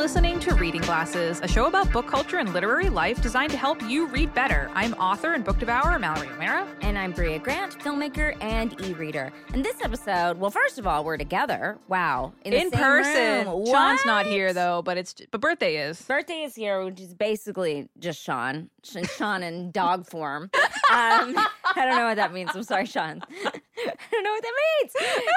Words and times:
listening 0.00 0.40
to 0.40 0.54
Reading 0.54 0.80
Glasses, 0.80 1.40
a 1.42 1.46
show 1.46 1.66
about 1.66 1.92
book 1.92 2.06
culture 2.06 2.38
and 2.38 2.54
literary 2.54 2.88
life 2.88 3.20
designed 3.20 3.52
to 3.52 3.58
help 3.58 3.82
you 3.82 4.06
read 4.06 4.32
better. 4.32 4.70
I'm 4.72 4.94
author 4.94 5.34
and 5.34 5.44
book 5.44 5.58
devourer 5.58 5.98
Mallory 5.98 6.28
O'Meara. 6.28 6.66
And 6.80 6.96
I'm 6.96 7.12
Brea 7.12 7.38
Grant, 7.38 7.78
filmmaker 7.78 8.34
and 8.42 8.80
e 8.80 8.94
reader. 8.94 9.30
And 9.52 9.62
this 9.62 9.76
episode, 9.82 10.38
well, 10.38 10.50
first 10.50 10.78
of 10.78 10.86
all, 10.86 11.04
we're 11.04 11.18
together. 11.18 11.76
Wow. 11.88 12.32
In, 12.46 12.54
in 12.54 12.70
person. 12.70 13.44
Sean's 13.66 14.06
not 14.06 14.24
here, 14.24 14.54
though, 14.54 14.80
but 14.80 14.96
it's 14.96 15.14
but 15.30 15.42
birthday 15.42 15.76
is. 15.76 16.00
Birthday 16.00 16.44
is 16.44 16.54
here, 16.54 16.82
which 16.82 16.98
is 16.98 17.12
basically 17.12 17.90
just 17.98 18.22
Sean. 18.22 18.70
Sean 18.82 19.42
in 19.42 19.70
dog 19.70 20.06
form. 20.06 20.44
Um, 20.44 20.50
I 21.76 21.84
don't 21.84 21.96
know 21.96 22.06
what 22.06 22.16
that 22.16 22.32
means. 22.32 22.52
I'm 22.54 22.62
sorry, 22.62 22.86
Sean. 22.86 23.20
I 23.44 23.92
don't 24.10 24.24
know 24.24 24.30
what 24.30 24.42
that 24.42 24.54
means. 24.80 24.94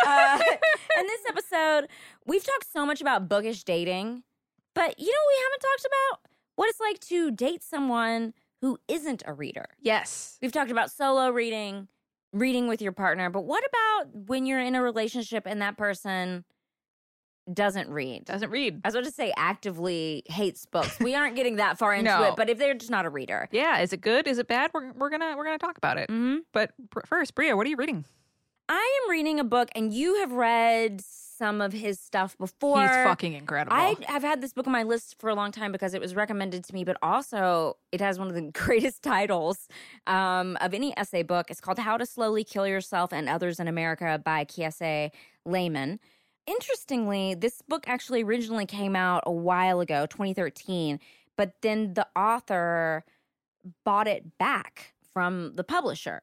Uh, 0.08 0.42
in 1.02 1.08
this 1.08 1.22
episode, 1.28 1.90
we've 2.26 2.46
talked 2.46 2.72
so 2.72 2.86
much 2.86 3.02
about 3.02 3.28
bookish 3.28 3.66
dating, 3.66 4.24
but 4.74 5.00
you 5.00 5.06
know 5.08 5.12
we 5.28 5.44
haven't 5.44 5.62
talked 5.62 5.86
about? 5.86 6.32
What 6.56 6.70
it's 6.70 6.80
like 6.80 7.00
to 7.10 7.32
date 7.32 7.64
someone 7.64 8.34
who 8.62 8.78
isn't 8.88 9.24
a 9.26 9.34
reader. 9.34 9.66
Yes. 9.82 10.38
We've 10.42 10.52
talked 10.52 10.72
about 10.72 10.92
solo 10.92 11.30
reading, 11.30 11.88
reading 12.32 12.68
with 12.68 12.82
your 12.82 12.92
partner, 12.94 13.30
but 13.30 13.42
what 13.42 13.64
about 13.68 14.16
when 14.28 14.46
you're 14.46 14.60
in 14.62 14.76
a 14.76 14.82
relationship 14.82 15.44
and 15.46 15.62
that 15.62 15.78
person 15.78 16.46
doesn't 17.52 17.90
read? 17.90 18.24
Doesn't 18.26 18.50
read. 18.52 18.80
I 18.84 18.88
was 18.88 18.96
about 18.96 19.04
to 19.06 19.12
say 19.12 19.34
actively 19.36 20.24
hates 20.28 20.66
books. 20.66 20.98
We 21.00 21.14
aren't 21.14 21.36
getting 21.36 21.58
that 21.58 21.78
far 21.78 21.94
into 21.96 22.12
No. 22.12 22.24
it, 22.24 22.36
but 22.38 22.50
if 22.50 22.58
they're 22.58 22.74
just 22.74 22.92
not 22.92 23.06
a 23.06 23.10
reader. 23.10 23.50
Yeah, 23.52 23.80
is 23.80 23.92
it 23.92 24.00
good? 24.02 24.28
Is 24.28 24.38
it 24.38 24.48
bad? 24.48 24.72
We're, 24.74 24.94
we're 24.94 25.10
gonna 25.10 25.36
we're 25.36 25.44
gonna 25.44 25.58
talk 25.58 25.78
about 25.78 25.98
it. 25.98 26.10
hmm 26.10 26.38
But 26.54 26.72
pr- 26.90 27.02
first, 27.06 27.36
Brea, 27.36 27.54
what 27.54 27.68
are 27.68 27.70
you 27.70 27.76
reading? 27.76 28.06
I 28.70 29.00
am 29.04 29.12
reading 29.12 29.42
a 29.42 29.44
book, 29.44 29.70
and 29.76 29.94
you 29.94 30.22
have 30.22 30.32
read 30.32 31.02
some 31.38 31.62
of 31.62 31.74
his 31.74 32.00
stuff 32.00 32.38
before. 32.38 32.82
He's 32.82 32.90
fucking 32.90 33.34
incredible. 33.34 33.76
I 33.76 33.96
have 34.08 34.24
had 34.24 34.42
this 34.42 34.54
book 34.54 34.68
on 34.68 34.74
my 34.74 34.84
list 34.84 35.20
for 35.20 35.30
a 35.30 35.36
long 35.36 35.52
time 35.52 35.72
because 35.72 35.94
it 35.94 36.02
was 36.02 36.16
recommended 36.16 36.64
to 36.66 36.74
me, 36.74 36.84
but 36.84 36.98
also 37.02 37.78
it 37.92 38.02
has 38.02 38.20
one 38.20 38.28
of 38.28 38.36
the 38.36 38.42
greatest 38.54 39.04
titles 39.04 39.68
um, 40.08 40.58
of 40.62 40.74
any 40.74 40.98
essay 40.98 41.24
book. 41.24 41.50
It's 41.50 41.62
called 41.62 41.80
How 41.80 41.98
to 41.98 42.06
Slowly 42.06 42.44
Kill 42.44 42.68
Yourself 42.68 43.12
and 43.12 43.28
Others 43.28 43.60
in 43.60 43.68
America 43.68 44.22
by 44.24 44.46
Kiese 44.46 45.12
Laymon. 45.46 46.00
Interestingly, 46.46 47.36
this 47.36 47.62
book 47.62 47.88
actually 47.88 48.24
originally 48.24 48.66
came 48.66 48.96
out 48.96 49.24
a 49.26 49.32
while 49.32 49.80
ago, 49.80 50.06
2013, 50.06 51.00
but 51.38 51.54
then 51.62 51.94
the 51.94 52.08
author 52.16 53.06
bought 53.86 54.08
it 54.08 54.38
back 54.38 54.94
from 55.14 55.54
the 55.56 55.64
publisher. 55.64 56.20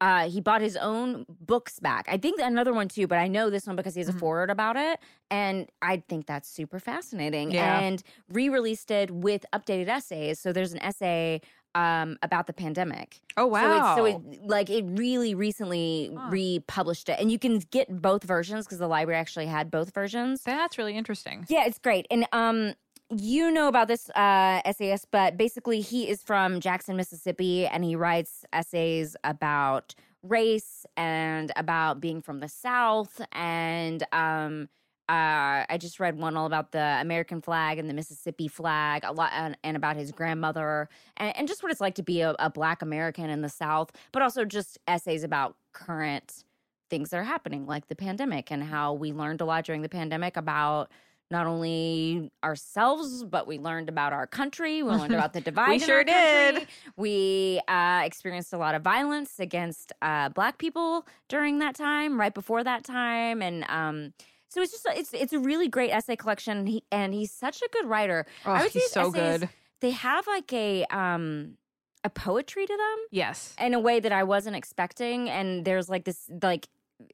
Uh, 0.00 0.28
he 0.28 0.40
bought 0.40 0.60
his 0.60 0.76
own 0.76 1.24
books 1.40 1.80
back. 1.80 2.06
I 2.08 2.18
think 2.18 2.38
another 2.40 2.74
one 2.74 2.88
too, 2.88 3.06
but 3.06 3.18
I 3.18 3.28
know 3.28 3.48
this 3.48 3.66
one 3.66 3.76
because 3.76 3.94
he 3.94 4.00
has 4.00 4.08
a 4.08 4.12
Mhm. 4.12 4.18
forward 4.20 4.50
about 4.50 4.76
it. 4.76 5.00
And 5.30 5.70
I 5.80 6.02
think 6.08 6.26
that's 6.26 6.48
super 6.48 6.78
fascinating. 6.78 7.50
Yeah. 7.50 7.78
And 7.80 8.02
re 8.28 8.48
released 8.50 8.90
it 8.90 9.10
with 9.10 9.46
updated 9.54 9.88
essays. 9.88 10.38
So 10.38 10.52
there's 10.52 10.72
an 10.72 10.82
essay 10.82 11.40
um, 11.74 12.16
about 12.22 12.46
the 12.46 12.54
pandemic. 12.54 13.20
oh 13.36 13.46
wow. 13.46 13.60
So, 13.96 14.04
it's, 14.06 14.16
so 14.24 14.34
it 14.36 14.46
like 14.46 14.70
it 14.70 14.84
really 14.86 15.34
recently 15.34 16.10
Huh. 16.16 16.28
republished 16.30 17.10
it, 17.10 17.20
and 17.20 17.30
you 17.30 17.38
can 17.38 17.58
get 17.70 18.00
both 18.00 18.24
versions 18.24 18.64
because 18.64 18.78
the 18.78 18.86
library 18.88 19.20
actually 19.20 19.44
had 19.46 19.70
both 19.70 19.92
versions. 19.92 20.42
That's 20.42 20.78
really 20.78 20.96
interesting. 20.96 21.44
Yeah, 21.50 21.64
it's 21.66 21.78
great. 21.78 22.06
And 22.10 22.26
um 22.32 22.74
you 23.10 23.50
know 23.50 23.68
about 23.68 23.88
this 23.88 24.10
uh 24.10 24.60
essayist, 24.64 25.08
but 25.10 25.36
basically 25.36 25.80
he 25.80 26.08
is 26.08 26.22
from 26.22 26.60
Jackson, 26.60 26.96
Mississippi, 26.96 27.66
and 27.66 27.84
he 27.84 27.94
writes 27.96 28.44
essays 28.52 29.16
about 29.22 29.94
race 30.22 30.84
and 30.96 31.52
about 31.56 32.00
being 32.00 32.20
from 32.20 32.40
the 32.40 32.48
South. 32.48 33.20
And 33.32 34.04
um 34.12 34.68
uh, 35.08 35.62
I 35.68 35.78
just 35.78 36.00
read 36.00 36.18
one 36.18 36.36
all 36.36 36.46
about 36.46 36.72
the 36.72 36.98
American 37.00 37.40
flag 37.40 37.78
and 37.78 37.88
the 37.88 37.94
Mississippi 37.94 38.48
flag, 38.48 39.04
a 39.04 39.12
lot, 39.12 39.30
and, 39.32 39.56
and 39.62 39.76
about 39.76 39.94
his 39.94 40.10
grandmother, 40.10 40.88
and, 41.16 41.36
and 41.36 41.46
just 41.46 41.62
what 41.62 41.70
it's 41.70 41.80
like 41.80 41.94
to 41.94 42.02
be 42.02 42.22
a, 42.22 42.34
a 42.40 42.50
Black 42.50 42.82
American 42.82 43.30
in 43.30 43.40
the 43.40 43.48
South, 43.48 43.92
but 44.10 44.20
also 44.20 44.44
just 44.44 44.78
essays 44.88 45.22
about 45.22 45.54
current 45.72 46.42
things 46.90 47.10
that 47.10 47.18
are 47.18 47.24
happening, 47.24 47.66
like 47.66 47.86
the 47.86 47.94
pandemic, 47.94 48.50
and 48.50 48.64
how 48.64 48.94
we 48.94 49.12
learned 49.12 49.40
a 49.40 49.44
lot 49.44 49.64
during 49.64 49.82
the 49.82 49.88
pandemic 49.88 50.36
about 50.36 50.90
not 51.30 51.46
only 51.46 52.30
ourselves, 52.44 53.24
but 53.24 53.46
we 53.46 53.58
learned 53.58 53.88
about 53.88 54.12
our 54.12 54.26
country. 54.26 54.82
We 54.82 54.90
learned 54.90 55.12
about 55.14 55.32
the 55.32 55.40
divide. 55.50 55.72
in 55.74 55.80
sure 55.80 56.04
did. 56.04 56.66
We 56.96 57.60
uh, 57.68 58.02
experienced 58.04 58.52
a 58.52 58.58
lot 58.58 58.74
of 58.74 58.82
violence 58.82 59.38
against 59.40 59.92
uh, 60.02 60.28
Black 60.28 60.58
people 60.58 61.06
during 61.28 61.58
that 61.58 61.74
time, 61.74 62.18
right 62.20 62.32
before 62.34 62.62
that 62.64 62.84
time, 62.84 63.42
and 63.42 63.64
um, 63.68 64.12
so 64.48 64.62
it's 64.62 64.72
just 64.72 64.86
it's 64.90 65.12
it's 65.12 65.32
a 65.32 65.38
really 65.40 65.68
great 65.68 65.90
essay 65.90 66.16
collection. 66.16 66.66
He, 66.66 66.84
and 66.92 67.12
he's 67.12 67.32
such 67.32 67.60
a 67.62 67.68
good 67.72 67.86
writer. 67.86 68.24
Oh, 68.44 68.52
I 68.52 68.62
would 68.62 68.70
he's 68.72 68.90
so 68.92 69.08
essays- 69.08 69.40
good. 69.40 69.48
They 69.80 69.90
have 69.90 70.26
like 70.26 70.52
a 70.52 70.84
um 70.86 71.56
a 72.04 72.08
poetry 72.10 72.64
to 72.66 72.76
them 72.76 73.06
Yes. 73.10 73.52
in 73.60 73.74
a 73.74 73.80
way 73.80 73.98
that 73.98 74.12
I 74.12 74.22
wasn't 74.22 74.54
expecting. 74.54 75.28
And 75.28 75.64
there's 75.64 75.88
like 75.88 76.04
this, 76.04 76.30
like, 76.40 76.68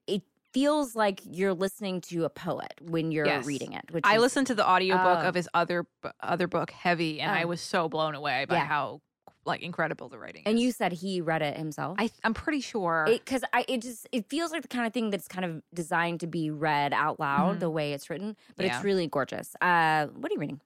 it 0.06 0.20
feels 0.52 0.94
like 0.94 1.20
you're 1.24 1.54
listening 1.54 2.00
to 2.02 2.24
a 2.24 2.30
poet 2.30 2.74
when 2.82 3.10
you're 3.12 3.26
Yes. 3.26 3.46
reading 3.46 3.72
it. 3.72 3.84
Which 3.90 4.04
I 4.06 4.16
is, 4.16 4.20
listened 4.22 4.46
to 4.48 4.54
the 4.54 4.68
audiobook 4.68 5.18
Oh. 5.24 5.28
of 5.28 5.34
his 5.34 5.48
other 5.54 5.86
other 6.20 6.46
book, 6.46 6.70
Heavy, 6.70 7.20
and 7.20 7.30
I 7.30 7.44
Oh. 7.44 7.48
was 7.48 7.60
so 7.60 7.88
blown 7.88 8.14
away 8.14 8.44
by 8.46 8.56
Yeah. 8.56 8.64
how 8.66 9.00
like 9.44 9.60
incredible 9.62 10.08
the 10.08 10.18
writing 10.18 10.42
And 10.46 10.56
is. 10.56 10.62
you 10.62 10.70
said 10.70 10.92
he 10.92 11.20
read 11.20 11.42
it 11.42 11.56
himself. 11.56 11.96
I 11.98 12.10
I'm 12.22 12.32
pretty 12.34 12.60
sure. 12.60 13.06
because 13.08 13.42
I 13.52 13.64
it 13.66 13.82
just 13.82 14.06
it 14.12 14.28
feels 14.28 14.52
like 14.52 14.62
the 14.62 14.68
kind 14.68 14.86
of 14.86 14.92
thing 14.92 15.10
that's 15.10 15.26
kind 15.26 15.44
of 15.44 15.62
designed 15.74 16.20
to 16.20 16.26
be 16.28 16.50
read 16.50 16.92
out 16.92 17.18
loud 17.18 17.56
Mhm. 17.56 17.60
the 17.60 17.70
way 17.70 17.92
it's 17.92 18.08
written, 18.08 18.36
but 18.56 18.66
Yeah. 18.66 18.76
it's 18.76 18.84
really 18.84 19.06
gorgeous. 19.08 19.56
Uh, 19.60 20.06
what 20.08 20.30
are 20.30 20.34
you 20.34 20.40
reading? 20.40 20.60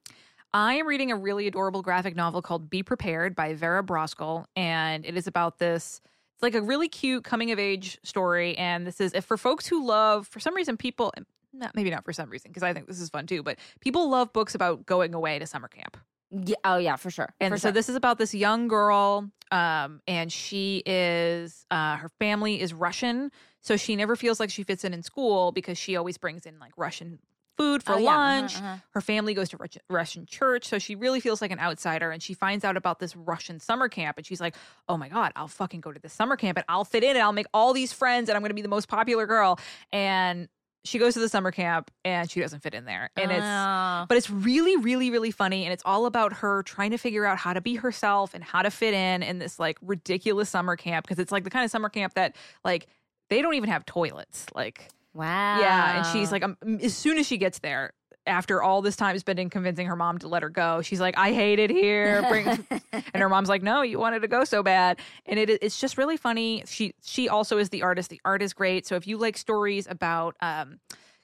I 0.52 0.74
am 0.74 0.86
reading 0.86 1.10
a 1.10 1.16
really 1.16 1.46
adorable 1.46 1.82
graphic 1.82 2.16
novel 2.16 2.40
called 2.42 2.70
Be 2.70 2.82
Prepared 2.82 3.34
by 3.34 3.52
Vera 3.54 3.82
Brosgol, 3.82 4.46
and 4.56 5.04
it 5.06 5.16
is 5.16 5.26
about 5.26 5.58
this. 5.58 6.00
It's 6.36 6.42
like 6.42 6.54
a 6.54 6.60
really 6.60 6.90
cute 6.90 7.24
coming 7.24 7.50
of 7.50 7.58
age 7.58 7.98
story, 8.02 8.58
and 8.58 8.86
this 8.86 9.00
is 9.00 9.14
if 9.14 9.24
for 9.24 9.38
folks 9.38 9.66
who 9.66 9.86
love, 9.86 10.28
for 10.28 10.38
some 10.38 10.54
reason, 10.54 10.76
people. 10.76 11.12
Not, 11.54 11.74
maybe 11.74 11.88
not 11.88 12.04
for 12.04 12.12
some 12.12 12.28
reason, 12.28 12.50
because 12.50 12.62
I 12.62 12.74
think 12.74 12.86
this 12.86 13.00
is 13.00 13.08
fun 13.08 13.26
too. 13.26 13.42
But 13.42 13.58
people 13.80 14.10
love 14.10 14.34
books 14.34 14.54
about 14.54 14.84
going 14.84 15.14
away 15.14 15.38
to 15.38 15.46
summer 15.46 15.68
camp. 15.68 15.96
Yeah, 16.30 16.56
oh 16.64 16.76
yeah, 16.76 16.96
for 16.96 17.10
sure. 17.10 17.32
And 17.40 17.54
for 17.54 17.58
so 17.58 17.68
sure. 17.68 17.72
this 17.72 17.88
is 17.88 17.96
about 17.96 18.18
this 18.18 18.34
young 18.34 18.68
girl, 18.68 19.30
um, 19.50 20.02
and 20.06 20.30
she 20.30 20.82
is 20.84 21.64
uh, 21.70 21.96
her 21.96 22.10
family 22.18 22.60
is 22.60 22.74
Russian, 22.74 23.30
so 23.62 23.78
she 23.78 23.96
never 23.96 24.14
feels 24.14 24.38
like 24.38 24.50
she 24.50 24.62
fits 24.62 24.84
in 24.84 24.92
in 24.92 25.02
school 25.02 25.52
because 25.52 25.78
she 25.78 25.96
always 25.96 26.18
brings 26.18 26.44
in 26.44 26.58
like 26.58 26.72
Russian 26.76 27.18
food 27.56 27.82
for 27.82 27.94
Oh, 27.94 27.98
yeah, 27.98 28.10
uh-huh, 28.10 28.18
lunch. 28.18 28.56
uh-huh. 28.56 28.76
Her 28.90 29.00
family 29.00 29.34
goes 29.34 29.48
to 29.50 29.58
Russian 29.88 30.26
church, 30.26 30.66
so 30.66 30.78
she 30.78 30.94
really 30.94 31.20
feels 31.20 31.40
like 31.40 31.50
an 31.50 31.58
outsider. 31.58 32.10
And 32.10 32.22
she 32.22 32.34
finds 32.34 32.64
out 32.64 32.76
about 32.76 32.98
this 32.98 33.16
Russian 33.16 33.60
summer 33.60 33.88
camp, 33.88 34.16
and 34.18 34.26
she's 34.26 34.40
like, 34.40 34.54
"Oh 34.88 34.96
my 34.96 35.08
god, 35.08 35.32
I'll 35.36 35.48
fucking 35.48 35.80
go 35.80 35.92
to 35.92 36.00
this 36.00 36.12
summer 36.12 36.36
camp, 36.36 36.58
and 36.58 36.64
I'll 36.68 36.84
fit 36.84 37.02
in, 37.02 37.10
and 37.10 37.20
I'll 37.20 37.32
make 37.32 37.46
all 37.54 37.72
these 37.72 37.92
friends, 37.92 38.28
and 38.28 38.36
I'm 38.36 38.42
going 38.42 38.50
to 38.50 38.54
be 38.54 38.62
the 38.62 38.68
most 38.68 38.88
popular 38.88 39.26
girl." 39.26 39.58
And 39.92 40.48
she 40.84 41.00
goes 41.00 41.14
to 41.14 41.20
the 41.20 41.28
summer 41.28 41.50
camp, 41.50 41.90
and 42.04 42.30
she 42.30 42.38
doesn't 42.40 42.60
fit 42.60 42.72
in 42.72 42.84
there, 42.84 43.10
and 43.16 43.32
it's 43.32 43.42
Oh. 43.44 44.06
but 44.08 44.16
it's 44.16 44.30
really 44.30 44.76
really 44.76 45.10
really 45.10 45.32
funny 45.32 45.64
and 45.64 45.72
it's 45.72 45.82
all 45.84 46.06
about 46.06 46.32
her 46.34 46.62
trying 46.62 46.92
to 46.92 46.96
figure 46.98 47.24
out 47.24 47.38
how 47.38 47.52
to 47.52 47.60
be 47.60 47.74
herself 47.74 48.34
and 48.34 48.44
how 48.44 48.62
to 48.62 48.70
fit 48.70 48.94
in 48.94 49.22
in 49.24 49.38
this 49.40 49.58
like 49.58 49.78
ridiculous 49.82 50.48
summer 50.48 50.76
camp 50.76 51.04
because 51.04 51.18
it's 51.18 51.32
like 51.32 51.42
the 51.42 51.50
kind 51.50 51.64
of 51.64 51.72
summer 51.72 51.88
camp 51.88 52.14
that 52.14 52.36
like 52.64 52.86
they 53.30 53.42
don't 53.42 53.54
even 53.54 53.68
have 53.68 53.84
toilets 53.84 54.46
like 54.54 54.88
wow. 55.16 55.60
yeah 55.60 55.96
and 55.96 56.06
she's 56.06 56.30
like 56.30 56.42
um, 56.42 56.56
as 56.82 56.94
soon 56.94 57.18
as 57.18 57.26
she 57.26 57.36
gets 57.36 57.58
there 57.60 57.92
after 58.26 58.60
all 58.60 58.82
this 58.82 58.96
time 58.96 59.16
spending 59.18 59.48
convincing 59.48 59.86
her 59.86 59.94
mom 59.94 60.18
to 60.18 60.26
let 60.26 60.42
her 60.42 60.48
go 60.48 60.82
she's 60.82 61.00
like 61.00 61.16
i 61.16 61.32
hate 61.32 61.58
it 61.58 61.70
here 61.70 62.24
bring 62.28 62.46
and 62.92 63.22
her 63.22 63.28
mom's 63.28 63.48
like 63.48 63.62
no 63.62 63.82
you 63.82 63.98
wanted 63.98 64.20
to 64.20 64.28
go 64.28 64.44
so 64.44 64.62
bad. 64.62 64.98
And 65.24 65.38
it 65.38 65.50
it's 65.50 65.80
just 65.80 65.96
really 65.96 66.16
funny. 66.16 66.62
She 66.66 66.94
she 67.02 67.28
also 67.28 67.58
is 67.58 67.70
the 67.70 67.82
artist. 67.82 68.10
The 68.10 68.20
art 68.24 68.42
is 68.42 68.52
great. 68.52 68.86
So 68.86 68.96
if 68.96 69.06
you 69.06 69.16
like 69.16 69.36
stories 69.36 69.86
about 69.88 70.36
um 70.40 70.78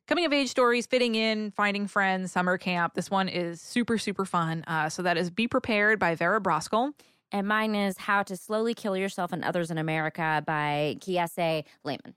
coming 0.06 0.24
of 0.24 0.32
age 0.32 0.48
stories 0.48 0.86
fitting 0.86 1.14
in 1.14 1.50
finding 1.52 1.86
friends 1.86 2.32
summer 2.32 2.58
camp 2.58 2.94
this 2.94 3.10
one 3.10 3.28
is 3.28 3.60
super 3.60 3.98
super 3.98 4.24
fun. 4.24 4.64
Uh, 4.66 4.88
so 4.88 5.02
that 5.02 5.16
is 5.16 5.30
be 5.30 5.46
prepared 5.46 5.98
by 5.98 6.14
vera 6.14 6.40
brosgol 6.40 6.92
and 7.34 7.48
mine 7.48 7.74
is 7.74 7.96
How 7.96 8.22
to 8.24 8.36
Slowly 8.36 8.74
Kill 8.74 8.94
Yourself 8.94 9.32
and 9.32 9.42
Others 9.42 9.70
in 9.70 9.78
America 9.78 10.42
by 10.46 10.98
Kiese 11.00 11.64
Laymon. 11.82 12.14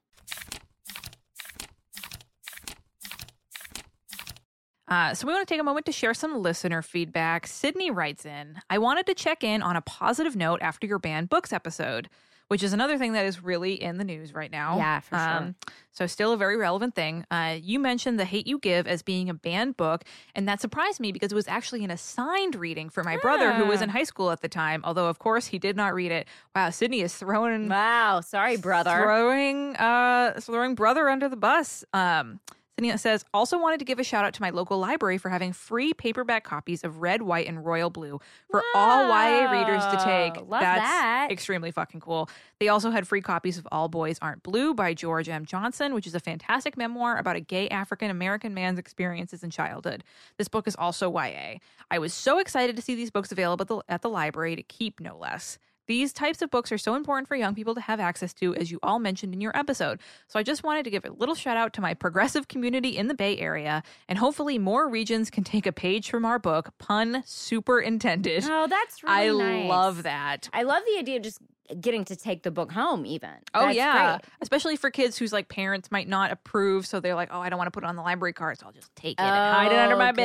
Uh, 4.87 5.13
so 5.13 5.25
we 5.25 5.33
want 5.33 5.47
to 5.47 5.51
take 5.51 5.59
a 5.59 5.63
moment 5.63 5.85
to 5.87 5.91
share 5.91 6.13
some 6.13 6.41
listener 6.41 6.81
feedback. 6.81 7.47
Sydney 7.47 7.89
writes 7.91 8.25
in, 8.25 8.61
I 8.69 8.77
wanted 8.77 9.05
to 9.07 9.13
check 9.15 9.43
in 9.43 9.61
on 9.61 9.75
a 9.75 9.81
positive 9.81 10.35
note 10.35 10.61
after 10.61 10.85
your 10.85 10.99
banned 10.99 11.29
books 11.29 11.51
episode, 11.51 12.07
which 12.49 12.61
is 12.61 12.71
another 12.73 12.99
thing 12.99 13.13
that 13.13 13.25
is 13.25 13.43
really 13.43 13.81
in 13.81 13.97
the 13.97 14.03
news 14.03 14.31
right 14.31 14.51
now. 14.51 14.77
Yeah, 14.77 14.99
for 14.99 15.15
sure. 15.17 15.55
So 15.91 16.05
still 16.05 16.33
a 16.33 16.37
very 16.37 16.55
relevant 16.57 16.93
thing. 16.93 17.25
Uh, 17.31 17.57
you 17.59 17.79
mentioned 17.79 18.19
The 18.19 18.25
Hate 18.25 18.45
You 18.45 18.59
Give 18.59 18.85
as 18.85 19.01
being 19.01 19.27
a 19.27 19.33
banned 19.33 19.75
book, 19.75 20.03
and 20.35 20.47
that 20.47 20.61
surprised 20.61 20.99
me 20.99 21.11
because 21.11 21.31
it 21.31 21.35
was 21.35 21.47
actually 21.47 21.83
an 21.83 21.89
assigned 21.89 22.53
reading 22.53 22.89
for 22.91 23.03
my 23.03 23.17
brother 23.17 23.53
who 23.53 23.65
was 23.65 23.81
in 23.81 23.89
high 23.89 24.03
school 24.03 24.29
at 24.29 24.41
the 24.41 24.49
time, 24.49 24.81
although 24.83 25.07
of 25.07 25.17
course 25.17 25.47
he 25.47 25.57
did 25.57 25.75
not 25.75 25.95
read 25.95 26.11
it. 26.11 26.27
Wow, 26.55 26.69
Sydney 26.69 27.01
is 27.01 27.15
throwing 27.15 27.69
Wow, 27.69 28.21
sorry, 28.21 28.57
brother. 28.57 28.91
throwing 28.91 29.75
uh 29.77 30.39
throwing 30.41 30.75
brother 30.75 31.09
under 31.09 31.27
the 31.27 31.37
bus 31.37 31.83
um 31.93 32.39
Sania 32.79 32.99
says, 32.99 33.23
also 33.33 33.57
wanted 33.57 33.79
to 33.79 33.85
give 33.85 33.99
a 33.99 34.03
shout 34.03 34.25
out 34.25 34.33
to 34.33 34.41
my 34.41 34.49
local 34.49 34.77
library 34.77 35.17
for 35.17 35.29
having 35.29 35.53
free 35.53 35.93
paperback 35.93 36.43
copies 36.43 36.83
of 36.83 37.01
Red, 37.01 37.21
White, 37.21 37.47
and 37.47 37.65
Royal 37.65 37.89
Blue 37.89 38.19
for 38.51 38.61
all 38.75 39.07
YA 39.07 39.49
readers 39.49 39.83
to 39.85 40.03
take. 40.03 40.35
Love 40.35 40.61
That's 40.61 40.81
that. 40.81 41.27
extremely 41.31 41.71
fucking 41.71 42.01
cool. 42.01 42.29
They 42.59 42.67
also 42.67 42.89
had 42.89 43.07
free 43.07 43.21
copies 43.21 43.57
of 43.57 43.65
All 43.71 43.87
Boys 43.87 44.19
Aren't 44.21 44.43
Blue 44.43 44.73
by 44.73 44.93
George 44.93 45.29
M. 45.29 45.45
Johnson, 45.45 45.93
which 45.93 46.05
is 46.05 46.15
a 46.15 46.19
fantastic 46.19 46.75
memoir 46.75 47.17
about 47.17 47.37
a 47.37 47.41
gay 47.41 47.69
African 47.69 48.11
American 48.11 48.53
man's 48.53 48.77
experiences 48.77 49.41
in 49.41 49.49
childhood. 49.51 50.03
This 50.37 50.49
book 50.49 50.67
is 50.67 50.75
also 50.75 51.09
YA. 51.09 51.59
I 51.89 51.99
was 51.99 52.13
so 52.13 52.39
excited 52.39 52.75
to 52.75 52.81
see 52.81 52.95
these 52.95 53.11
books 53.11 53.31
available 53.31 53.63
at 53.63 53.67
the, 53.67 53.93
at 53.93 54.01
the 54.01 54.09
library 54.09 54.55
to 54.57 54.63
keep, 54.63 54.99
no 54.99 55.17
less. 55.17 55.57
These 55.87 56.13
types 56.13 56.41
of 56.41 56.49
books 56.49 56.71
are 56.71 56.77
so 56.77 56.95
important 56.95 57.27
for 57.27 57.35
young 57.35 57.53
people 57.55 57.75
to 57.75 57.81
have 57.81 57.99
access 57.99 58.33
to, 58.35 58.55
as 58.55 58.71
you 58.71 58.79
all 58.81 58.99
mentioned 58.99 59.33
in 59.33 59.41
your 59.41 59.55
episode. 59.55 59.99
So 60.27 60.39
I 60.39 60.43
just 60.43 60.63
wanted 60.63 60.83
to 60.85 60.89
give 60.89 61.05
a 61.05 61.11
little 61.11 61.35
shout 61.35 61.57
out 61.57 61.73
to 61.73 61.81
my 61.81 61.93
progressive 61.93 62.47
community 62.47 62.97
in 62.97 63.07
the 63.07 63.13
Bay 63.13 63.37
Area, 63.37 63.83
and 64.09 64.17
hopefully 64.17 64.57
more 64.57 64.89
regions 64.89 65.29
can 65.29 65.43
take 65.43 65.65
a 65.67 65.71
page 65.71 66.09
from 66.09 66.25
our 66.25 66.39
book. 66.39 66.69
Pun 66.79 67.23
super 67.25 67.79
intended. 67.79 68.43
Oh, 68.47 68.67
that's 68.67 69.01
I 69.05 69.25
really 69.25 69.43
nice. 69.43 69.65
I 69.65 69.67
love 69.67 70.03
that. 70.03 70.49
I 70.53 70.63
love 70.63 70.81
the 70.91 70.99
idea 70.99 71.17
of 71.17 71.23
just 71.23 71.39
getting 71.81 72.05
to 72.05 72.15
take 72.15 72.43
the 72.43 72.51
book 72.51 72.71
home, 72.71 73.05
even. 73.07 73.31
Oh 73.55 73.61
That's 73.65 73.75
yeah, 73.75 74.17
great. 74.17 74.21
especially 74.41 74.75
for 74.75 74.91
kids 74.91 75.17
whose 75.17 75.33
like 75.33 75.49
parents 75.49 75.89
might 75.91 76.07
not 76.07 76.31
approve, 76.31 76.85
so 76.85 76.99
they're 76.99 77.15
like, 77.15 77.29
"Oh, 77.31 77.39
I 77.41 77.49
don't 77.49 77.57
want 77.57 77.67
to 77.67 77.71
put 77.71 77.83
it 77.83 77.87
on 77.87 77.95
the 77.95 78.03
library 78.03 78.33
card, 78.33 78.59
so 78.59 78.67
I'll 78.67 78.71
just 78.71 78.95
take 78.95 79.19
it 79.19 79.23
and 79.23 79.29
hide 79.55 79.71
it 79.71 79.77
under 79.79 79.95
Oh, 79.95 79.97
my 79.99 80.11
good. 80.11 80.15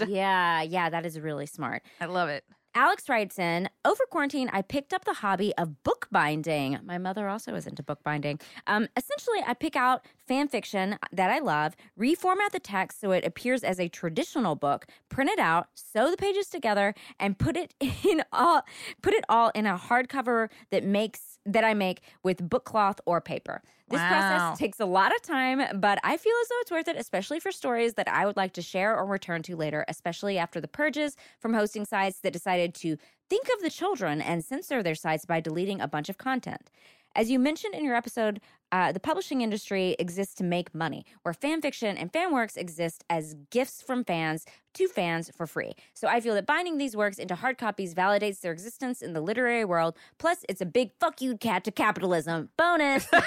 bed." 0.00 0.08
Yeah, 0.10 0.60
yeah, 0.62 0.90
that 0.90 1.06
is 1.06 1.18
really 1.18 1.46
smart. 1.46 1.82
I 2.02 2.06
love 2.06 2.28
it. 2.28 2.44
Alex 2.74 3.08
writes 3.08 3.38
in 3.38 3.68
Over 3.84 4.04
quarantine, 4.10 4.48
I 4.52 4.62
picked 4.62 4.92
up 4.92 5.04
the 5.04 5.14
hobby 5.14 5.52
of 5.58 5.82
bookbinding. 5.82 6.78
My 6.84 6.98
mother 6.98 7.28
also 7.28 7.54
is 7.56 7.66
into 7.66 7.82
bookbinding. 7.82 8.40
Um, 8.68 8.86
essentially, 8.96 9.40
I 9.44 9.54
pick 9.54 9.74
out 9.74 10.04
fan 10.28 10.46
fiction 10.46 10.96
that 11.10 11.30
I 11.30 11.40
love, 11.40 11.74
reformat 11.98 12.52
the 12.52 12.60
text 12.60 13.00
so 13.00 13.10
it 13.10 13.24
appears 13.24 13.64
as 13.64 13.80
a 13.80 13.88
traditional 13.88 14.54
book, 14.54 14.86
print 15.08 15.30
it 15.30 15.40
out, 15.40 15.66
sew 15.74 16.12
the 16.12 16.16
pages 16.16 16.48
together, 16.48 16.94
and 17.18 17.36
put 17.38 17.56
it 17.56 17.74
in 17.80 18.22
all 18.32 18.62
put 19.02 19.14
it 19.14 19.24
all 19.28 19.50
in 19.54 19.66
a 19.66 19.76
hardcover 19.76 20.48
that 20.70 20.84
makes 20.84 21.39
that 21.52 21.64
I 21.64 21.74
make 21.74 22.02
with 22.22 22.48
book 22.48 22.64
cloth 22.64 23.00
or 23.06 23.20
paper. 23.20 23.62
This 23.88 24.00
Wow. 24.02 24.08
process 24.08 24.58
takes 24.58 24.78
a 24.80 24.86
lot 24.86 25.14
of 25.14 25.22
time, 25.22 25.80
but 25.80 25.98
I 26.04 26.16
feel 26.16 26.34
as 26.42 26.48
though 26.48 26.60
it's 26.60 26.70
worth 26.70 26.88
it, 26.88 26.96
especially 26.96 27.40
for 27.40 27.50
stories 27.50 27.94
that 27.94 28.08
I 28.08 28.24
would 28.26 28.36
like 28.36 28.52
to 28.54 28.62
share 28.62 28.96
or 28.96 29.04
return 29.04 29.42
to 29.44 29.56
later, 29.56 29.84
especially 29.88 30.38
after 30.38 30.60
the 30.60 30.68
purges 30.68 31.16
from 31.40 31.54
hosting 31.54 31.84
sites 31.84 32.20
that 32.20 32.32
decided 32.32 32.74
to 32.76 32.96
think 33.28 33.48
of 33.54 33.62
the 33.62 33.70
children 33.70 34.20
and 34.20 34.44
censor 34.44 34.82
their 34.82 34.94
sites 34.94 35.24
by 35.24 35.40
deleting 35.40 35.80
a 35.80 35.88
bunch 35.88 36.08
of 36.08 36.18
content. 36.18 36.70
As 37.16 37.30
you 37.30 37.40
mentioned 37.40 37.74
in 37.74 37.84
your 37.84 37.96
episode, 37.96 38.40
uh, 38.72 38.92
the 38.92 39.00
publishing 39.00 39.40
industry 39.40 39.96
exists 39.98 40.34
to 40.36 40.44
make 40.44 40.74
money, 40.74 41.04
where 41.22 41.34
fan 41.34 41.60
fiction 41.60 41.96
and 41.96 42.12
fan 42.12 42.32
works 42.32 42.56
exist 42.56 43.04
as 43.10 43.34
gifts 43.50 43.82
from 43.82 44.04
fans 44.04 44.44
to 44.74 44.88
fans 44.88 45.30
for 45.36 45.46
free. 45.46 45.72
So 45.94 46.08
I 46.08 46.20
feel 46.20 46.34
that 46.34 46.46
binding 46.46 46.78
these 46.78 46.96
works 46.96 47.18
into 47.18 47.34
hard 47.34 47.58
copies 47.58 47.94
validates 47.94 48.40
their 48.40 48.52
existence 48.52 49.02
in 49.02 49.12
the 49.12 49.20
literary 49.20 49.64
world. 49.64 49.96
Plus, 50.18 50.44
it's 50.48 50.60
a 50.60 50.66
big 50.66 50.92
fuck 51.00 51.20
you 51.20 51.36
cat 51.36 51.64
to 51.64 51.72
capitalism. 51.72 52.50
Bonus. 52.56 53.06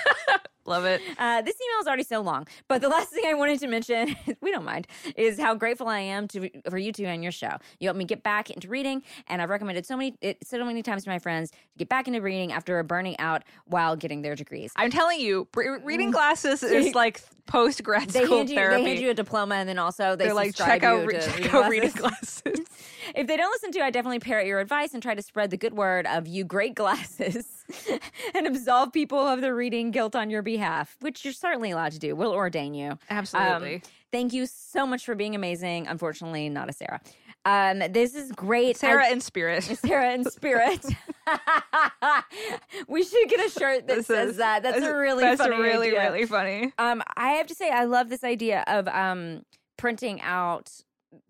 Love 0.66 0.86
it. 0.86 1.02
Uh, 1.18 1.42
this 1.42 1.56
email 1.62 1.82
is 1.82 1.88
already 1.88 2.04
so 2.04 2.22
long, 2.22 2.48
but 2.70 2.82
the 2.82 2.88
last 2.88 3.10
thing 3.10 3.26
I 3.28 3.34
wanted 3.34 3.60
to 3.60 3.68
mention, 3.68 4.16
we 4.42 4.50
don't 4.52 4.64
mind, 4.64 4.88
is 5.18 5.38
how 5.38 5.56
grateful 5.56 5.88
I 5.88 6.00
am 6.00 6.28
to 6.30 6.50
for 6.70 6.78
you 6.78 6.94
two 6.94 7.06
and 7.06 7.22
your 7.22 7.34
show. 7.34 7.58
You 7.80 7.88
helped 7.88 7.98
me 7.98 8.06
get 8.06 8.24
back 8.24 8.50
into 8.50 8.70
reading, 8.70 9.04
and 9.28 9.42
I've 9.42 9.50
recommended 9.50 9.86
so 9.86 9.98
many 9.98 10.16
it, 10.22 10.38
so 10.46 10.64
many 10.64 10.82
times 10.82 11.04
to 11.04 11.10
my 11.10 11.20
friends 11.20 11.52
to 11.52 11.58
get 11.78 11.90
back 11.90 12.08
into 12.08 12.22
reading 12.22 12.54
after 12.54 12.82
burning 12.84 13.20
out 13.20 13.44
while 13.66 13.98
getting 13.98 14.22
their 14.22 14.36
degrees. 14.36 14.72
I'm 14.78 14.90
telling 14.90 15.20
you, 15.20 15.33
re- 15.56 15.80
reading 15.84 16.12
glasses 16.12 16.64
is 16.64 16.94
like 16.96 17.22
post 17.46 17.84
grad 17.84 18.12
school 18.12 18.44
you 18.44 18.56
therapy. 18.56 18.84
they 18.84 18.90
hand 18.90 19.00
you 19.00 19.10
a 19.10 19.14
diploma, 19.14 19.56
and 19.56 19.68
then 19.68 19.78
also 19.80 20.16
they 20.16 20.26
They're 20.26 20.34
like, 20.34 20.56
check 20.56 20.84
out, 20.84 21.06
re- 21.06 21.20
check 21.20 21.54
out 21.54 21.70
reading 21.70 21.92
glasses. 21.92 22.42
glasses. 22.44 22.68
If 23.16 23.28
they 23.28 23.36
don't 23.36 23.52
listen 23.52 23.72
to, 23.74 23.80
you, 23.80 23.84
I 23.84 23.92
definitely 23.92 24.20
parrot 24.20 24.48
your 24.48 24.60
advice 24.62 24.94
and 24.94 25.04
try 25.04 25.14
to 25.14 25.22
spread 25.22 25.52
the 25.52 25.58
good 25.58 25.74
word 25.74 26.08
of 26.08 26.26
you 26.26 26.46
great 26.46 26.74
glasses 26.74 27.46
and 28.34 28.48
absolve 28.48 28.94
people 28.94 29.20
of 29.20 29.42
the 29.42 29.54
reading 29.54 29.92
guilt 29.92 30.16
on 30.16 30.30
your 30.30 30.42
behalf, 30.42 30.96
which 31.02 31.24
you're 31.26 31.34
certainly 31.34 31.72
allowed 31.72 31.92
to 31.92 32.00
do. 32.00 32.16
We'll 32.16 32.32
ordain 32.32 32.74
you. 32.74 32.98
Absolutely. 33.10 33.76
Um, 33.76 33.82
thank 34.12 34.32
you 34.34 34.46
so 34.46 34.88
much 34.88 35.06
for 35.06 35.16
being 35.16 35.36
amazing. 35.36 35.86
Unfortunately, 35.88 36.48
not 36.50 36.70
a 36.70 36.74
Sarah. 36.74 37.02
Um, 37.46 37.80
this 37.92 38.16
is 38.16 38.32
great. 38.32 38.78
Sarah 38.78 39.06
I- 39.06 39.10
in 39.10 39.20
spirit. 39.22 39.64
Sarah 39.64 40.14
in 40.14 40.24
spirit. 40.26 40.84
we 42.88 43.04
should 43.04 43.30
get 43.30 43.46
a 43.46 43.50
shirt 43.50 43.88
that 43.88 43.96
This 43.98 44.08
says 44.08 44.32
is- 44.32 44.38
that. 44.38 44.64
That's 44.64 44.84
a 44.84 44.96
really 44.96 45.24
that's 45.24 45.42
funny 45.42 45.58
really 45.62 45.88
idea. 45.90 46.12
really 46.12 46.26
funny. 46.26 46.74
Um, 46.78 47.02
I 47.18 47.32
have 47.34 47.48
to 47.48 47.56
say, 47.56 47.70
I 47.70 47.86
love 47.86 48.10
this 48.10 48.24
idea 48.24 48.64
of 48.68 48.88
um 48.88 49.44
printing 49.78 50.22
out 50.22 50.70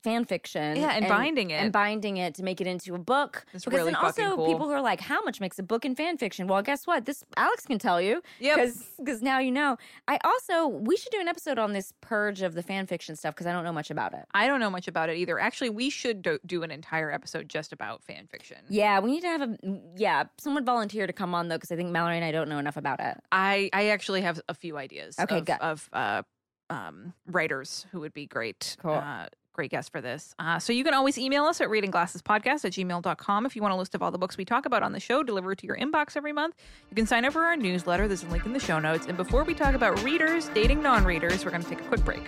fan 0.03 0.25
fiction, 0.25 0.75
Yeah, 0.75 0.91
and 0.91 1.07
binding 1.07 1.51
it. 1.51 1.55
and 1.55 1.71
binding 1.71 2.17
it 2.17 2.35
to 2.35 2.43
make 2.43 2.59
it 2.61 2.67
into 2.67 2.95
a 2.95 2.99
book. 2.99 3.45
It's 3.53 3.65
because 3.65 3.77
really 3.77 3.91
then 3.93 4.03
also 4.03 4.35
cool. 4.35 4.47
people 4.47 4.67
who 4.67 4.73
are 4.73 4.81
like, 4.81 5.01
"How 5.01 5.23
much 5.23 5.39
makes 5.39 5.59
a 5.59 5.63
book 5.63 5.85
in 5.85 5.95
fan 5.95 6.17
fiction?" 6.17 6.47
Well, 6.47 6.61
guess 6.61 6.85
what? 6.85 7.05
This 7.05 7.23
Alex 7.37 7.65
can 7.65 7.79
tell 7.79 8.01
you. 8.01 8.21
Yep. 8.39 8.69
Because 8.97 9.21
now 9.21 9.39
you 9.39 9.51
know. 9.51 9.77
I 10.07 10.19
also 10.23 10.67
we 10.67 10.97
should 10.97 11.11
do 11.11 11.19
an 11.19 11.27
episode 11.27 11.59
on 11.59 11.73
this 11.73 11.93
purge 12.01 12.41
of 12.41 12.53
the 12.53 12.63
fan 12.63 12.85
fiction 12.85 13.15
stuff 13.15 13.33
because 13.35 13.47
I 13.47 13.51
don't 13.51 13.63
know 13.63 13.73
much 13.73 13.91
about 13.91 14.13
it. 14.13 14.25
I 14.33 14.47
don't 14.47 14.59
know 14.59 14.69
much 14.69 14.87
about 14.87 15.09
it 15.09 15.17
either. 15.17 15.39
Actually, 15.39 15.69
we 15.69 15.89
should 15.89 16.21
do, 16.21 16.39
do 16.45 16.63
an 16.63 16.71
entire 16.71 17.11
episode 17.11 17.49
just 17.49 17.73
about 17.73 18.03
fan 18.03 18.27
fiction. 18.27 18.57
Yeah, 18.69 18.99
we 18.99 19.11
need 19.11 19.21
to 19.21 19.27
have 19.27 19.41
a 19.41 19.57
yeah 19.95 20.25
someone 20.37 20.65
volunteer 20.65 21.07
to 21.07 21.13
come 21.13 21.33
on 21.35 21.47
though 21.47 21.55
because 21.55 21.71
I 21.71 21.75
think 21.75 21.91
Mallory 21.91 22.15
and 22.17 22.25
I 22.25 22.31
don't 22.31 22.49
know 22.49 22.59
enough 22.59 22.77
about 22.77 22.99
it. 22.99 23.17
I 23.31 23.69
I 23.73 23.87
actually 23.87 24.21
have 24.21 24.41
a 24.49 24.53
few 24.53 24.77
ideas. 24.77 25.17
Okay, 25.19 25.39
of, 25.39 25.45
good. 25.45 25.57
of 25.59 25.89
uh, 25.93 26.23
um, 26.69 27.13
writers 27.27 27.85
who 27.91 27.99
would 28.01 28.13
be 28.13 28.25
great. 28.25 28.77
Cool. 28.81 28.93
Uh, 28.93 29.27
great 29.53 29.71
guest 29.71 29.91
for 29.91 30.01
this. 30.01 30.35
Uh, 30.39 30.59
so 30.59 30.73
you 30.73 30.83
can 30.83 30.93
always 30.93 31.17
email 31.17 31.45
us 31.45 31.61
at 31.61 31.69
readingglassespodcast 31.69 32.65
at 32.65 32.71
gmail.com 32.73 33.45
if 33.45 33.55
you 33.55 33.61
want 33.61 33.73
a 33.73 33.77
list 33.77 33.95
of 33.95 34.01
all 34.01 34.11
the 34.11 34.17
books 34.17 34.37
we 34.37 34.45
talk 34.45 34.65
about 34.65 34.83
on 34.83 34.91
the 34.91 34.99
show 34.99 35.23
delivered 35.23 35.57
to 35.59 35.67
your 35.67 35.77
inbox 35.77 36.17
every 36.17 36.33
month. 36.33 36.55
You 36.89 36.95
can 36.95 37.05
sign 37.07 37.23
up 37.23 37.33
for 37.33 37.43
our 37.43 37.55
newsletter. 37.55 38.07
There's 38.07 38.23
a 38.23 38.27
link 38.27 38.45
in 38.45 38.53
the 38.53 38.59
show 38.59 38.79
notes. 38.79 39.05
And 39.07 39.15
before 39.15 39.43
we 39.43 39.53
talk 39.53 39.75
about 39.75 40.03
readers 40.03 40.49
dating 40.49 40.81
non-readers, 40.81 41.45
we're 41.45 41.51
going 41.51 41.63
to 41.63 41.69
take 41.69 41.81
a 41.81 41.87
quick 41.87 42.03
break. 42.03 42.27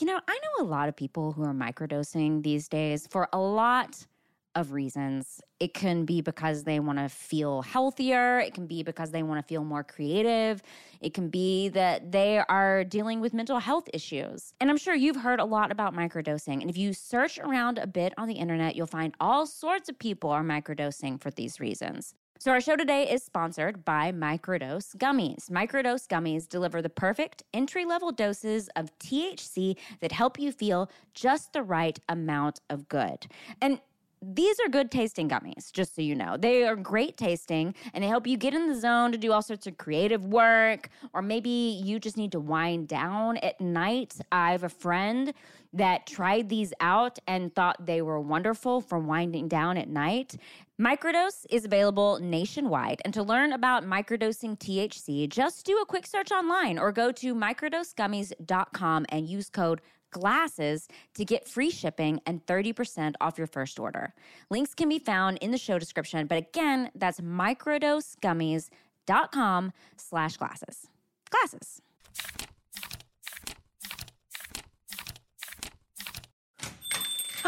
You 0.00 0.06
know, 0.06 0.18
I 0.26 0.38
know 0.42 0.64
a 0.64 0.66
lot 0.66 0.88
of 0.88 0.96
people 0.96 1.32
who 1.32 1.42
are 1.44 1.52
microdosing 1.52 2.42
these 2.42 2.68
days 2.68 3.06
for 3.10 3.28
a 3.34 3.38
lot 3.38 4.06
of 4.54 4.72
reasons. 4.72 5.40
It 5.58 5.74
can 5.74 6.04
be 6.04 6.20
because 6.20 6.64
they 6.64 6.80
want 6.80 6.98
to 6.98 7.08
feel 7.08 7.62
healthier, 7.62 8.38
it 8.38 8.54
can 8.54 8.66
be 8.66 8.82
because 8.82 9.10
they 9.10 9.22
want 9.22 9.38
to 9.40 9.46
feel 9.46 9.64
more 9.64 9.84
creative, 9.84 10.62
it 11.00 11.14
can 11.14 11.28
be 11.28 11.68
that 11.70 12.12
they 12.12 12.38
are 12.38 12.84
dealing 12.84 13.20
with 13.20 13.32
mental 13.34 13.58
health 13.58 13.88
issues. 13.92 14.52
And 14.60 14.70
I'm 14.70 14.76
sure 14.76 14.94
you've 14.94 15.16
heard 15.16 15.40
a 15.40 15.44
lot 15.44 15.70
about 15.70 15.94
microdosing. 15.94 16.60
And 16.60 16.70
if 16.70 16.76
you 16.76 16.92
search 16.92 17.38
around 17.38 17.78
a 17.78 17.86
bit 17.86 18.12
on 18.18 18.28
the 18.28 18.34
internet, 18.34 18.76
you'll 18.76 18.86
find 18.86 19.14
all 19.20 19.46
sorts 19.46 19.88
of 19.88 19.98
people 19.98 20.30
are 20.30 20.42
microdosing 20.42 21.20
for 21.20 21.30
these 21.30 21.60
reasons. 21.60 22.14
So, 22.42 22.52
our 22.52 22.60
show 22.62 22.74
today 22.74 23.02
is 23.02 23.22
sponsored 23.22 23.84
by 23.84 24.12
Microdose 24.12 24.96
Gummies. 24.96 25.50
Microdose 25.50 26.06
Gummies 26.06 26.48
deliver 26.48 26.80
the 26.80 26.88
perfect 26.88 27.42
entry 27.52 27.84
level 27.84 28.12
doses 28.12 28.70
of 28.76 28.98
THC 28.98 29.76
that 30.00 30.10
help 30.10 30.40
you 30.40 30.50
feel 30.50 30.90
just 31.12 31.52
the 31.52 31.62
right 31.62 31.98
amount 32.08 32.62
of 32.70 32.88
good. 32.88 33.26
And 33.60 33.78
these 34.22 34.60
are 34.60 34.68
good 34.68 34.90
tasting 34.90 35.28
gummies, 35.28 35.72
just 35.72 35.94
so 35.94 36.02
you 36.02 36.14
know. 36.14 36.36
They 36.36 36.66
are 36.66 36.76
great 36.76 37.16
tasting 37.16 37.74
and 37.94 38.04
they 38.04 38.08
help 38.08 38.26
you 38.26 38.36
get 38.36 38.52
in 38.52 38.68
the 38.68 38.74
zone 38.74 39.12
to 39.12 39.18
do 39.18 39.32
all 39.32 39.40
sorts 39.40 39.66
of 39.66 39.78
creative 39.78 40.26
work, 40.26 40.90
or 41.14 41.22
maybe 41.22 41.48
you 41.48 41.98
just 41.98 42.16
need 42.18 42.32
to 42.32 42.40
wind 42.40 42.88
down 42.88 43.38
at 43.38 43.60
night. 43.60 44.16
I 44.30 44.52
have 44.52 44.64
a 44.64 44.68
friend 44.68 45.32
that 45.72 46.06
tried 46.06 46.48
these 46.48 46.74
out 46.80 47.18
and 47.26 47.54
thought 47.54 47.86
they 47.86 48.02
were 48.02 48.20
wonderful 48.20 48.80
for 48.80 48.98
winding 48.98 49.48
down 49.48 49.78
at 49.78 49.88
night. 49.88 50.36
Microdose 50.80 51.46
is 51.50 51.64
available 51.64 52.18
nationwide. 52.20 53.00
And 53.04 53.14
to 53.14 53.22
learn 53.22 53.52
about 53.52 53.84
microdosing 53.84 54.58
THC, 54.58 55.28
just 55.28 55.64
do 55.64 55.78
a 55.78 55.86
quick 55.86 56.06
search 56.06 56.30
online 56.30 56.78
or 56.78 56.92
go 56.92 57.12
to 57.12 57.34
microdosegummies.com 57.34 59.06
and 59.10 59.28
use 59.28 59.48
code 59.48 59.80
glasses 60.10 60.88
to 61.14 61.24
get 61.24 61.48
free 61.48 61.70
shipping 61.70 62.20
and 62.26 62.44
30% 62.46 63.14
off 63.20 63.38
your 63.38 63.46
first 63.46 63.78
order. 63.78 64.12
Links 64.50 64.74
can 64.74 64.88
be 64.88 64.98
found 64.98 65.38
in 65.38 65.50
the 65.50 65.58
show 65.58 65.78
description, 65.78 66.26
but 66.26 66.38
again, 66.38 66.90
that's 66.94 67.20
microdosegummies.com 67.20 69.72
slash 69.96 70.36
glasses. 70.36 70.88
Glasses. 71.30 71.82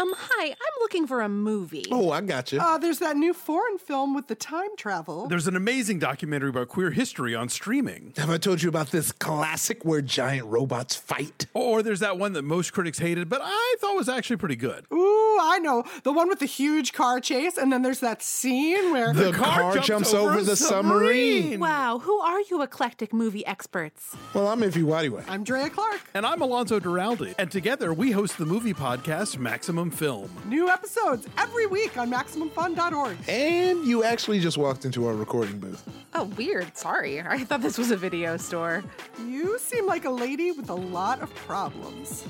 Um, 0.03 0.13
hi, 0.17 0.47
I'm 0.47 0.81
looking 0.81 1.07
for 1.07 1.21
a 1.21 1.29
movie. 1.29 1.85
Oh, 1.89 2.11
I 2.11 2.19
got 2.19 2.51
you. 2.51 2.59
Uh, 2.59 2.77
there's 2.77 2.99
that 2.99 3.15
new 3.15 3.33
foreign 3.33 3.77
film 3.77 4.13
with 4.13 4.27
the 4.27 4.35
time 4.35 4.75
travel. 4.75 5.27
There's 5.29 5.47
an 5.47 5.55
amazing 5.55 5.99
documentary 5.99 6.49
about 6.49 6.67
queer 6.67 6.91
history 6.91 7.33
on 7.33 7.47
streaming. 7.47 8.11
Have 8.17 8.29
I 8.29 8.37
told 8.37 8.61
you 8.61 8.67
about 8.67 8.91
this 8.91 9.13
classic 9.13 9.85
where 9.85 10.01
giant 10.01 10.47
robots 10.47 10.93
fight? 10.93 11.45
Or 11.53 11.81
there's 11.81 12.01
that 12.01 12.17
one 12.17 12.33
that 12.33 12.41
most 12.41 12.73
critics 12.73 12.99
hated, 12.99 13.29
but 13.29 13.39
I 13.41 13.75
thought 13.79 13.95
was 13.95 14.09
actually 14.09 14.35
pretty 14.35 14.57
good. 14.57 14.85
Ooh, 14.91 15.37
I 15.41 15.59
know. 15.59 15.85
The 16.03 16.11
one 16.11 16.27
with 16.27 16.39
the 16.39 16.47
huge 16.47 16.91
car 16.91 17.21
chase, 17.21 17.55
and 17.57 17.71
then 17.71 17.81
there's 17.81 18.01
that 18.01 18.21
scene 18.21 18.91
where 18.91 19.13
The 19.13 19.31
car 19.31 19.77
jumps 19.77 20.13
over 20.13 20.39
a 20.39 20.43
the 20.43 20.57
submarine. 20.57 21.61
Wow, 21.61 21.99
who 21.99 22.19
are 22.19 22.41
you 22.41 22.61
eclectic 22.61 23.13
movie 23.13 23.45
experts? 23.45 24.17
Well, 24.33 24.49
I'm 24.49 24.59
Ify 24.59 24.83
Nwadiwe. 24.83 25.23
I'm 25.29 25.45
Drea 25.45 25.69
Clark. 25.69 26.01
And 26.13 26.25
I'm 26.25 26.41
Alonso 26.41 26.81
Duralde. 26.81 27.35
And 27.39 27.49
together 27.49 27.93
we 27.93 28.11
host 28.11 28.37
the 28.37 28.45
movie 28.45 28.73
podcast 28.73 29.37
Maximum 29.37 29.92
Film. 29.93 30.29
New 30.45 30.69
episodes 30.69 31.27
every 31.37 31.67
week 31.67 31.97
on 31.97 32.11
MaximumFun.org. 32.11 33.17
And 33.27 33.85
you 33.85 34.03
actually 34.03 34.39
just 34.39 34.57
walked 34.57 34.85
into 34.85 35.05
our 35.07 35.13
recording 35.13 35.59
booth. 35.59 35.87
Oh, 36.15 36.23
weird. 36.35 36.75
Sorry. 36.75 37.21
I 37.21 37.43
thought 37.43 37.61
this 37.61 37.77
was 37.77 37.91
a 37.91 37.97
video 37.97 38.37
store. 38.37 38.83
You 39.27 39.59
seem 39.59 39.85
like 39.85 40.05
a 40.05 40.09
lady 40.09 40.51
with 40.51 40.69
a 40.69 40.75
lot 40.75 41.21
of 41.21 41.33
problems. 41.35 42.25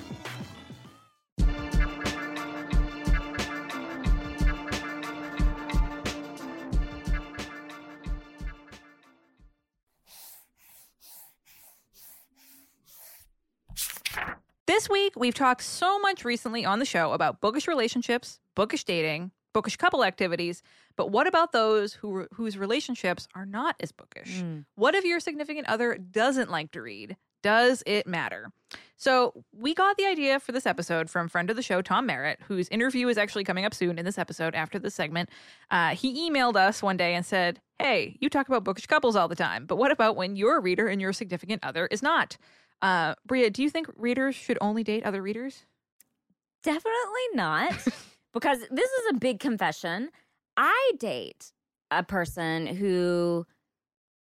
This 14.66 14.90
week, 14.90 15.14
we've 15.18 15.34
talked 15.34 15.62
so 15.62 16.00
much 16.00 16.24
recently 16.24 16.64
on 16.64 16.80
the 16.80 16.86
show 16.86 17.12
about 17.12 17.42
bookish 17.42 17.68
relationships, 17.68 18.40
bookish 18.56 18.86
dating, 18.86 19.32
bookish 19.54 19.76
couple 19.76 20.06
activities, 20.06 20.64
but 20.96 21.12
what 21.12 21.28
about 21.28 21.52
those 21.52 21.94
who 21.96 22.28
whose 22.34 22.58
relationships 22.58 23.28
are 23.36 23.46
not 23.46 23.76
as 23.82 23.92
bookish? 23.92 24.42
What 24.76 24.96
if 24.96 25.04
your 25.04 25.20
significant 25.20 25.68
other 25.68 25.98
doesn't 25.98 26.50
like 26.50 26.72
to 26.72 26.82
read? 26.82 27.18
Does 27.42 27.84
it 27.86 28.08
matter? 28.08 28.54
So, 28.96 29.44
we 29.52 29.74
got 29.74 29.98
the 29.98 30.06
idea 30.06 30.40
for 30.40 30.54
this 30.54 30.66
episode 30.66 31.10
from 31.10 31.28
friend 31.28 31.50
of 31.50 31.58
the 31.58 31.62
show, 31.62 31.82
Tom 31.82 32.06
Merritt, 32.06 32.40
whose 32.48 32.70
interview 32.70 33.10
is 33.10 33.18
actually 33.18 33.44
coming 33.44 33.66
up 33.66 33.74
soon 33.74 34.00
in 34.00 34.06
this 34.06 34.18
episode 34.18 34.56
after 34.56 34.80
this 34.80 34.96
segment. 34.96 35.30
Uh, 35.70 35.90
he 35.90 36.30
emailed 36.30 36.56
us 36.56 36.82
one 36.82 36.96
day 36.96 37.14
and 37.14 37.26
said, 37.26 37.60
Hey, 37.80 38.18
you 38.22 38.30
talk 38.30 38.48
about 38.48 38.64
bookish 38.64 38.86
couples 38.86 39.18
all 39.18 39.28
the 39.28 39.36
time, 39.36 39.66
but 39.66 39.76
what 39.76 39.92
about 39.92 40.16
when 40.16 40.38
you're 40.38 40.58
a 40.58 40.62
reader 40.62 40.88
and 40.88 41.02
your 41.02 41.12
significant 41.12 41.62
other 41.66 41.88
is 41.88 42.02
not? 42.02 42.38
Uh, 42.84 43.16
Brea, 43.26 43.50
do 43.50 43.64
you 43.64 43.70
think 43.70 43.88
readers 43.96 44.36
should 44.36 44.58
only 44.62 44.84
date 44.84 45.04
other 45.06 45.22
readers? 45.22 45.66
Definitely 46.64 47.28
not. 47.34 47.72
because 48.34 48.60
this 48.70 48.90
is 48.92 49.06
a 49.12 49.14
big 49.16 49.40
confession. 49.40 50.10
I 50.58 50.92
date 51.00 51.52
a 51.90 52.04
person 52.04 52.68
who 52.68 53.46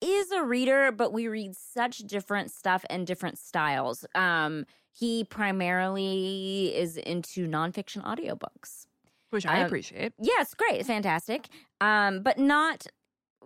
is 0.01 0.31
a 0.31 0.45
reader, 0.45 0.93
but 0.93 1.13
we 1.13 1.27
read 1.29 1.57
such 1.57 1.99
different 1.99 2.51
stuff 2.51 2.85
and 2.91 3.07
different 3.07 3.39
styles. 3.39 4.05
Um, 4.15 4.67
he 4.93 5.25
primarily 5.25 6.73
is 6.77 6.97
into 6.99 7.49
nonfiction 7.49 8.05
audiobooks. 8.05 8.87
Which 9.31 9.47
I 9.47 9.61
Um, 9.61 9.67
appreciate. 9.67 10.13
Yes, 10.21 10.55
great, 10.55 10.85
fantastic. 10.87 11.49
Um, 11.81 12.23
but 12.23 12.39
not 12.39 12.87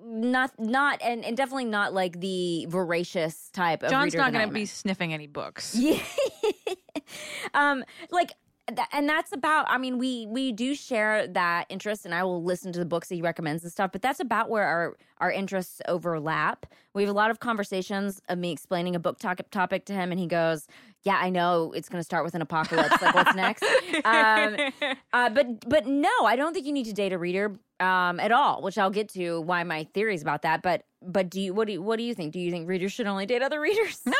not 0.04 0.52
not 0.58 1.00
and, 1.02 1.24
and 1.24 1.36
definitely 1.36 1.64
not 1.64 1.92
like 1.92 2.20
the 2.20 2.66
voracious 2.68 3.50
type 3.50 3.82
of 3.82 3.90
John's 3.90 4.14
not 4.14 4.32
going 4.32 4.46
to 4.46 4.54
be 4.54 4.66
sniffing 4.66 5.12
any 5.12 5.26
books. 5.26 5.74
Yeah. 5.74 6.02
um, 7.54 7.84
like, 8.10 8.32
th- 8.68 8.88
and 8.92 9.08
that's 9.08 9.32
about. 9.32 9.66
I 9.68 9.78
mean, 9.78 9.98
we 9.98 10.26
we 10.26 10.52
do 10.52 10.74
share 10.74 11.26
that 11.28 11.66
interest, 11.68 12.04
and 12.04 12.14
I 12.14 12.24
will 12.24 12.42
listen 12.42 12.72
to 12.72 12.78
the 12.78 12.84
books 12.84 13.08
that 13.08 13.14
he 13.14 13.22
recommends 13.22 13.62
and 13.62 13.72
stuff. 13.72 13.92
But 13.92 14.02
that's 14.02 14.20
about 14.20 14.50
where 14.50 14.64
our 14.64 14.96
our 15.18 15.32
interests 15.32 15.80
overlap. 15.88 16.66
We 16.94 17.02
have 17.02 17.10
a 17.10 17.14
lot 17.14 17.30
of 17.30 17.40
conversations 17.40 18.20
of 18.28 18.38
me 18.38 18.52
explaining 18.52 18.94
a 18.96 18.98
book 18.98 19.18
topic 19.18 19.50
topic 19.50 19.84
to 19.86 19.92
him, 19.92 20.10
and 20.10 20.20
he 20.20 20.26
goes, 20.26 20.66
"Yeah, 21.04 21.18
I 21.20 21.30
know 21.30 21.72
it's 21.74 21.88
going 21.88 22.00
to 22.00 22.04
start 22.04 22.24
with 22.24 22.34
an 22.34 22.42
apocalypse. 22.42 23.00
like, 23.02 23.14
what's 23.14 23.34
next?" 23.34 23.64
Um, 24.04 24.56
uh, 25.12 25.30
but 25.30 25.68
but 25.68 25.86
no, 25.86 26.10
I 26.24 26.36
don't 26.36 26.52
think 26.52 26.66
you 26.66 26.72
need 26.72 26.86
to 26.86 26.92
date 26.92 27.12
a 27.12 27.18
reader 27.18 27.58
um, 27.80 28.20
at 28.20 28.32
all. 28.32 28.62
Which 28.62 28.78
I'll 28.78 28.90
get 28.90 29.08
to 29.10 29.40
why 29.40 29.64
my 29.64 29.84
theories 29.94 30.22
about 30.22 30.42
that. 30.42 30.62
But 30.62 30.84
but 31.02 31.30
do 31.30 31.40
you 31.40 31.54
what 31.54 31.66
do 31.66 31.74
you, 31.74 31.82
what 31.82 31.96
do 31.96 32.04
you 32.04 32.14
think? 32.14 32.32
Do 32.32 32.40
you 32.40 32.50
think 32.50 32.68
readers 32.68 32.92
should 32.92 33.06
only 33.06 33.26
date 33.26 33.42
other 33.42 33.60
readers? 33.60 34.00
No, 34.06 34.12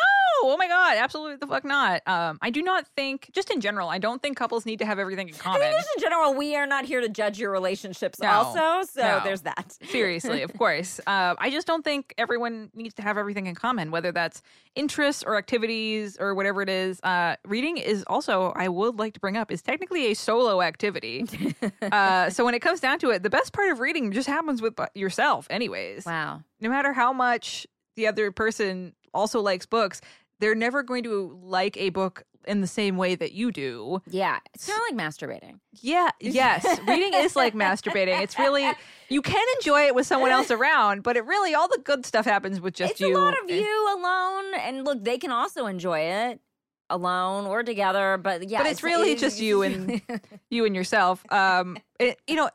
oh 0.42 0.56
my 0.58 0.68
god, 0.68 0.96
absolutely 0.96 1.36
the 1.36 1.46
fuck 1.46 1.64
not. 1.64 2.02
Um, 2.06 2.38
I 2.42 2.50
do 2.50 2.62
not 2.62 2.86
think, 2.96 3.30
just 3.32 3.50
in 3.50 3.60
general, 3.60 3.88
I 3.88 3.98
don't 3.98 4.22
think 4.22 4.36
couples 4.36 4.64
need 4.66 4.78
to 4.80 4.86
have 4.86 4.98
everything 4.98 5.28
in 5.28 5.34
common. 5.34 5.62
I 5.62 5.66
mean, 5.66 5.74
just 5.74 5.88
in 5.96 6.02
general, 6.02 6.34
we 6.34 6.56
are 6.56 6.66
not 6.66 6.84
here 6.84 7.00
to 7.00 7.08
judge 7.08 7.38
your 7.38 7.50
relationships 7.50 8.18
No, 8.20 8.28
also. 8.28 8.90
So 8.90 9.02
no. 9.02 9.20
there's 9.24 9.42
that. 9.42 9.76
Seriously, 9.90 10.42
of 10.42 10.56
course. 10.56 11.00
Uh, 11.06 11.34
I 11.38 11.50
just 11.50 11.66
don't 11.66 11.84
think 11.84 12.14
everyone 12.18 12.70
needs 12.74 12.94
to 12.94 13.02
have 13.02 13.18
everything 13.18 13.46
in 13.46 13.54
common, 13.54 13.90
whether 13.90 14.12
that's 14.12 14.42
interests 14.74 15.22
or 15.24 15.36
activities 15.36 16.16
or 16.18 16.34
whatever 16.34 16.62
it 16.62 16.68
is. 16.68 17.00
Uh, 17.02 17.36
reading 17.46 17.76
is 17.76 18.04
also, 18.06 18.52
I 18.56 18.68
would 18.68 18.98
like 18.98 19.14
to 19.14 19.20
bring 19.20 19.36
up, 19.36 19.50
is 19.50 19.62
technically 19.62 20.10
a 20.10 20.14
solo 20.14 20.62
activity. 20.62 21.24
uh, 21.82 22.30
so 22.30 22.44
when 22.44 22.54
it 22.54 22.60
comes 22.60 22.80
down 22.80 22.98
to 23.00 23.10
it, 23.10 23.22
the 23.22 23.30
best 23.30 23.52
part 23.52 23.70
of 23.70 23.80
reading 23.80 24.12
just 24.12 24.28
happens 24.28 24.62
with 24.62 24.74
yourself, 24.94 25.46
anyways. 25.50 26.06
Wow. 26.06 26.42
no 26.60 26.68
matter 26.70 26.92
how 26.92 27.12
much 27.12 27.66
the 27.96 28.06
other 28.06 28.30
person 28.30 28.94
also 29.12 29.40
likes 29.40 29.66
books, 29.66 30.00
they're 30.40 30.54
never 30.54 30.82
going 30.82 31.02
to 31.04 31.38
like 31.42 31.76
a 31.76 31.90
book 31.90 32.24
in 32.46 32.60
the 32.62 32.66
same 32.66 32.96
way 32.96 33.14
that 33.14 33.32
you 33.32 33.52
do. 33.52 34.00
Yeah. 34.08 34.38
It's 34.54 34.66
kind 34.66 34.78
of 34.78 34.96
like 34.96 35.06
masturbating. 35.06 35.60
Yeah, 35.80 36.10
yes. 36.20 36.64
Reading 36.86 37.12
is 37.14 37.36
like 37.36 37.54
masturbating. 37.54 38.20
It's 38.22 38.38
really 38.38 38.70
you 39.08 39.22
can 39.22 39.44
enjoy 39.58 39.86
it 39.86 39.94
with 39.94 40.06
someone 40.06 40.30
else 40.30 40.50
around, 40.50 41.02
but 41.02 41.16
it 41.16 41.24
really 41.26 41.54
all 41.54 41.68
the 41.68 41.80
good 41.84 42.06
stuff 42.06 42.24
happens 42.24 42.60
with 42.60 42.74
just 42.74 42.92
it's 42.92 43.00
you. 43.00 43.16
a 43.16 43.18
lot 43.18 43.34
of 43.42 43.50
you 43.50 43.96
alone. 43.98 44.54
And 44.60 44.84
look, 44.84 45.04
they 45.04 45.18
can 45.18 45.30
also 45.30 45.66
enjoy 45.66 46.00
it 46.00 46.40
alone 46.90 47.46
or 47.46 47.62
together. 47.62 48.16
But 48.16 48.48
yeah. 48.48 48.62
But 48.62 48.70
it's 48.70 48.82
really 48.82 49.14
just 49.14 49.40
you 49.40 49.62
and- 49.62 50.00
you 50.50 50.64
and 50.64 50.74
yourself. 50.74 51.22
Um, 51.30 51.76
it, 52.00 52.18
you 52.26 52.36
know, 52.36 52.48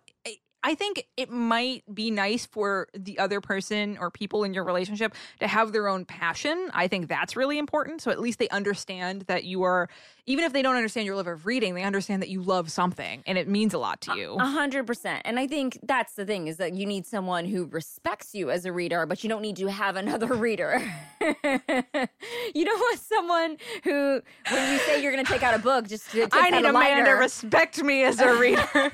I- 0.63 0.75
think 0.75 1.05
it 1.17 1.29
might 1.29 1.83
be 1.93 2.09
nice 2.09 2.45
for 2.45 2.87
the 2.93 3.19
other 3.19 3.41
person 3.41 3.97
or 3.99 4.09
people 4.09 4.43
in 4.43 4.53
your 4.53 4.63
relationship 4.63 5.13
to 5.39 5.47
have 5.47 5.71
their 5.71 5.87
own 5.87 6.05
passion. 6.05 6.69
I 6.73 6.87
think 6.87 7.07
that's 7.07 7.35
really 7.35 7.57
important. 7.57 8.01
So 8.01 8.11
at 8.11 8.19
least 8.19 8.39
they 8.39 8.49
understand 8.49 9.23
that 9.23 9.43
you 9.43 9.63
are, 9.63 9.89
even 10.25 10.45
if 10.45 10.53
they 10.53 10.61
don't 10.61 10.75
understand 10.75 11.05
your 11.05 11.15
love 11.15 11.27
of 11.27 11.45
reading, 11.45 11.75
they 11.75 11.83
understand 11.83 12.21
that 12.21 12.29
you 12.29 12.41
love 12.41 12.71
something 12.71 13.23
and 13.25 13.37
it 13.37 13.47
means 13.47 13.73
a 13.73 13.77
lot 13.77 13.99
to 14.01 14.15
you. 14.15 14.35
A 14.39 14.45
hundred 14.45 14.87
percent. 14.87 15.21
And 15.25 15.39
I 15.39 15.47
think 15.47 15.79
that's 15.83 16.13
the 16.13 16.25
thing 16.25 16.47
is 16.47 16.57
that 16.57 16.73
you 16.73 16.85
need 16.85 17.05
someone 17.05 17.45
who 17.45 17.65
respects 17.65 18.33
you 18.33 18.49
as 18.49 18.65
a 18.65 18.71
reader, 18.71 19.05
but 19.05 19.23
you 19.23 19.29
don't 19.29 19.41
need 19.41 19.57
to 19.57 19.67
have 19.67 19.95
another 19.95 20.27
reader. 20.33 20.81
you 21.21 22.65
don't 22.65 22.79
want 22.79 22.99
someone 22.99 23.57
who, 23.83 24.21
when 24.49 24.73
you 24.73 24.79
say 24.79 25.01
you're 25.01 25.11
going 25.11 25.25
to 25.25 25.31
take 25.31 25.43
out 25.43 25.53
a 25.53 25.59
book, 25.59 25.87
just 25.87 26.09
to 26.11 26.21
take 26.21 26.29
I 26.33 26.49
need 26.49 26.65
a 26.65 26.73
man 26.73 27.05
to 27.05 27.11
respect 27.11 27.83
me 27.83 28.03
as 28.03 28.19
a 28.19 28.37
reader. 28.37 28.91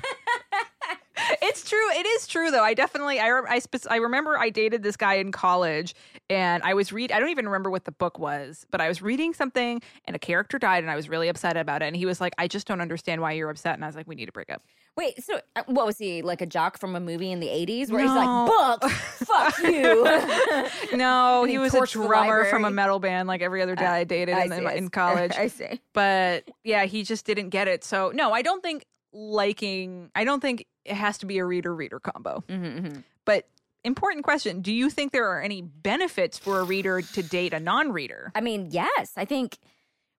it's 1.42 1.68
true. 1.68 1.90
It 1.92 2.06
is 2.06 2.26
true, 2.26 2.50
though. 2.50 2.62
I 2.62 2.74
definitely, 2.74 3.18
I, 3.20 3.28
I, 3.28 3.60
I 3.90 3.96
remember 3.96 4.38
I 4.38 4.50
dated 4.50 4.82
this 4.82 4.96
guy 4.96 5.14
in 5.14 5.32
college, 5.32 5.94
and 6.28 6.62
I 6.62 6.74
was 6.74 6.92
read. 6.92 7.12
I 7.12 7.20
don't 7.20 7.30
even 7.30 7.46
remember 7.46 7.70
what 7.70 7.84
the 7.84 7.92
book 7.92 8.18
was, 8.18 8.66
but 8.70 8.80
I 8.80 8.88
was 8.88 9.02
reading 9.02 9.34
something, 9.34 9.82
and 10.04 10.16
a 10.16 10.18
character 10.18 10.58
died, 10.58 10.82
and 10.82 10.90
I 10.90 10.96
was 10.96 11.08
really 11.08 11.19
upset 11.28 11.56
about 11.56 11.82
it. 11.82 11.86
And 11.86 11.96
he 11.96 12.06
was 12.06 12.20
like, 12.20 12.34
"I 12.38 12.48
just 12.48 12.66
don't 12.66 12.80
understand 12.80 13.20
why 13.20 13.32
you're 13.32 13.50
upset." 13.50 13.74
And 13.74 13.84
I 13.84 13.86
was 13.86 13.96
like, 13.96 14.06
"We 14.08 14.14
need 14.14 14.26
to 14.26 14.32
break 14.32 14.50
up." 14.50 14.62
Wait, 14.96 15.22
so 15.22 15.40
uh, 15.56 15.62
what 15.66 15.86
was 15.86 15.98
he 15.98 16.22
like 16.22 16.40
a 16.40 16.46
jock 16.46 16.76
from 16.78 16.96
a 16.96 17.00
movie 17.00 17.30
in 17.30 17.40
the 17.40 17.46
80s 17.46 17.90
where 17.90 18.04
No. 18.04 18.08
he's 18.08 18.16
like, 18.16 18.80
book, 18.80 18.90
fuck 18.90 19.58
you? 19.62 20.96
No, 20.96 21.44
he 21.44 21.52
he 21.52 21.58
was 21.58 21.74
a 21.74 21.86
drummer 21.86 22.44
from 22.46 22.64
a 22.64 22.70
metal 22.70 22.98
band, 22.98 23.28
like 23.28 23.40
every 23.40 23.62
other 23.62 23.76
guy 23.76 23.98
I 23.98 24.04
dated 24.04 24.34
I 24.34 24.44
in, 24.44 24.66
in 24.68 24.88
college. 24.90 25.32
I 25.36 25.46
see. 25.46 25.80
but 25.92 26.50
yeah, 26.64 26.84
he 26.86 27.02
just 27.04 27.24
didn't 27.24 27.50
get 27.50 27.68
it. 27.68 27.84
So 27.84 28.10
no, 28.14 28.32
I 28.32 28.42
don't 28.42 28.62
think 28.62 28.84
liking. 29.12 30.10
I 30.14 30.24
don't 30.24 30.40
think 30.40 30.66
it 30.84 30.94
has 30.94 31.18
to 31.18 31.26
be 31.26 31.38
a 31.38 31.44
reader 31.44 31.74
reader 31.74 32.00
combo. 32.00 32.42
Mm-hmm, 32.48 33.00
But 33.24 33.46
important 33.84 34.24
question: 34.24 34.60
Do 34.60 34.72
you 34.72 34.90
think 34.90 35.12
there 35.12 35.28
are 35.30 35.40
any 35.40 35.62
benefits 35.62 36.38
for 36.38 36.60
a 36.60 36.64
reader 36.64 37.00
to 37.00 37.22
date 37.22 37.52
a 37.54 37.60
non-reader? 37.60 38.32
I 38.34 38.40
mean, 38.40 38.68
yes, 38.70 39.12
I 39.16 39.24
think, 39.24 39.58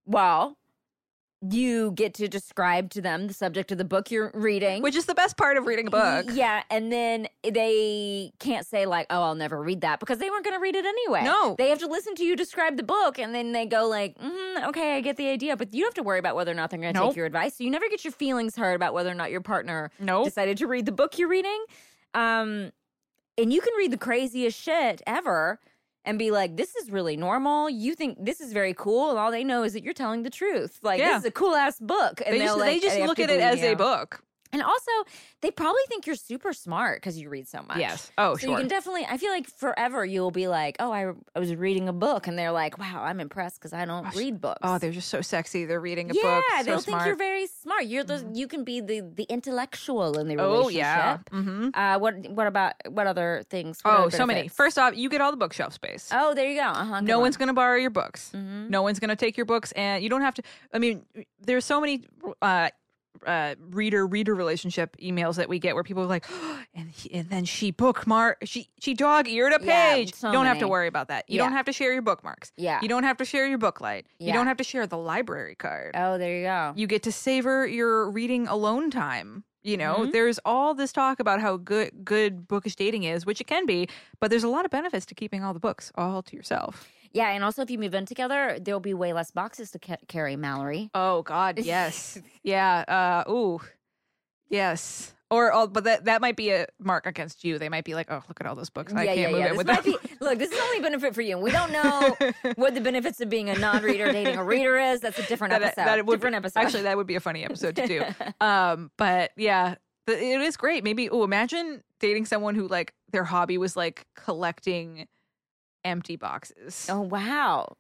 well, 0.06 0.58
you 1.50 1.92
get 1.94 2.14
to 2.16 2.28
describe 2.28 2.92
to 2.92 3.02
them 3.02 3.26
the 3.28 3.34
subject 3.34 3.72
of 3.72 3.80
the 3.80 3.84
book 3.84 4.12
you're 4.12 4.30
reading. 4.36 4.84
Which 4.84 4.96
is 4.96 5.06
the 5.08 5.16
best 5.16 5.38
part 5.38 5.58
of 5.58 5.66
reading 5.66 5.88
a 5.88 5.90
book. 5.90 6.28
Yeah, 6.34 6.62
and 6.70 6.92
then 6.92 7.28
they 7.44 8.32
can't 8.40 8.66
say 8.66 8.86
like, 8.86 9.08
"Oh, 9.10 9.24
I'll 9.24 9.36
never 9.36 9.62
read 9.62 9.82
that," 9.82 10.00
because 10.00 10.20
they 10.20 10.30
weren't 10.30 10.46
going 10.46 10.56
to 10.56 10.62
read 10.62 10.76
it 10.76 10.86
anyway. 10.86 11.24
No. 11.24 11.56
they 11.58 11.70
have 11.70 11.80
to 11.80 11.88
listen 11.88 12.14
to 12.16 12.24
you 12.24 12.36
describe 12.36 12.78
the 12.78 12.84
book, 12.84 13.18
and 13.18 13.34
then 13.34 13.54
they 13.54 13.66
go 13.66 13.88
like, 13.88 14.18
mm, 14.20 14.68
"Okay, 14.68 14.96
I 14.98 15.02
get 15.02 15.18
the 15.18 15.30
idea," 15.30 15.58
but 15.58 15.74
you 15.74 15.84
have 15.86 15.96
to 15.96 16.04
worry 16.04 16.20
about 16.20 16.36
whether 16.36 16.52
or 16.52 16.56
not 16.56 16.70
they're 16.70 16.80
going 16.80 16.94
to 16.94 17.00
Nope. 17.00 17.10
take 17.12 17.18
your 17.18 17.26
advice. 17.26 17.56
So 17.56 17.64
you 17.64 17.72
never 17.72 17.90
get 17.90 18.04
your 18.06 18.14
feelings 18.14 18.56
hurt 18.56 18.76
about 18.76 18.94
whether 18.94 19.10
or 19.10 19.16
not 19.16 19.32
your 19.32 19.42
partner 19.42 19.90
Nope. 20.00 20.26
decided 20.26 20.58
to 20.60 20.68
read 20.68 20.86
the 20.86 20.92
book 20.92 21.18
you're 21.18 21.28
reading. 21.30 21.64
Um, 22.14 22.72
and 23.38 23.52
you 23.52 23.62
can 23.62 23.74
read 23.78 23.92
the 23.92 23.98
craziest 23.98 24.60
shit 24.60 25.02
ever, 25.08 25.60
and 26.06 26.18
be 26.18 26.32
like, 26.32 26.58
"This 26.58 26.76
is 26.76 26.90
really 26.92 27.18
normal. 27.18 27.70
You 27.70 27.96
think 27.96 28.18
this 28.24 28.42
is 28.42 28.54
very 28.54 28.74
cool, 28.74 29.10
and 29.12 29.20
all 29.20 29.32
they 29.32 29.44
know 29.44 29.64
is 29.64 29.74
that 29.74 29.84
you're 29.84 29.94
telling 29.94 30.24
the 30.24 30.30
truth. 30.30 30.80
Like 30.82 31.00
Yeah. 31.00 31.14
this 31.14 31.20
is 31.20 31.26
a 31.26 31.32
cool 31.32 31.56
ass 31.56 31.80
book." 31.80 32.22
And 32.26 32.34
they 32.36 32.40
just, 32.40 32.58
like, 32.58 32.70
they 32.72 32.80
just 32.80 33.00
look 33.00 33.20
at 33.20 33.30
it 33.30 33.40
as 33.42 33.62
a 33.62 33.76
book. 33.76 34.24
And 34.54 34.62
also, 34.62 34.92
they 35.42 35.52
probably 35.52 35.82
think 35.88 36.06
you're 36.06 36.16
super 36.16 36.52
smart 36.54 36.98
because 37.02 37.18
you 37.18 37.30
read 37.30 37.48
so 37.48 37.62
much. 37.68 37.78
Yes. 37.78 38.12
Oh, 38.18 38.36
so 38.36 38.40
sure. 38.42 38.50
you 38.52 38.58
can 38.58 38.68
definitely. 38.68 39.06
I 39.10 39.18
feel 39.18 39.32
like 39.32 39.48
forever 39.50 40.04
you'll 40.06 40.32
be 40.32 40.48
like, 40.48 40.76
"Oh, 40.80 40.92
I, 40.92 41.12
I 41.36 41.40
was 41.40 41.56
reading 41.56 41.88
a 41.88 41.94
book," 41.94 42.28
and 42.28 42.38
they're 42.38 42.52
like, 42.52 42.78
"Wow, 42.78 43.04
I'm 43.04 43.20
impressed 43.20 43.60
because 43.60 43.74
I 43.74 43.86
don't 43.86 44.14
read 44.16 44.42
books." 44.42 44.60
oh, 44.64 44.78
they're 44.78 44.92
just 44.92 45.08
so 45.10 45.22
sexy. 45.22 45.66
They're 45.66 45.80
reading 45.80 46.12
a 46.12 46.14
yeah, 46.14 46.22
book. 46.22 46.44
So 46.60 46.64
they'll 46.64 46.82
smart. 46.82 47.02
think 47.04 47.08
you're 47.08 47.16
very 47.16 47.48
smart. 47.48 47.86
You're 47.86 48.04
the 48.04 48.30
you 48.34 48.48
can 48.48 48.64
be 48.64 48.82
the 48.82 49.02
the 49.02 49.24
intellectual 49.30 50.18
in 50.20 50.28
the 50.28 50.36
relationship. 50.38 50.66
oh 50.66 50.70
yeah. 50.70 51.18
hmm 51.42 51.70
Uh, 51.74 51.98
what 52.00 52.16
what 52.30 52.48
about 52.48 52.74
what 52.90 53.08
other 53.08 53.44
things? 53.50 53.80
What 53.84 53.92
Oh, 53.92 53.98
other 54.04 54.12
so 54.18 54.26
many. 54.26 54.48
First 54.48 54.78
off, 54.78 54.96
you 54.98 55.10
get 55.10 55.22
all 55.22 55.32
the 55.32 55.38
bookshelf 55.38 55.74
space. 55.74 56.10
Oh, 56.12 56.34
there 56.34 56.48
you 56.50 56.56
go. 56.60 56.68
Uh-huh, 56.68 57.02
no 57.02 57.20
one's 57.20 57.38
going 57.38 57.48
to 57.48 57.54
borrow 57.54 57.78
your 57.78 57.90
books. 57.90 58.32
No 58.34 58.82
one's 58.82 59.00
going 59.00 59.10
to 59.10 59.16
take 59.16 59.38
your 59.38 59.46
books, 59.46 59.72
and 59.74 60.04
you 60.04 60.10
don't 60.10 60.22
have 60.22 60.34
to. 60.36 60.44
I 60.74 60.80
mean, 60.80 61.06
there's 61.40 61.66
so 61.66 61.80
many 61.82 62.04
uh, 62.42 62.70
uh, 63.28 63.56
reader 63.70 64.06
reader 64.08 64.34
relationship 64.36 64.96
emails 64.98 65.36
that 65.36 65.48
we 65.50 65.60
get 65.60 65.76
where 65.76 65.84
people 65.84 66.04
are 66.04 66.08
like, 66.08 66.26
and 66.76 66.90
he, 66.90 67.14
and 67.14 67.30
then 67.30 67.46
she 67.46 67.72
bookmark 67.72 68.38
she 68.44 68.70
she 68.80 68.94
dog 68.94 69.28
eared 69.28 69.54
a 69.54 69.64
Yeah, 69.64 69.94
page. 69.94 70.14
so 70.16 70.28
you 70.28 70.34
don't 70.34 70.46
have 70.46 70.60
to 70.60 70.68
worry 70.68 70.88
about 70.88 71.08
that. 71.10 71.30
You 71.30 71.38
Yeah. 71.38 71.44
don't 71.44 71.54
have 71.54 71.66
to 71.66 71.74
share 71.74 71.94
your 71.94 72.02
bookmarks. 72.02 72.52
Yeah. 72.58 72.80
You 72.82 72.88
don't 72.88 73.04
have 73.04 73.18
to 73.18 73.26
share 73.26 73.48
your 73.48 73.60
booklight. 73.60 74.04
You 74.20 74.28
Yeah. 74.28 74.34
don't 74.34 74.48
have 74.48 74.58
to 74.58 74.64
share 74.64 74.88
the 74.88 74.98
library 74.98 75.56
card. 75.56 75.96
Oh, 75.96 76.18
there 76.18 76.38
you 76.38 76.44
go. 76.44 76.74
You 76.76 76.88
get 76.88 77.04
to 77.04 77.12
savor 77.12 77.68
your 77.68 78.10
reading 78.10 78.48
alone 78.48 78.90
time. 78.92 79.44
You 79.64 79.78
know, 79.78 79.98
Mhm. 80.00 80.12
there's 80.12 80.40
all 80.44 80.74
this 80.74 80.92
talk 80.92 81.20
about 81.20 81.40
how 81.40 81.56
good 81.58 82.04
good 82.04 82.48
bookish 82.48 82.76
dating 82.76 83.04
is, 83.04 83.28
which 83.28 83.40
it 83.40 83.46
can 83.46 83.68
be, 83.68 83.88
but 84.20 84.32
there's 84.32 84.44
a 84.44 84.48
lot 84.50 84.66
of 84.66 84.72
benefits 84.72 85.06
to 85.08 85.14
keeping 85.16 85.44
all 85.44 85.54
the 85.54 85.60
books 85.60 85.92
all 85.96 86.24
to 86.24 86.36
yourself. 86.36 86.90
Yeah, 87.14 87.30
and 87.32 87.44
also 87.44 87.62
if 87.62 87.70
you 87.70 87.78
move 87.78 87.94
in 87.94 88.06
together, 88.06 88.58
there'll 88.62 88.80
be 88.80 88.94
way 88.94 89.12
less 89.14 89.32
boxes 89.32 89.72
to 89.72 89.80
ca- 89.80 89.98
carry, 90.08 90.36
Mallory. 90.36 90.90
Oh 90.94 91.22
God, 91.24 91.60
yes, 91.64 92.18
yeah. 92.44 93.24
Uh, 93.28 93.30
ooh, 93.32 93.60
yes. 94.50 95.14
Or, 95.30 95.54
oh, 95.54 95.66
but 95.66 95.86
that 95.86 96.06
that 96.06 96.20
might 96.20 96.36
be 96.36 96.50
a 96.52 96.68
mark 96.78 97.06
against 97.06 97.46
you. 97.46 97.58
They 97.58 97.70
might 97.70 97.86
be 97.86 97.96
like, 97.96 98.12
oh, 98.12 98.22
look 98.28 98.42
at 98.42 98.48
all 98.48 98.56
those 98.56 98.70
books. 98.70 98.94
I 98.94 99.04
yeah, 99.04 99.16
can't 99.16 99.20
yeah, 99.20 99.28
move 99.32 99.40
yeah. 99.40 99.46
in 99.46 99.50
This 99.52 99.58
with 99.60 99.68
might 99.68 99.84
them. 99.84 99.94
be, 100.04 100.10
look, 100.26 100.40
this 100.40 100.52
is 100.52 100.60
only 100.62 100.80
benefit 100.82 101.16
for 101.16 101.22
you. 101.22 101.38
We 101.38 101.52
don't 101.52 101.72
know 101.72 102.18
what 102.56 102.74
the 102.76 102.82
benefits 102.82 103.22
of 103.22 103.30
being 103.30 103.50
a 103.50 103.58
non-reader 103.58 104.12
dating 104.12 104.36
a 104.36 104.44
reader 104.44 104.78
is. 104.78 105.00
That's 105.00 105.18
a 105.20 105.24
different 105.24 105.52
That- 105.54 105.62
episode. 105.62 105.86
that 105.86 106.06
would 106.06 106.16
different 106.16 106.36
episode. 106.36 106.60
Actually, 106.60 106.84
that 106.84 106.98
would 106.98 107.08
be 107.08 107.16
a 107.16 107.22
funny 107.22 107.46
episode 107.46 107.78
to 107.78 107.88
do. 107.88 108.04
um, 108.46 108.92
but 108.98 109.32
yeah, 109.38 109.76
the, 110.06 110.22
it 110.22 110.42
is 110.42 110.58
great. 110.58 110.84
Maybe. 110.84 111.10
Oh, 111.10 111.24
imagine 111.24 111.82
dating 112.02 112.26
someone 112.26 112.56
who 112.56 112.68
like 112.68 112.94
their 113.14 113.24
hobby 113.24 113.58
was 113.58 113.78
like 113.78 114.06
collecting 114.18 115.08
empty 115.84 116.16
boxes. 116.16 116.88
oh 116.90 117.02
wow. 117.02 117.76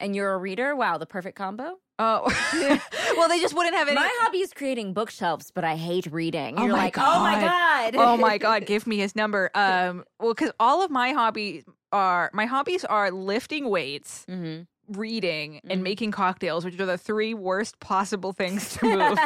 And 0.00 0.14
you're 0.16 0.32
a 0.34 0.38
reader? 0.38 0.74
Wow, 0.74 0.98
the 0.98 1.06
perfect 1.06 1.36
combo. 1.36 1.78
Oh, 2.00 2.24
well, 3.16 3.28
they 3.28 3.38
just 3.40 3.54
wouldn't 3.54 3.76
have 3.76 3.86
any. 3.86 3.94
My 3.94 4.10
hobby 4.20 4.38
is 4.38 4.52
creating 4.52 4.92
bookshelves, 4.92 5.52
but 5.54 5.62
I 5.62 5.76
hate 5.76 6.06
reading. 6.10 6.58
Oh 6.58 6.64
You're 6.64 6.72
my 6.72 6.78
like, 6.84 6.98
oh 6.98 7.20
my 7.20 7.40
god. 7.40 7.94
oh 7.96 8.16
my 8.16 8.36
god 8.38 8.66
give 8.72 8.86
me 8.88 8.98
his 8.98 9.14
number 9.14 9.50
um 9.54 10.04
well 10.18 10.34
because 10.34 10.50
all 10.58 10.82
of 10.84 10.90
my 10.90 11.12
hobbies 11.12 11.62
are 11.92 12.30
my 12.34 12.46
hobbies 12.46 12.84
are 12.84 13.10
lifting 13.12 13.68
weights 13.70 14.24
hmm 14.28 14.62
reading 14.88 15.54
Mhm. 15.64 15.70
and 15.72 15.82
making 15.82 16.10
cocktails 16.10 16.62
which 16.64 16.78
are 16.78 16.84
the 16.84 16.98
three 16.98 17.32
worst 17.32 17.80
possible 17.80 18.32
things 18.34 18.74
to 18.74 18.84
move 18.86 19.18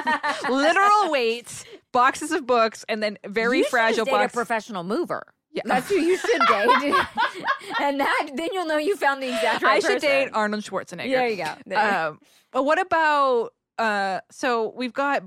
literal 0.49 1.11
weights 1.11 1.65
boxes 1.93 2.31
of 2.31 2.47
books 2.47 2.85
and 2.89 3.03
then 3.03 3.19
very 3.27 3.59
you 3.59 3.65
fragile 3.65 4.05
just 4.05 4.07
date 4.07 4.15
a 4.15 4.19
boxes 4.19 4.35
professional 4.37 4.85
mover. 4.85 5.25
Yeah. 5.65 5.75
That's 5.75 5.89
who 5.89 5.97
you 5.97 6.17
should 6.17 6.41
date. 6.49 6.95
and 7.81 8.01
that 8.01 8.31
then 8.35 8.49
you'll 8.53 8.67
know 8.67 8.79
you 8.79 8.97
found 8.97 9.23
the 9.23 9.29
exact 9.29 9.63
right 9.63 9.77
i 9.85 9.87
should 9.87 10.01
date 10.01 10.31
arnold 10.33 10.65
schwarzenegger 10.65 11.11
There 11.11 11.29
you 11.29 11.37
go. 11.37 11.55
There. 11.67 12.07
um 12.09 12.21
but 12.53 12.65
what 12.65 12.81
about 12.81 13.51
uh 13.79 14.21
so 14.31 14.73
we've 14.77 14.93
got 14.93 15.23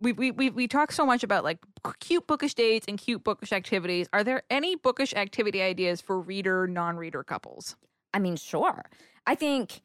we 0.00 0.12
we 0.12 0.30
we 0.30 0.50
we 0.50 0.68
talk 0.68 0.92
so 0.92 1.06
much 1.06 1.22
about 1.22 1.44
like 1.44 1.58
cute 2.00 2.26
bookish 2.26 2.54
dates 2.54 2.84
and 2.88 2.98
cute 2.98 3.24
bookish 3.24 3.52
activities. 3.52 4.08
Are 4.12 4.22
there 4.24 4.42
any 4.50 4.76
bookish 4.76 5.14
activity 5.14 5.62
ideas 5.62 6.00
for 6.00 6.20
reader 6.20 6.66
non-reader 6.66 7.24
couples? 7.24 7.76
I 8.12 8.18
mean, 8.18 8.36
sure. 8.36 8.84
I 9.26 9.34
think 9.34 9.80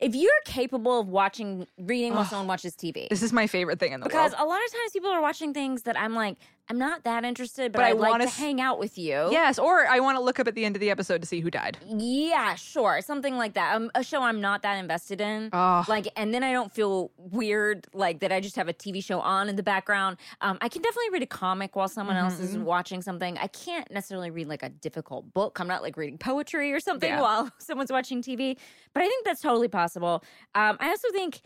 if 0.00 0.14
you're 0.14 0.30
capable 0.44 1.00
of 1.00 1.08
watching, 1.08 1.66
reading 1.76 2.14
while 2.14 2.24
someone 2.24 2.46
watches 2.46 2.74
TV, 2.76 3.08
This 3.08 3.22
is 3.22 3.32
my 3.32 3.46
favorite 3.48 3.80
thing 3.80 3.92
in 3.92 4.00
the 4.00 4.04
because 4.06 4.14
world. 4.16 4.30
Because 4.32 4.44
a 4.44 4.48
lot 4.48 4.64
of 4.64 4.70
times 4.72 4.92
people 4.92 5.10
are 5.10 5.20
watching 5.20 5.52
things 5.52 5.82
that 5.82 5.98
I'm 5.98 6.14
like, 6.14 6.36
I'm 6.70 6.78
not 6.78 7.04
that 7.04 7.24
interested, 7.24 7.72
but, 7.72 7.78
But 7.78 7.84
I 7.86 7.88
I'd 7.90 7.98
like 7.98 8.10
wanna 8.10 8.24
s- 8.24 8.36
hang 8.36 8.60
out 8.60 8.78
with 8.78 8.98
you. 8.98 9.28
Yes, 9.30 9.58
or 9.58 9.86
I 9.86 10.00
want 10.00 10.16
to 10.18 10.22
look 10.22 10.38
up 10.38 10.46
at 10.48 10.54
the 10.54 10.64
end 10.64 10.76
of 10.76 10.80
the 10.80 10.90
episode 10.90 11.22
to 11.22 11.26
see 11.26 11.40
who 11.40 11.50
died. 11.50 11.78
Yeah, 11.86 12.54
sure. 12.56 13.00
Something 13.00 13.36
like 13.38 13.54
that. 13.54 13.74
Um, 13.74 13.90
a 13.94 14.02
show 14.04 14.22
I'm 14.22 14.40
not 14.40 14.62
that 14.62 14.74
invested 14.78 15.20
in. 15.20 15.48
Oh, 15.52 15.84
Like, 15.88 16.08
and 16.16 16.34
then 16.34 16.42
I 16.42 16.52
don't 16.52 16.72
feel 16.72 17.10
weird, 17.16 17.86
like 17.94 18.20
that 18.20 18.32
I 18.32 18.40
just 18.40 18.56
have 18.56 18.68
a 18.68 18.74
TV 18.74 19.02
show 19.02 19.20
on 19.20 19.48
in 19.48 19.56
the 19.56 19.62
background. 19.62 20.18
Um, 20.42 20.58
I 20.60 20.68
can 20.68 20.82
definitely 20.82 21.10
read 21.10 21.22
a 21.22 21.26
comic 21.26 21.74
while 21.74 21.88
someone 21.88 22.16
else 22.16 22.38
is 22.38 22.54
Mhm. 22.56 22.62
watching 22.64 23.00
something. 23.00 23.38
I 23.38 23.46
can't 23.46 23.90
necessarily 23.90 24.30
read 24.30 24.48
like 24.48 24.62
a 24.62 24.68
difficult 24.68 25.32
book. 25.32 25.58
I'm 25.60 25.68
not 25.68 25.82
like 25.82 25.96
reading 25.96 26.18
poetry 26.18 26.72
or 26.72 26.80
something 26.80 27.08
Yeah. 27.10 27.20
while 27.22 27.50
someone's 27.58 27.90
watching 27.90 28.22
TV, 28.22 28.58
but 28.92 29.02
I 29.02 29.06
think 29.06 29.24
that's 29.24 29.40
totally 29.40 29.68
possible. 29.68 30.22
Um, 30.54 30.76
I 30.80 30.88
also 30.90 31.08
think 31.12 31.40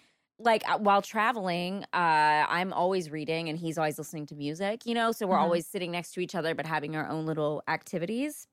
like 0.44 0.68
uh, 0.68 0.78
while 0.78 1.02
traveling, 1.02 1.84
uh, 1.92 2.46
I'm 2.48 2.72
always 2.72 3.10
reading 3.10 3.48
and 3.48 3.58
he's 3.58 3.78
always 3.78 3.98
listening 3.98 4.26
to 4.26 4.34
music, 4.34 4.86
you 4.86 4.94
know, 4.94 5.12
so 5.12 5.26
we're 5.26 5.36
Mhm. 5.36 5.42
always 5.42 5.66
sitting 5.66 5.92
next 5.92 6.12
to 6.14 6.20
each 6.20 6.34
other, 6.34 6.54
but 6.54 6.66
having 6.66 6.96
our 6.96 7.08
own 7.08 7.26
little 7.26 7.62
activities. 7.68 8.46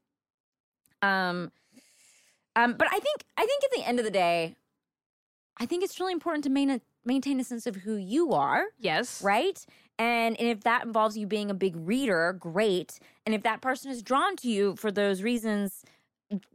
Um, 1.02 1.52
um, 2.56 2.74
but 2.74 2.88
I 2.88 3.00
think 3.00 3.24
I 3.38 3.46
think 3.46 3.64
at 3.64 3.72
the 3.72 3.84
end 3.88 4.00
of 4.00 4.06
the 4.06 4.12
day, 4.12 4.56
I 5.58 5.66
think 5.66 5.84
it's 5.84 6.00
really 6.00 6.14
important 6.14 6.44
to 6.46 6.50
main, 6.50 6.82
maintain 7.06 7.40
a 7.40 7.44
sense 7.44 7.68
of 7.68 7.78
who 7.78 7.96
you 7.96 8.34
are, 8.34 8.66
yes. 8.80 9.22
right? 9.22 9.66
And, 9.98 10.40
and 10.40 10.48
if 10.48 10.62
that 10.62 10.86
involves 10.86 11.18
you 11.18 11.28
being 11.28 11.52
a 11.52 11.54
big 11.54 11.76
reader, 11.76 12.34
great. 12.40 13.00
And 13.26 13.36
if 13.36 13.44
that 13.44 13.62
person 13.62 13.92
is 13.92 14.02
drawn 14.02 14.36
to 14.38 14.50
you 14.50 14.76
for 14.78 14.92
those 14.92 15.22
reasons, 15.22 15.84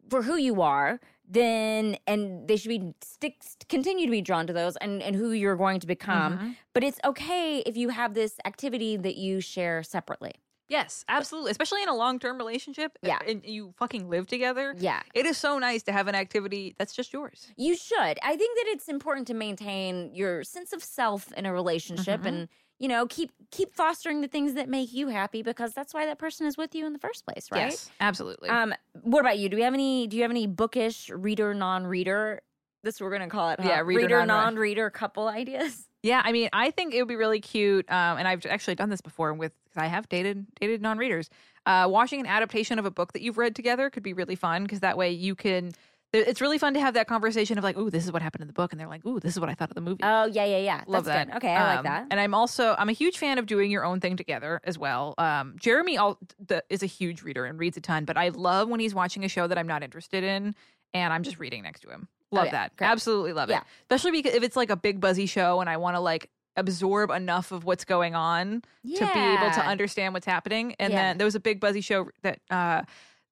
for 0.08 0.22
who 0.22 0.36
you 0.36 0.62
are, 0.62 1.00
then 1.28 1.96
and 2.06 2.46
they 2.48 2.56
should 2.56 2.68
be 2.68 2.94
stick 3.02 3.40
continue 3.68 4.06
to 4.06 4.10
be 4.10 4.20
drawn 4.20 4.46
to 4.46 4.52
those 4.52 4.76
and 4.76 5.02
and 5.02 5.16
who 5.16 5.30
you're 5.30 5.56
going 5.56 5.80
to 5.80 5.86
become. 5.86 6.38
Mhm. 6.38 6.56
But 6.72 6.84
it's 6.84 7.00
okay 7.04 7.58
if 7.66 7.76
you 7.76 7.88
have 7.90 8.14
this 8.14 8.36
activity 8.44 8.96
that 8.98 9.16
you 9.16 9.40
share 9.40 9.82
separately. 9.82 10.32
Yes, 10.68 11.04
absolutely. 11.08 11.50
Especially 11.50 11.82
in 11.82 11.90
a 11.90 11.94
long-term 11.94 12.38
relationship. 12.38 12.98
Yeah. 13.02 13.18
and 13.28 13.44
you 13.44 13.74
fucking 13.76 14.08
live 14.08 14.26
together. 14.26 14.74
Yeah. 14.78 15.02
It 15.14 15.26
is 15.26 15.36
so 15.36 15.58
nice 15.58 15.82
to 15.84 15.92
have 15.92 16.08
an 16.08 16.14
activity 16.14 16.74
that's 16.78 16.94
just 16.94 17.12
yours. 17.12 17.48
You 17.56 17.76
should. 17.76 18.18
I 18.22 18.34
think 18.36 18.56
that 18.58 18.64
it's 18.68 18.88
important 18.88 19.26
to 19.26 19.34
maintain 19.34 20.14
your 20.14 20.42
sense 20.42 20.72
of 20.72 20.82
self 20.82 21.30
in 21.32 21.44
a 21.44 21.52
relationship 21.52 22.22
Mhm. 22.22 22.26
and 22.26 22.48
you 22.84 22.88
know, 22.88 23.06
keep 23.06 23.32
keep 23.50 23.74
fostering 23.74 24.20
the 24.20 24.28
things 24.28 24.52
that 24.52 24.68
make 24.68 24.92
you 24.92 25.08
happy 25.08 25.42
because 25.42 25.72
that's 25.72 25.94
why 25.94 26.04
that 26.04 26.18
person 26.18 26.46
is 26.46 26.58
with 26.58 26.74
you 26.74 26.84
in 26.84 26.92
the 26.92 26.98
first 26.98 27.24
place, 27.24 27.50
right? 27.50 27.70
Yes, 27.70 27.90
absolutely. 27.98 28.50
Um 28.50 28.74
what 29.00 29.20
about 29.20 29.38
you? 29.38 29.48
Do 29.48 29.56
we 29.56 29.62
have 29.62 29.72
any 29.72 30.06
do 30.06 30.18
you 30.18 30.22
have 30.22 30.30
any 30.30 30.46
bookish 30.46 31.08
reader 31.08 31.54
non-reader 31.54 32.42
this 32.82 33.00
we're 33.00 33.08
going 33.08 33.22
to 33.22 33.28
call 33.28 33.48
it, 33.48 33.58
huh? 33.58 33.66
Yeah, 33.66 33.80
reader, 33.80 34.26
non-reader. 34.26 34.26
non-reader 34.26 34.90
couple 34.90 35.28
ideas? 35.28 35.88
Yeah, 36.02 36.20
I 36.22 36.32
mean, 36.32 36.50
I 36.52 36.70
think 36.70 36.92
it 36.92 37.00
would 37.00 37.08
be 37.08 37.16
really 37.16 37.40
cute, 37.40 37.90
um, 37.90 38.18
and 38.18 38.28
I've 38.28 38.44
actually 38.44 38.74
done 38.74 38.90
this 38.90 39.00
before 39.00 39.32
with 39.32 39.52
because 39.64 39.82
I 39.82 39.86
have 39.86 40.06
dated 40.10 40.44
dated 40.60 40.82
non-readers. 40.82 41.30
Uh, 41.64 41.86
watching 41.90 42.20
an 42.20 42.26
adaptation 42.26 42.78
of 42.78 42.84
a 42.84 42.90
book 42.90 43.14
that 43.14 43.22
you've 43.22 43.38
read 43.38 43.56
together 43.56 43.88
could 43.88 44.02
be 44.02 44.12
really 44.12 44.34
fun 44.34 44.64
because 44.64 44.80
that 44.80 44.98
way 44.98 45.10
you 45.12 45.34
can. 45.34 45.72
It's 46.18 46.40
really 46.40 46.58
fun 46.58 46.74
to 46.74 46.80
have 46.80 46.94
that 46.94 47.06
conversation 47.08 47.58
of 47.58 47.64
like, 47.64 47.76
"Ooh, 47.76 47.90
this 47.90 48.04
is 48.04 48.12
what 48.12 48.22
happened 48.22 48.42
in 48.42 48.46
the 48.46 48.52
book," 48.54 48.72
and 48.72 48.80
they're 48.80 48.88
like, 48.88 49.04
"Ooh, 49.06 49.20
this 49.20 49.32
is 49.34 49.40
what 49.40 49.48
I 49.48 49.54
thought 49.54 49.70
of 49.70 49.74
the 49.74 49.80
movie." 49.80 50.00
Oh, 50.02 50.26
yeah, 50.26 50.44
yeah, 50.44 50.58
yeah. 50.58 50.84
Love 50.86 51.04
That's 51.04 51.26
that. 51.26 51.26
good. 51.28 51.36
Okay, 51.38 51.54
I 51.54 51.66
like 51.66 51.78
Um, 51.80 51.84
that. 51.84 52.06
And 52.10 52.20
I'm 52.20 52.34
also 52.34 52.74
I'm 52.78 52.88
a 52.88 52.92
huge 52.92 53.18
fan 53.18 53.38
of 53.38 53.46
doing 53.46 53.70
your 53.70 53.84
own 53.84 54.00
thing 54.00 54.16
together 54.16 54.60
as 54.64 54.78
well. 54.78 55.14
Um, 55.18 55.56
Jeremy 55.60 55.98
all, 55.98 56.18
the, 56.38 56.62
is 56.70 56.82
a 56.82 56.86
huge 56.86 57.22
reader 57.22 57.44
and 57.44 57.58
reads 57.58 57.76
a 57.76 57.80
ton, 57.80 58.04
but 58.04 58.16
I 58.16 58.28
love 58.28 58.68
when 58.68 58.80
he's 58.80 58.94
watching 58.94 59.24
a 59.24 59.28
show 59.28 59.46
that 59.46 59.58
I'm 59.58 59.66
not 59.66 59.82
interested 59.82 60.24
in 60.24 60.54
and 60.92 61.12
I'm 61.12 61.22
just 61.24 61.38
reading 61.38 61.62
next 61.64 61.80
to 61.80 61.90
him. 61.90 62.08
Love 62.30 62.42
Oh, 62.42 62.46
yeah. 62.46 62.50
that. 62.52 62.76
Great. 62.76 62.88
Absolutely 62.88 63.32
love 63.32 63.50
Yeah. 63.50 63.58
it. 63.58 63.64
Especially 63.82 64.10
because 64.12 64.34
if 64.34 64.42
it's 64.42 64.56
like 64.56 64.70
a 64.70 64.76
big 64.76 65.00
buzzy 65.00 65.26
show 65.26 65.60
and 65.60 65.68
I 65.70 65.76
want 65.76 65.96
to 65.96 66.00
like 66.00 66.30
absorb 66.56 67.10
enough 67.10 67.50
of 67.50 67.64
what's 67.64 67.84
going 67.84 68.14
on 68.14 68.62
to 68.96 69.10
be 69.12 69.20
able 69.20 69.50
to 69.50 69.60
understand 69.66 70.14
what's 70.14 70.26
happening. 70.26 70.74
And 70.78 70.92
Yeah. 70.92 70.98
then 71.02 71.18
there 71.18 71.24
was 71.24 71.34
a 71.34 71.40
big 71.40 71.58
buzzy 71.60 71.80
show 71.80 72.08
that 72.22 72.38
uh 72.50 72.82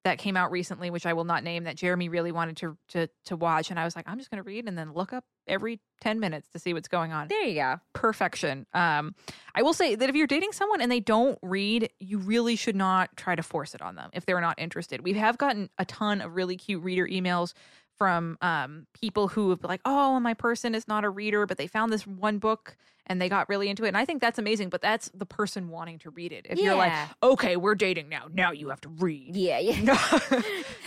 that 0.04 0.18
came 0.18 0.36
out 0.36 0.50
recently, 0.50 0.90
which 0.90 1.06
I 1.06 1.12
will 1.12 1.24
not 1.24 1.44
name, 1.44 1.64
that 1.64 1.76
Jeremy 1.76 2.08
really 2.08 2.32
wanted 2.32 2.56
to 2.58 2.76
to 2.88 3.08
to 3.26 3.36
watch, 3.36 3.70
and 3.70 3.78
I 3.78 3.84
was 3.84 3.94
like, 3.94 4.08
I'm 4.08 4.18
just 4.18 4.30
going 4.30 4.42
to 4.42 4.46
read 4.46 4.66
and 4.66 4.76
then 4.76 4.92
look 4.92 5.12
up 5.12 5.24
every 5.46 5.80
ten 6.00 6.18
minutes 6.20 6.48
to 6.50 6.58
see 6.58 6.74
what's 6.74 6.88
going 6.88 7.12
on 7.12 7.28
There 7.28 7.42
you 7.44 7.54
go. 7.54 7.76
perfection. 7.92 8.66
Um, 8.74 9.14
I 9.54 9.62
will 9.62 9.72
say 9.74 9.94
that 9.94 10.08
if 10.08 10.14
you're 10.16 10.26
dating 10.26 10.52
someone 10.52 10.80
and 10.80 10.90
they 10.90 11.00
don't 11.00 11.38
read, 11.42 11.90
you 12.00 12.18
really 12.18 12.56
should 12.56 12.76
not 12.76 13.16
try 13.16 13.34
to 13.36 13.42
force 13.42 13.74
it 13.74 13.82
on 13.82 13.94
them 13.94 14.10
if 14.12 14.26
they're 14.26 14.40
not 14.40 14.58
interested. 14.58 15.02
We 15.02 15.12
have 15.14 15.38
gotten 15.38 15.70
a 15.78 15.84
ton 15.84 16.20
of 16.20 16.34
really 16.34 16.56
cute 16.56 16.82
reader 16.82 17.06
emails 17.06 17.52
from 17.96 18.38
um, 18.40 18.86
people 18.94 19.28
who 19.28 19.50
have 19.50 19.60
been 19.60 19.68
like, 19.68 19.82
"Oh, 19.84 20.18
my 20.18 20.34
person 20.34 20.74
is 20.74 20.88
not 20.88 21.04
a 21.04 21.10
reader, 21.10 21.46
but 21.46 21.58
they 21.58 21.66
found 21.68 21.92
this 21.92 22.06
one 22.06 22.38
book 22.38 22.76
and 23.06 23.20
they 23.20 23.28
got 23.28 23.48
really 23.48 23.68
into 23.68 23.84
it. 23.84 23.88
And 23.88 23.96
I 23.96 24.04
think 24.04 24.20
that's 24.20 24.38
amazing, 24.38 24.68
but 24.68 24.80
that's 24.80 25.10
the 25.14 25.26
person 25.26 25.68
wanting 25.68 25.98
to 26.00 26.10
read 26.10 26.32
it. 26.32 26.46
If 26.48 26.58
you're 26.58 26.74
like, 26.74 26.92
okay, 27.22 27.56
we're 27.56 27.74
dating 27.74 28.08
now, 28.08 28.26
now 28.32 28.52
you 28.52 28.68
have 28.68 28.80
to 28.82 28.88
read. 28.88 29.34
Yeah, 29.36 29.58
yeah. 29.58 29.80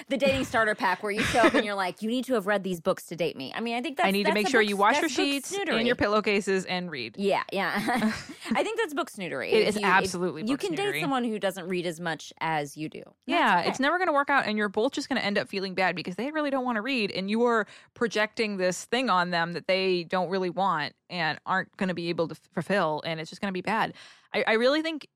the 0.10 0.18
dating 0.18 0.46
starter 0.46 0.76
pack 0.76 1.04
where 1.04 1.12
you 1.12 1.22
show 1.24 1.40
up 1.40 1.54
and 1.54 1.66
you're 1.66 1.76
like, 1.76 2.02
you 2.02 2.10
need 2.10 2.26
to 2.26 2.34
have 2.36 2.48
read 2.48 2.64
these 2.64 2.80
books 2.80 3.06
to 3.08 3.16
date 3.16 3.36
me. 3.36 3.52
I 3.56 3.60
mean, 3.60 3.76
I 3.76 3.82
think 3.82 3.98
that's 3.98 4.08
I 4.08 4.12
need 4.12 4.26
to 4.28 4.34
make 4.34 4.48
sure 4.48 4.62
book- 4.62 4.70
you 4.70 4.78
wash 4.78 5.00
your 5.00 5.10
sheets 5.10 5.52
snootery. 5.56 5.78
and 5.78 5.88
your 5.88 5.96
pillowcases 5.96 6.66
and 6.66 6.90
read. 6.90 7.16
Yeah, 7.18 7.44
yeah. 7.52 7.74
I 8.52 8.64
think 8.64 8.80
that's 8.80 8.94
book 8.94 9.12
snootery. 9.12 9.52
It 9.52 9.68
If 9.68 9.76
you- 9.76 9.82
absolutely 9.86 10.44
You 10.46 10.58
can 10.58 10.74
snootery. 10.74 10.94
date 10.94 11.02
someone 11.02 11.24
who 11.24 11.40
doesn't 11.40 11.68
read 11.68 11.86
as 11.86 12.00
much 12.00 12.32
as 12.40 12.78
you 12.78 12.90
do. 12.90 13.00
That's 13.06 13.16
Yeah, 13.28 13.60
okay. 13.60 13.70
it's 13.70 13.80
never 13.80 13.98
going 13.98 14.08
to 14.08 14.14
work 14.14 14.30
out, 14.30 14.46
and 14.46 14.58
you're 14.58 14.70
both 14.70 14.94
just 14.94 15.10
going 15.10 15.20
to 15.20 15.26
end 15.26 15.38
up 15.38 15.48
feeling 15.50 15.74
bad 15.76 15.96
because 15.96 16.16
they 16.16 16.32
really 16.32 16.50
don't 16.50 16.66
want 16.66 16.78
to 16.78 16.82
read, 16.82 17.12
and 17.12 17.30
you 17.30 17.44
are 17.44 17.68
projecting 17.94 18.58
this 18.58 18.86
thing 18.86 19.10
on 19.10 19.32
them 19.32 19.54
that 19.54 19.68
they 19.68 20.04
don't 20.04 20.30
really 20.30 20.50
want 20.50 20.94
and 21.10 21.40
aren't 21.46 21.76
going 21.78 21.90
to 21.90 21.94
be 21.96 22.10
able 22.10 22.28
to 22.28 22.36
fulfill, 22.54 23.02
and 23.06 23.20
it's 23.20 23.30
just 23.30 23.42
going 23.42 23.50
to 23.50 23.54
be 23.54 23.62
bad. 23.62 23.94
I, 24.34 24.44
I 24.48 24.54
really 24.54 24.82
think 24.82 25.08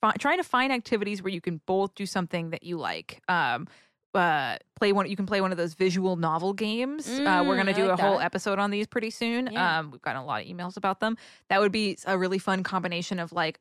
fi- 0.00 0.12
trying 0.18 0.38
to 0.38 0.44
find 0.44 0.72
activities 0.72 1.22
where 1.22 1.32
you 1.32 1.40
can 1.40 1.60
both 1.66 1.94
do 1.94 2.06
something 2.06 2.50
that 2.50 2.62
you 2.62 2.76
like. 2.78 3.20
Um, 3.28 3.68
uh, 4.12 4.56
play 4.74 4.92
one. 4.92 5.08
You 5.08 5.14
can 5.14 5.26
play 5.26 5.40
one 5.40 5.52
of 5.52 5.56
those 5.56 5.74
visual 5.74 6.16
novel 6.16 6.52
games. 6.52 7.08
uh, 7.08 7.44
we're 7.46 7.54
Mm, 7.54 7.62
going 7.62 7.66
to 7.66 7.72
do 7.74 7.86
like 7.86 7.98
a 7.98 8.02
whole 8.02 8.18
episode 8.18 8.58
on 8.58 8.70
these 8.72 8.88
pretty 8.88 9.10
soon. 9.10 9.48
Yeah. 9.52 9.78
Um, 9.78 9.92
we've 9.92 10.02
gotten 10.02 10.20
a 10.20 10.24
lot 10.24 10.42
of 10.42 10.48
emails 10.48 10.76
about 10.76 10.98
them. 10.98 11.16
That 11.48 11.60
would 11.60 11.70
be 11.70 11.96
a 12.06 12.18
really 12.18 12.38
fun 12.38 12.64
combination 12.64 13.20
of 13.20 13.30
like 13.32 13.60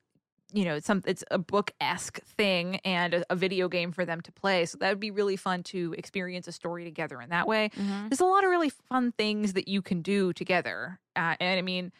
you 0.52 0.66
know, 0.66 0.80
some 0.80 1.04
it's 1.06 1.24
a 1.30 1.38
book 1.38 1.72
esque 1.80 2.20
thing 2.24 2.78
and 2.78 3.14
a, 3.14 3.26
a 3.32 3.36
video 3.36 3.68
game 3.68 3.92
for 3.92 4.06
them 4.06 4.22
to 4.22 4.32
play. 4.32 4.66
So 4.66 4.78
that 4.80 4.90
would 4.90 5.00
be 5.00 5.12
really 5.12 5.36
fun 5.36 5.64
to 5.64 5.94
experience 5.98 6.48
a 6.48 6.52
story 6.52 6.84
together 6.84 7.22
in 7.22 7.30
that 7.30 7.48
way. 7.48 7.70
Mhm. 7.76 8.10
There's 8.10 8.20
a 8.20 8.26
lot 8.26 8.44
of 8.44 8.50
really 8.50 8.70
fun 8.70 9.12
things 9.12 9.54
that 9.54 9.68
you 9.68 9.82
can 9.82 10.02
do 10.02 10.34
together. 10.34 11.00
Uh, 11.16 11.36
and 11.40 11.60
I 11.60 11.62
mean, 11.62 11.92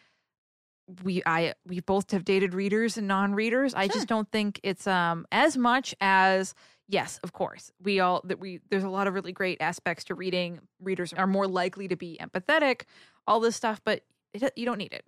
we 1.04 1.22
I 1.26 1.54
we 1.68 1.82
both 1.82 2.10
have 2.12 2.26
dated 2.26 2.54
readers 2.56 2.98
and 2.98 3.08
non-readers. 3.08 3.76
I 3.76 3.88
just 3.88 4.08
don't 4.08 4.30
think 4.32 4.60
it's 4.64 4.88
um 4.88 5.28
as 5.32 5.56
much 5.56 5.94
as 6.02 6.56
yes, 6.88 7.20
of 7.24 7.32
course. 7.34 7.72
We 7.84 8.00
all 8.00 8.22
that 8.26 8.40
we 8.40 8.62
there's 8.72 8.84
a 8.84 8.90
lot 8.90 9.06
of 9.08 9.14
really 9.14 9.32
great 9.32 9.62
aspects 9.62 10.06
to 10.06 10.16
reading. 10.16 10.60
Readers 10.82 11.14
are 11.14 11.28
more 11.28 11.48
likely 11.48 11.88
to 11.90 11.96
be 11.96 12.18
empathetic, 12.20 12.84
all 13.28 13.40
this 13.40 13.56
stuff, 13.56 13.80
but 13.86 14.02
it, 14.34 14.52
you 14.56 14.66
don't 14.66 14.80
need 14.80 14.94
it. 14.94 15.06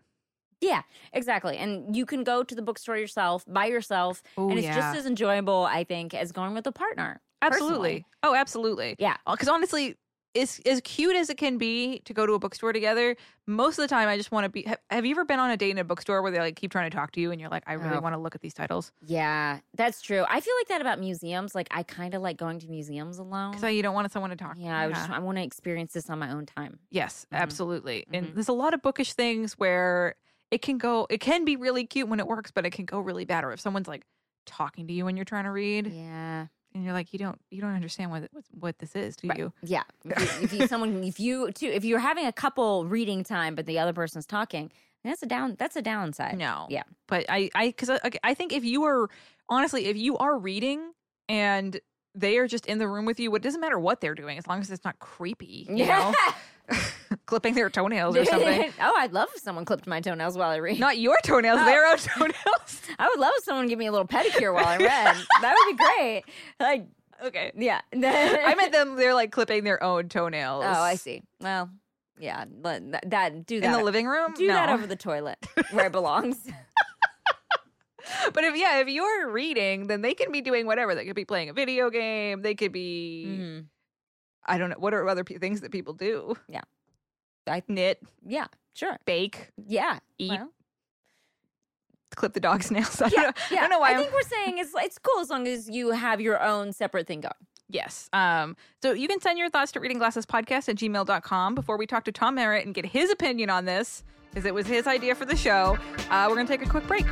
Yeah, 0.62 0.84
exactly. 1.12 1.58
And 1.58 1.96
you 1.96 2.06
can 2.06 2.24
go 2.24 2.44
to 2.44 2.56
the 2.56 2.62
bookstore 2.62 2.96
yourself, 2.98 3.44
by 3.48 3.66
yourself, 3.66 4.22
Oh, 4.38 4.50
and 4.50 4.60
it's 4.60 4.68
yeah. 4.68 4.76
just 4.76 4.96
as 5.00 5.06
enjoyable, 5.06 5.66
I 5.66 5.84
think, 5.84 6.14
as 6.14 6.32
going 6.32 6.54
with 6.54 6.68
a 6.68 6.72
partner. 6.72 7.20
Absolutely. 7.42 7.78
personally. 7.78 8.06
Oh, 8.24 8.36
absolutely. 8.36 8.96
Yeah. 9.00 9.18
Because 9.30 9.48
honestly, 9.48 9.98
it's 10.36 10.60
as 10.60 10.80
cute 10.82 11.16
as 11.16 11.30
it 11.30 11.38
can 11.38 11.58
be 11.58 12.00
to 12.06 12.14
go 12.14 12.26
to 12.26 12.34
a 12.34 12.40
bookstore 12.40 12.72
together. 12.72 13.18
Most 13.48 13.78
of 13.80 13.84
the 13.84 13.88
time, 13.90 14.08
I 14.08 14.16
just 14.16 14.32
want 14.32 14.46
to 14.46 14.50
be. 14.50 14.62
Have, 14.62 14.78
have 14.90 15.06
you 15.06 15.12
ever 15.12 15.26
been 15.26 15.40
on 15.40 15.50
a 15.52 15.58
date 15.58 15.72
in 15.72 15.78
a 15.80 15.84
bookstore 15.84 16.22
where 16.22 16.32
they 16.32 16.40
like 16.40 16.56
keep 16.56 16.72
trying 16.72 16.90
to 16.90 16.96
talk 16.96 17.12
to 17.14 17.20
you, 17.20 17.32
and 17.32 17.42
you're 17.42 17.50
like, 17.50 17.64
I 17.68 17.74
really 17.74 17.98
Oh. 17.98 18.00
want 18.00 18.14
to 18.14 18.20
look 18.20 18.34
at 18.36 18.40
these 18.42 18.54
titles 18.54 18.94
Yeah, 19.06 19.60
that's 19.76 20.02
true. 20.02 20.24
I 20.30 20.40
feel 20.40 20.54
like 20.62 20.68
that 20.70 20.80
about 20.80 21.00
museums. 21.00 21.54
Like 21.54 21.68
I 21.72 21.84
kind 21.84 22.14
of 22.14 22.22
like 22.22 22.38
going 22.38 22.60
to 22.60 22.68
museums 22.70 23.18
alone. 23.18 23.52
because 23.52 23.74
you 23.74 23.82
don't 23.82 23.96
want 23.96 24.10
someone 24.12 24.30
to 24.30 24.38
talk. 24.38 24.54
yeah, 24.58 24.80
I, 24.80 24.90
just, 24.90 25.10
I 25.10 25.20
want 25.20 25.38
to 25.40 25.44
experience 25.44 25.92
this 25.94 26.10
on 26.10 26.20
my 26.20 26.32
own 26.32 26.46
time. 26.46 26.80
Yes, 26.92 27.26
Mhm. 27.34 27.38
absolutely. 27.40 28.06
And 28.14 28.28
Mhm. 28.28 28.34
there's 28.36 28.48
a 28.48 28.54
lot 28.54 28.74
of 28.74 28.82
bookish 28.82 29.12
things 29.14 29.54
where 29.58 30.16
it 30.52 30.62
can 30.62 30.78
go. 30.78 31.08
It 31.10 31.20
can 31.20 31.46
be 31.46 31.56
really 31.56 31.86
cute 31.86 32.08
when 32.08 32.20
it 32.20 32.28
works, 32.28 32.52
but 32.52 32.66
it 32.66 32.72
can 32.72 32.86
go 32.86 33.00
really 33.00 33.26
bad. 33.26 33.44
Or 33.44 33.52
if 33.54 33.60
someone's 33.60 33.88
like 33.88 34.04
talking 34.46 34.88
to 34.88 34.94
you 34.94 35.06
when 35.06 35.16
you're 35.16 35.26
trying 35.26 35.46
to 35.46 35.52
read, 35.52 35.88
Yeah, 35.88 36.48
and 36.74 36.84
you're 36.84 36.94
like, 36.94 37.14
you 37.14 37.20
don't, 37.20 37.40
you 37.52 37.62
don't 37.62 37.74
understand 37.76 38.12
what 38.12 38.30
what, 38.32 38.44
what 38.52 38.80
this 38.80 38.96
is, 38.96 39.16
do 39.16 39.28
Right. 39.30 39.38
you? 39.38 39.54
yeah. 39.64 39.84
If 40.06 40.20
you, 40.20 40.44
if 40.44 40.54
you 40.54 40.68
someone, 40.74 41.04
if 41.04 41.20
you 41.20 41.52
too, 41.52 41.68
if 41.68 41.84
you're 41.86 42.00
having 42.00 42.26
a 42.26 42.32
couple 42.34 42.86
reading 42.86 43.24
time, 43.24 43.56
but 43.56 43.66
the 43.66 43.80
other 43.80 43.94
person's 43.94 44.26
talking, 44.26 44.72
that's 45.04 45.24
a 45.24 45.26
down. 45.26 45.56
That's 45.58 45.76
a 45.76 45.82
downside. 45.82 46.38
No. 46.38 46.68
Yeah. 46.70 46.84
But 47.08 47.26
I, 47.30 47.50
I, 47.56 47.68
because 47.68 47.90
I, 47.90 48.00
I 48.24 48.34
think 48.34 48.54
if 48.54 48.64
you 48.64 48.84
are 48.84 49.10
honestly, 49.50 49.86
if 49.88 49.98
you 49.98 50.18
are 50.18 50.38
reading 50.38 50.92
and 51.30 51.80
they 52.14 52.38
are 52.38 52.48
just 52.48 52.66
in 52.66 52.78
the 52.78 52.88
room 52.88 53.06
with 53.06 53.20
you, 53.20 53.34
it 53.36 53.42
doesn't 53.42 53.62
matter 53.62 53.80
what 53.80 54.02
they're 54.02 54.16
doing 54.16 54.38
as 54.38 54.46
long 54.48 54.60
as 54.60 54.70
it's 54.70 54.84
not 54.86 55.00
creepy, 55.00 55.66
you 55.70 55.86
know, 55.88 56.14
clipping 57.26 57.54
their 57.54 57.70
toenails 57.70 58.16
or 58.16 58.26
something. 58.34 58.72
oh, 58.82 58.94
I'd 58.98 59.14
love 59.14 59.30
if 59.36 59.42
someone 59.42 59.66
clipped 59.66 59.88
my 59.88 60.02
toenails 60.02 60.38
while 60.38 60.50
I 60.50 60.58
read. 60.58 60.80
Not 60.80 60.98
your 60.98 61.18
toenails, 61.24 61.60
Oh. 61.62 61.66
their 61.66 61.86
own 61.88 61.98
toenails. 61.98 62.82
I 63.00 63.08
would 63.08 63.20
love 63.20 63.34
if 63.38 63.44
someone 63.44 63.68
give 63.68 63.80
me 63.80 63.88
a 63.88 63.92
little 63.92 64.08
pedicure 64.08 64.54
while 64.54 64.66
I 64.68 64.78
read. 64.78 65.16
that 65.42 65.56
would 65.56 65.78
be 65.78 65.84
great. 65.84 66.24
Like, 66.60 66.88
Okay. 67.24 67.52
yeah. 67.56 67.82
I 67.94 68.56
meant 68.56 68.72
them. 68.72 68.96
They're 68.96 69.14
like 69.14 69.32
clipping 69.32 69.64
their 69.64 69.82
own 69.84 70.10
toenails. 70.10 70.64
Oh, 70.66 70.82
I 70.82 70.96
see. 70.96 71.22
Well, 71.40 71.70
yeah. 72.20 72.46
That, 72.64 73.10
that 73.12 73.46
do 73.46 73.60
that 73.60 73.66
In 73.68 73.72
the 73.74 73.84
living 73.84 74.08
room. 74.08 74.34
Do 74.36 74.48
that 74.48 74.70
over 74.70 74.88
the 74.88 74.96
toilet 74.96 75.38
where 75.72 75.86
it 75.86 75.92
belongs. 75.92 76.48
But 78.34 78.44
if 78.44 78.56
yeah, 78.58 78.80
if 78.80 78.88
you're 78.88 79.30
reading, 79.30 79.88
then 79.88 80.02
they 80.02 80.14
can 80.16 80.32
be 80.32 80.42
doing 80.42 80.66
whatever. 80.66 80.96
They 80.96 81.06
could 81.06 81.16
be 81.16 81.26
playing 81.26 81.50
a 81.50 81.54
video 81.54 81.90
game. 81.90 82.42
They 82.42 82.56
could 82.56 82.72
be. 82.72 83.26
Mhm. 83.40 83.66
I 84.46 84.58
don't 84.58 84.70
know. 84.72 84.76
What 84.80 84.94
are 84.96 85.08
other 85.08 85.24
pe- 85.24 85.38
things 85.38 85.62
that 85.62 85.72
people 85.72 85.94
do? 85.94 86.36
Yeah. 86.50 86.62
I- 87.48 87.64
knit, 87.68 88.02
Yeah, 88.26 88.48
sure. 88.74 88.98
bake, 89.06 89.50
Yeah. 89.68 90.00
eat, 90.18 90.32
Well, 90.32 90.50
clip 92.16 92.34
the 92.34 92.40
dog's 92.40 92.70
nails. 92.72 93.02
I 93.02 93.10
don't 93.10 93.14
yeah, 93.18 93.22
know. 93.28 93.32
yeah. 93.52 93.58
I 93.58 93.62
don't 93.62 93.70
know 93.72 93.80
why. 93.80 93.90
I 93.90 93.92
I'm- 93.94 94.02
think 94.02 94.14
we're 94.14 94.22
saying 94.24 94.58
it's 94.58 94.72
it's 94.76 94.98
cool 95.00 95.22
as 95.22 95.30
long 95.30 95.48
as 95.48 95.70
you 95.70 95.92
have 95.92 96.20
your 96.22 96.42
own 96.42 96.74
separate 96.74 97.08
thing 97.08 97.22
going. 97.22 97.34
Yes. 97.70 98.10
Um, 98.12 98.58
so 98.84 98.92
you 98.92 99.08
can 99.08 99.22
send 99.22 99.40
your 99.40 99.50
thoughts 99.50 99.72
to 99.74 99.80
readingglassespodcast 99.80 100.68
at 100.70 100.76
gmail.com 100.76 101.56
before 101.56 101.78
we 101.78 101.88
talk 101.88 102.04
to 102.04 102.12
Tom 102.12 102.36
Merritt 102.36 102.66
and 102.66 102.76
get 102.76 102.86
his 102.86 103.10
opinion 103.10 103.50
on 103.50 103.64
this, 103.64 104.04
because 104.30 104.44
it 104.46 104.54
was 104.54 104.68
his 104.68 104.88
idea 104.88 105.16
for 105.16 105.24
the 105.24 105.38
show. 105.38 105.78
Uh, 106.10 106.26
we're 106.28 106.36
going 106.36 106.46
to 106.48 106.52
take 106.58 106.66
a 106.68 106.70
quick 106.70 106.86
break. 106.86 107.06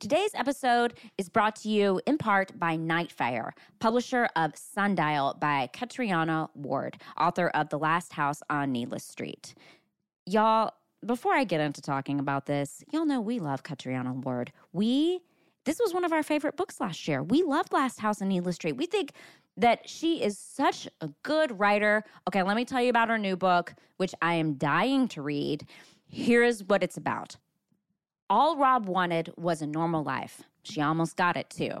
Today's 0.00 0.32
episode 0.34 0.94
is 1.16 1.28
brought 1.28 1.56
to 1.56 1.68
you 1.68 2.00
in 2.04 2.18
part 2.18 2.58
by 2.58 2.76
Nightfire, 2.76 3.52
publisher 3.78 4.28
of 4.36 4.54
Sundial 4.56 5.36
by 5.40 5.70
Catriona 5.72 6.50
Ward, 6.54 6.98
author 7.18 7.48
of 7.48 7.70
The 7.70 7.78
Last 7.78 8.12
House 8.12 8.42
on 8.50 8.72
Needless 8.72 9.04
Street. 9.04 9.54
Y'all, 10.26 10.72
before 11.06 11.32
I 11.32 11.44
get 11.44 11.60
into 11.60 11.80
talking 11.80 12.18
about 12.18 12.46
this, 12.46 12.82
y'all 12.92 13.06
know 13.06 13.20
we 13.20 13.38
love 13.38 13.62
Catriona 13.62 14.12
Ward. 14.12 14.52
We 14.72 15.20
this 15.64 15.78
was 15.80 15.94
one 15.94 16.04
of 16.04 16.12
our 16.12 16.22
favorite 16.22 16.56
books 16.56 16.80
last 16.80 17.08
year. 17.08 17.22
We 17.22 17.42
loved 17.42 17.72
Last 17.72 18.00
House 18.00 18.20
on 18.20 18.28
Needless 18.28 18.56
Street. 18.56 18.76
We 18.76 18.84
think 18.84 19.12
that 19.56 19.88
she 19.88 20.22
is 20.22 20.38
such 20.38 20.86
a 21.00 21.08
good 21.22 21.58
writer. 21.58 22.04
Okay, 22.28 22.42
let 22.42 22.56
me 22.56 22.66
tell 22.66 22.82
you 22.82 22.90
about 22.90 23.08
her 23.08 23.16
new 23.16 23.36
book, 23.36 23.74
which 23.96 24.14
I 24.20 24.34
am 24.34 24.54
dying 24.54 25.08
to 25.08 25.22
read. 25.22 25.66
Here 26.04 26.42
is 26.42 26.64
what 26.64 26.82
it's 26.82 26.98
about. 26.98 27.36
All 28.30 28.56
Rob 28.56 28.86
wanted 28.88 29.32
was 29.36 29.60
a 29.60 29.66
normal 29.66 30.02
life. 30.02 30.42
She 30.62 30.80
almost 30.80 31.16
got 31.16 31.36
it 31.36 31.50
too. 31.50 31.72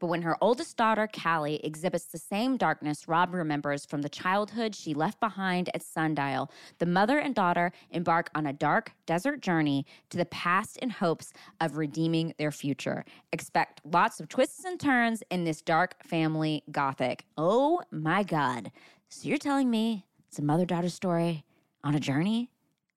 But 0.00 0.08
when 0.08 0.22
her 0.22 0.36
oldest 0.40 0.76
daughter, 0.76 1.08
Callie, 1.08 1.60
exhibits 1.62 2.06
the 2.06 2.18
same 2.18 2.56
darkness 2.56 3.06
Rob 3.06 3.32
remembers 3.32 3.86
from 3.86 4.02
the 4.02 4.08
childhood 4.08 4.74
she 4.74 4.94
left 4.94 5.20
behind 5.20 5.70
at 5.74 5.82
Sundial, 5.82 6.50
the 6.78 6.86
mother 6.86 7.18
and 7.18 7.36
daughter 7.36 7.70
embark 7.92 8.30
on 8.34 8.46
a 8.46 8.52
dark 8.52 8.90
desert 9.06 9.42
journey 9.42 9.86
to 10.10 10.18
the 10.18 10.24
past 10.24 10.76
in 10.78 10.90
hopes 10.90 11.32
of 11.60 11.76
redeeming 11.76 12.34
their 12.36 12.50
future. 12.50 13.04
Expect 13.32 13.80
lots 13.84 14.18
of 14.18 14.28
twists 14.28 14.64
and 14.64 14.80
turns 14.80 15.22
in 15.30 15.44
this 15.44 15.62
dark 15.62 16.02
family 16.02 16.64
gothic. 16.72 17.24
Oh 17.36 17.80
my 17.92 18.24
God. 18.24 18.72
So 19.08 19.28
you're 19.28 19.38
telling 19.38 19.70
me 19.70 20.04
it's 20.28 20.40
a 20.40 20.42
mother 20.42 20.66
daughter 20.66 20.88
story 20.88 21.44
on 21.84 21.94
a 21.94 22.00
journey? 22.00 22.50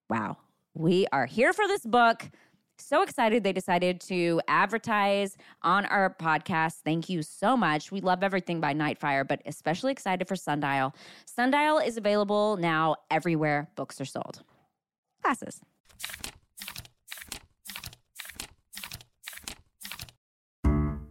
Wow. 0.10 0.38
We 0.74 1.08
are 1.14 1.26
here 1.26 1.54
for 1.54 1.68
this 1.70 1.86
book. 1.86 2.30
So 2.78 3.02
excited 3.02 3.44
they 3.44 3.54
decided 3.54 4.02
to 4.02 4.42
advertise 4.48 5.38
on 5.62 5.86
our 5.86 6.16
podcast. 6.20 6.82
Thank 6.84 7.10
you 7.10 7.22
so 7.22 7.56
much. 7.56 7.92
We 7.92 8.02
love 8.02 8.24
everything 8.24 8.60
by 8.60 8.74
Nightfire, 8.74 9.28
but 9.28 9.42
especially 9.46 9.92
excited 9.92 10.28
for 10.28 10.36
Sundial. 10.36 10.94
Sundial 11.26 11.80
is 11.80 11.98
available 11.98 12.58
now 12.58 12.98
everywhere 13.10 13.70
books 13.76 14.00
are 14.02 14.06
sold. 14.06 14.44
Classes. 15.24 15.62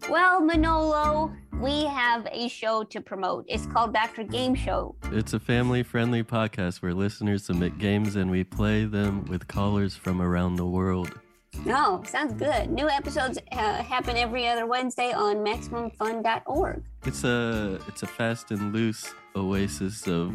Well, 0.09 0.43
Manolo, 0.43 1.35
we 1.61 1.87
have 1.87 2.29
a 2.31 2.47
show 2.49 2.85
to 2.85 3.01
promote. 3.01 3.47
It's 3.49 3.67
called 3.67 3.95
Dr. 3.95 4.23
Gameshow. 4.23 4.95
It's 5.13 5.33
a 5.33 5.41
family 5.41 5.83
friendly 5.83 6.23
podcast 6.23 6.83
where 6.83 6.93
listeners 6.93 7.47
submit 7.47 7.79
games 7.79 8.15
and 8.15 8.31
we 8.31 8.45
play 8.45 8.85
them 8.85 9.25
with 9.25 9.49
callers 9.49 9.97
from 9.97 10.21
around 10.21 10.57
the 10.57 10.67
world. 10.67 11.19
No, 11.65 12.03
sounds 12.07 12.35
good. 12.35 12.71
New 12.71 12.89
episodes 12.89 13.39
uh, 13.53 13.83
happen 13.83 14.17
every 14.17 14.47
other 14.47 14.67
Wednesday 14.67 15.13
on 15.13 15.37
MaximumFun.org. 15.37 16.83
It's 17.07 17.25
a 17.25 17.79
it's 17.89 18.03
a 18.03 18.07
fast 18.07 18.51
and 18.51 18.73
loose 18.73 19.15
oasis 19.37 20.07
of 20.07 20.33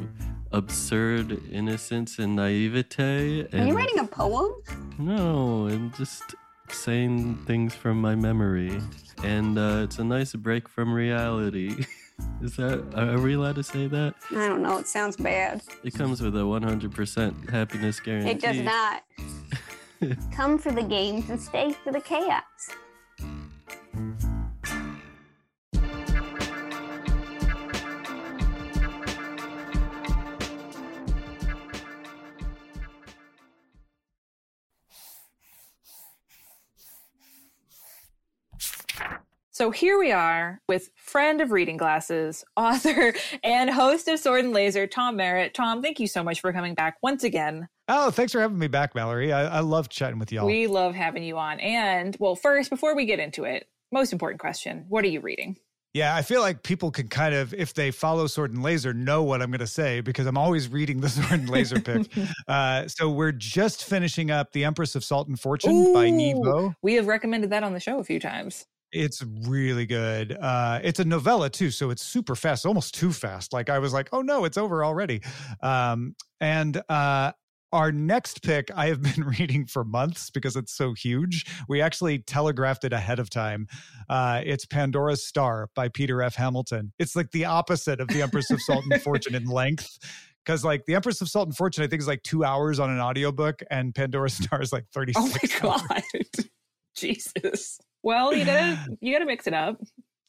absurd 0.51 1.41
innocence 1.51 2.19
and 2.19 2.35
naivete. 2.35 3.47
Are 3.53 3.65
you 3.65 3.75
writing 3.75 3.99
a 3.99 4.07
poem? 4.07 4.53
No, 4.97 5.67
I'm 5.67 5.91
just 5.93 6.35
saying 6.69 7.35
things 7.45 7.73
from 7.75 7.99
my 8.01 8.15
memory, 8.15 8.81
and 9.23 9.57
uh, 9.57 9.81
it's 9.83 9.99
a 9.99 10.03
nice 10.03 10.33
break 10.33 10.67
from 10.67 10.93
reality. 10.93 11.85
Is 12.41 12.55
that 12.57 12.83
are 12.95 13.19
we 13.19 13.35
allowed 13.35 13.55
to 13.55 13.63
say 13.63 13.87
that? 13.87 14.13
I 14.31 14.47
don't 14.47 14.61
know. 14.61 14.77
It 14.77 14.87
sounds 14.87 15.15
bad. 15.15 15.61
It 15.83 15.93
comes 15.93 16.21
with 16.21 16.35
a 16.35 16.39
100% 16.41 17.49
happiness 17.49 17.99
guarantee. 17.99 18.31
It 18.31 18.41
does 18.41 18.59
not. 18.59 19.03
Come 20.31 20.57
for 20.57 20.71
the 20.71 20.83
games 20.83 21.29
and 21.29 21.39
stay 21.39 21.73
for 21.73 21.91
the 21.91 22.01
chaos. 22.01 22.43
So 39.59 39.71
here 39.71 39.99
we 39.99 40.13
are 40.13 40.61
with 40.69 40.89
friend 40.95 41.41
of 41.41 41.51
reading 41.51 41.75
glasses, 41.75 42.45
author, 42.55 43.13
and 43.43 43.69
host 43.69 44.07
of 44.07 44.17
Sword 44.17 44.45
and 44.45 44.53
Laser, 44.53 44.87
Tom 44.87 45.17
Merritt. 45.17 45.53
Tom, 45.53 45.81
thank 45.81 45.99
you 45.99 46.07
so 46.07 46.23
much 46.23 46.39
for 46.39 46.53
coming 46.53 46.75
back 46.75 46.95
once 47.03 47.25
again. 47.25 47.67
Oh, 47.89 48.09
thanks 48.09 48.31
for 48.31 48.39
having 48.39 48.57
me 48.57 48.69
back, 48.69 48.95
Mallory. 48.95 49.33
I, 49.33 49.57
I 49.57 49.59
love 49.59 49.89
chatting 49.89 50.17
with 50.17 50.31
y'all. 50.31 50.45
We 50.45 50.67
love 50.67 50.95
having 50.95 51.23
you 51.23 51.37
on. 51.37 51.59
And 51.59 52.15
well, 52.21 52.37
first, 52.37 52.69
before 52.69 52.95
we 52.95 53.05
get 53.05 53.19
into 53.19 53.43
it, 53.43 53.67
most 53.91 54.13
important 54.13 54.39
question 54.39 54.85
what 54.87 55.03
are 55.03 55.09
you 55.09 55.19
reading? 55.19 55.57
Yeah, 55.93 56.15
I 56.15 56.21
feel 56.21 56.39
like 56.39 56.63
people 56.63 56.89
can 56.89 57.09
kind 57.09 57.35
of, 57.35 57.53
if 57.53 57.73
they 57.73 57.91
follow 57.91 58.27
Sword 58.27 58.53
and 58.53 58.63
Laser, 58.63 58.93
know 58.93 59.23
what 59.23 59.41
I'm 59.41 59.51
going 59.51 59.59
to 59.59 59.67
say 59.67 59.99
because 59.99 60.25
I'm 60.25 60.37
always 60.37 60.69
reading 60.69 61.01
the 61.01 61.09
Sword 61.09 61.31
and 61.31 61.49
Laser 61.49 61.81
pick. 61.81 62.09
uh, 62.47 62.87
so 62.87 63.09
we're 63.09 63.33
just 63.33 63.83
finishing 63.83 64.31
up 64.31 64.53
The 64.53 64.63
Empress 64.63 64.95
of 64.95 65.03
Salt 65.03 65.27
and 65.27 65.37
Fortune 65.37 65.91
by 65.93 66.09
Nghi 66.11 66.41
Vo. 66.41 66.73
We 66.81 66.93
have 66.93 67.07
recommended 67.07 67.49
that 67.49 67.63
on 67.63 67.73
the 67.73 67.81
show 67.81 67.99
a 67.99 68.05
few 68.05 68.21
times. 68.21 68.65
It's 68.91 69.23
really 69.47 69.85
good. 69.85 70.35
Uh, 70.39 70.79
it's 70.83 70.99
a 70.99 71.05
novella 71.05 71.49
too, 71.49 71.69
so 71.69 71.91
it's 71.91 72.03
super 72.03 72.35
fast, 72.35 72.65
almost 72.65 72.95
too 72.95 73.11
fast. 73.11 73.53
Like 73.53 73.69
I 73.69 73.79
was 73.79 73.93
like, 73.93 74.09
oh 74.11 74.21
no, 74.21 74.45
it's 74.45 74.57
over 74.57 74.83
already. 74.83 75.21
Um, 75.61 76.15
and 76.41 76.81
uh, 76.89 77.33
our 77.71 77.91
next 77.91 78.41
pick, 78.41 78.69
I 78.75 78.87
have 78.87 79.01
been 79.15 79.23
reading 79.23 79.65
for 79.65 79.83
months 79.83 80.29
because 80.29 80.55
it's 80.55 80.73
so 80.73 80.93
huge. 80.93 81.45
We 81.67 81.81
actually 81.81 82.19
telegraphed 82.19 82.83
it 82.83 82.93
ahead 82.93 83.19
of 83.19 83.29
time. 83.29 83.67
Uh, 84.09 84.41
it's 84.43 84.65
Pandora's 84.65 85.25
Star 85.25 85.69
by 85.75 85.89
Peter 85.89 86.21
F. 86.21 86.35
Hamilton. 86.35 86.91
It's 86.99 87.15
like 87.15 87.31
the 87.31 87.45
opposite 87.45 87.99
of 87.99 88.07
The 88.07 88.21
Empress 88.21 88.49
of 88.51 88.61
Salt 88.61 88.85
and 88.89 89.01
Fortune 89.01 89.35
in 89.35 89.45
length. 89.45 89.99
Because 90.45 90.63
like 90.63 90.85
the 90.85 90.95
Empress 90.95 91.21
of 91.21 91.29
Salt 91.29 91.47
and 91.47 91.55
Fortune, 91.55 91.83
I 91.83 91.87
think 91.87 92.01
is 92.01 92.07
like 92.07 92.23
two 92.23 92.43
hours 92.43 92.79
on 92.79 92.89
an 92.89 92.99
audiobook, 92.99 93.61
and 93.69 93.93
Pandora's 93.93 94.33
Star 94.43 94.61
is 94.61 94.73
like 94.73 94.85
36 94.93 95.19
Oh 95.19 95.27
my 95.27 95.59
god. 95.59 96.03
Jesus. 96.95 97.79
Well, 98.03 98.33
you 98.33 98.45
gotta 98.45 98.77
you 99.01 99.13
gotta 99.13 99.25
mix 99.25 99.47
it 99.47 99.53
up. 99.53 99.79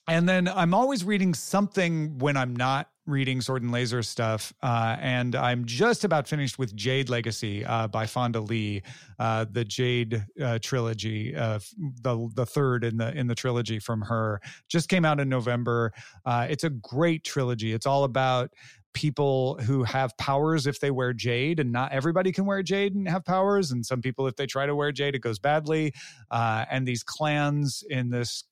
And 0.09 0.29
then 0.29 0.49
I'm 0.49 0.75
always 0.75 1.05
reading 1.05 1.35
something 1.35 2.19
when 2.19 2.37
I'm 2.37 2.57
not 2.57 2.89
reading 3.07 3.41
Sword 3.41 3.63
and 3.63 3.71
Laser 3.71 4.03
stuff. 4.03 4.53
Uh, 4.63 4.97
and 5.01 5.35
I'm 5.35 5.65
just 5.67 6.05
about 6.05 6.27
finished 6.27 6.59
with 6.59 6.75
Jade 6.75 7.09
Legacy 7.09 7.65
uh, 7.65 7.89
by 7.89 8.07
Fonda 8.07 8.41
Lee, 8.41 8.83
uh, 9.19 9.47
the 9.51 9.65
Jade 9.65 10.25
uh, 10.43 10.59
trilogy, 10.61 11.35
uh, 11.37 11.59
the 12.03 12.29
the 12.35 12.47
third 12.47 12.85
in 12.85 12.97
the 12.97 13.17
in 13.17 13.27
the 13.27 13.35
trilogy 13.35 13.79
from 13.79 14.01
her. 14.03 14.41
Just 14.69 14.89
came 14.89 15.05
out 15.05 15.21
in 15.21 15.29
November. 15.29 15.93
Uh, 16.25 16.47
it's 16.49 16.65
a 16.65 16.71
great 16.71 17.25
trilogy. 17.25 17.73
It's 17.73 17.87
all 17.87 18.05
about 18.05 18.51
people 18.93 19.59
who 19.63 19.85
have 19.85 20.17
powers 20.19 20.67
if 20.67 20.81
they 20.81 20.91
wear 20.91 21.13
jade 21.13 21.61
and 21.61 21.71
not 21.73 21.93
everybody 21.93 22.33
can 22.33 22.45
wear 22.45 22.63
jade 22.63 22.95
and 22.95 23.09
have 23.09 23.25
powers 23.25 23.71
and 23.71 23.87
some 23.87 24.01
people 24.01 24.27
if 24.27 24.37
they 24.37 24.47
try 24.47 24.67
to 24.67 24.75
wear 24.75 24.91
jade 24.91 25.15
it 25.15 25.21
goes 25.21 25.39
badly 25.39 25.93
uh, 26.31 26.65
and 26.71 26.87
these 26.87 27.03
clans 27.03 27.85
in 27.89 28.11
this 28.11 28.45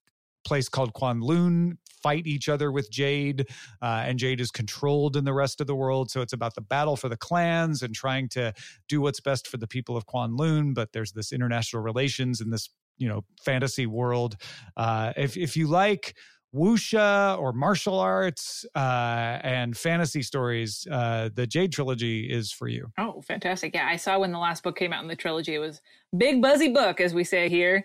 place 0.44 0.68
called 0.68 0.94
Kwanlun 0.94 1.76
fight 2.02 2.26
each 2.26 2.48
other 2.48 2.70
with 2.72 2.90
Jade, 2.90 3.46
uh, 3.82 4.04
and 4.06 4.18
Jade 4.18 4.40
is 4.40 4.50
controlled 4.50 5.16
in 5.16 5.24
the 5.24 5.32
rest 5.32 5.60
of 5.60 5.66
the 5.66 5.74
world. 5.74 6.10
So 6.10 6.20
it's 6.20 6.32
about 6.32 6.54
the 6.54 6.60
battle 6.60 6.96
for 6.96 7.08
the 7.08 7.16
clans 7.16 7.82
and 7.82 7.94
trying 7.94 8.28
to 8.30 8.54
do 8.88 9.00
what's 9.00 9.20
best 9.20 9.46
for 9.48 9.56
the 9.56 9.66
people 9.66 9.96
of 9.96 10.06
Kwanlun. 10.06 10.74
But 10.74 10.92
there's 10.92 11.12
this 11.12 11.32
international 11.32 11.82
relations 11.82 12.40
in 12.40 12.50
this 12.50 12.70
you 12.96 13.08
know 13.08 13.24
fantasy 13.44 13.86
world. 13.86 14.36
Uh, 14.76 15.12
if 15.16 15.36
if 15.36 15.56
you 15.56 15.66
like 15.66 16.16
wuxia 16.54 17.38
or 17.38 17.52
martial 17.52 17.98
arts 17.98 18.64
uh, 18.74 19.38
and 19.42 19.76
fantasy 19.76 20.22
stories, 20.22 20.86
uh, 20.90 21.28
the 21.34 21.46
Jade 21.46 21.72
trilogy 21.72 22.30
is 22.30 22.50
for 22.52 22.68
you. 22.68 22.90
Oh, 22.98 23.20
fantastic. 23.22 23.74
Yeah, 23.74 23.86
I 23.86 23.96
saw 23.96 24.18
when 24.18 24.32
the 24.32 24.38
last 24.38 24.62
book 24.62 24.76
came 24.76 24.92
out 24.92 25.02
in 25.02 25.08
the 25.08 25.16
trilogy. 25.16 25.54
It 25.54 25.58
was 25.58 25.80
big 26.16 26.40
buzzy 26.40 26.72
book, 26.72 27.00
as 27.00 27.14
we 27.14 27.24
say 27.24 27.48
here. 27.48 27.84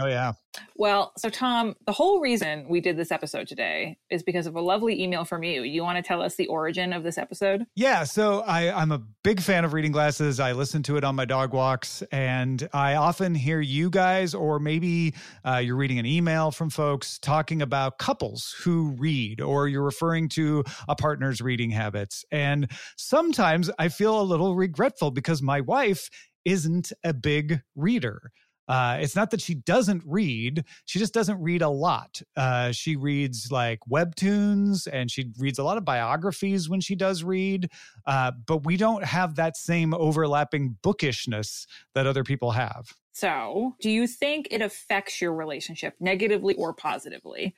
Oh 0.00 0.06
yeah. 0.06 0.32
Well, 0.76 1.12
so 1.16 1.28
Tom, 1.28 1.76
the 1.86 1.92
whole 1.92 2.20
reason 2.20 2.68
we 2.68 2.80
did 2.80 2.96
this 2.96 3.12
episode 3.12 3.46
today 3.46 3.98
is 4.10 4.22
because 4.22 4.46
of 4.46 4.56
a 4.56 4.60
lovely 4.60 5.00
email 5.02 5.24
from 5.24 5.42
you. 5.44 5.62
You 5.62 5.82
want 5.82 5.96
to 5.96 6.02
tell 6.02 6.20
us 6.20 6.34
the 6.34 6.46
origin 6.48 6.92
of 6.92 7.02
this 7.02 7.18
episode? 7.18 7.64
Yeah, 7.76 8.04
so 8.04 8.40
I, 8.40 8.72
I'm 8.72 8.92
a 8.92 9.02
big 9.22 9.40
fan 9.40 9.64
of 9.64 9.72
reading 9.72 9.92
glasses. 9.92 10.40
I 10.40 10.52
listen 10.52 10.82
to 10.84 10.96
it 10.96 11.04
on 11.04 11.14
my 11.14 11.24
dog 11.24 11.52
walks, 11.52 12.02
and 12.10 12.68
I 12.72 12.94
often 12.96 13.34
hear 13.34 13.60
you 13.60 13.90
guys, 13.90 14.34
or 14.34 14.58
maybe 14.58 15.14
uh, 15.44 15.58
you're 15.58 15.76
reading 15.76 15.98
an 15.98 16.06
email 16.06 16.50
from 16.50 16.70
folks 16.70 17.18
talking 17.18 17.62
about 17.62 17.98
couples 17.98 18.54
who 18.62 18.94
read, 18.98 19.40
or 19.40 19.68
you're 19.68 19.82
referring 19.82 20.28
to 20.30 20.64
a 20.88 20.96
partner's 20.96 21.40
reading 21.40 21.70
habits. 21.70 22.24
And 22.32 22.70
sometimes 22.96 23.70
I 23.78 23.88
feel 23.88 24.20
a 24.20 24.22
little 24.22 24.56
regretful 24.56 25.12
because 25.12 25.40
my 25.42 25.60
wife 25.60 26.08
isn't 26.44 26.92
a 27.02 27.14
big 27.14 27.60
reader. 27.74 28.30
Uh, 28.68 28.98
it's 29.00 29.16
not 29.16 29.30
that 29.30 29.40
she 29.40 29.54
doesn't 29.54 30.02
read; 30.06 30.64
she 30.84 30.98
just 30.98 31.14
doesn't 31.14 31.40
read 31.40 31.62
a 31.62 31.68
lot. 31.68 32.20
Uh, 32.36 32.72
she 32.72 32.96
reads 32.96 33.50
like 33.50 33.80
webtoons, 33.90 34.88
and 34.92 35.10
she 35.10 35.30
reads 35.38 35.58
a 35.58 35.64
lot 35.64 35.76
of 35.76 35.84
biographies 35.84 36.68
when 36.68 36.80
she 36.80 36.94
does 36.94 37.22
read. 37.22 37.70
Uh, 38.06 38.32
but 38.46 38.64
we 38.64 38.76
don't 38.76 39.04
have 39.04 39.36
that 39.36 39.56
same 39.56 39.94
overlapping 39.94 40.76
bookishness 40.82 41.66
that 41.94 42.06
other 42.06 42.24
people 42.24 42.52
have. 42.52 42.94
So, 43.12 43.76
do 43.80 43.90
you 43.90 44.06
think 44.06 44.48
it 44.50 44.60
affects 44.60 45.20
your 45.20 45.32
relationship 45.32 45.94
negatively 46.00 46.54
or 46.54 46.72
positively? 46.72 47.54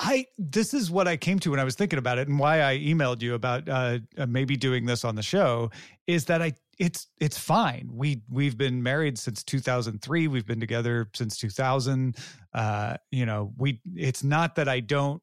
I 0.00 0.26
this 0.38 0.74
is 0.74 0.90
what 0.90 1.08
I 1.08 1.16
came 1.16 1.38
to 1.40 1.50
when 1.50 1.60
I 1.60 1.64
was 1.64 1.74
thinking 1.74 1.98
about 1.98 2.18
it, 2.18 2.28
and 2.28 2.38
why 2.38 2.62
I 2.62 2.78
emailed 2.78 3.20
you 3.20 3.34
about 3.34 3.68
uh, 3.68 3.98
uh, 4.16 4.26
maybe 4.26 4.56
doing 4.56 4.86
this 4.86 5.04
on 5.04 5.16
the 5.16 5.22
show 5.22 5.70
is 6.06 6.24
that 6.26 6.40
I 6.40 6.52
it's 6.78 7.08
it's 7.20 7.38
fine. 7.38 7.90
We 7.92 8.22
we've 8.30 8.56
been 8.56 8.82
married 8.82 9.18
since 9.18 9.42
2003. 9.42 10.28
We've 10.28 10.46
been 10.46 10.60
together 10.60 11.10
since 11.14 11.36
2000. 11.36 12.16
Uh, 12.54 12.96
you 13.10 13.26
know, 13.26 13.52
we 13.56 13.80
it's 13.96 14.22
not 14.22 14.54
that 14.54 14.68
I 14.68 14.80
don't 14.80 15.20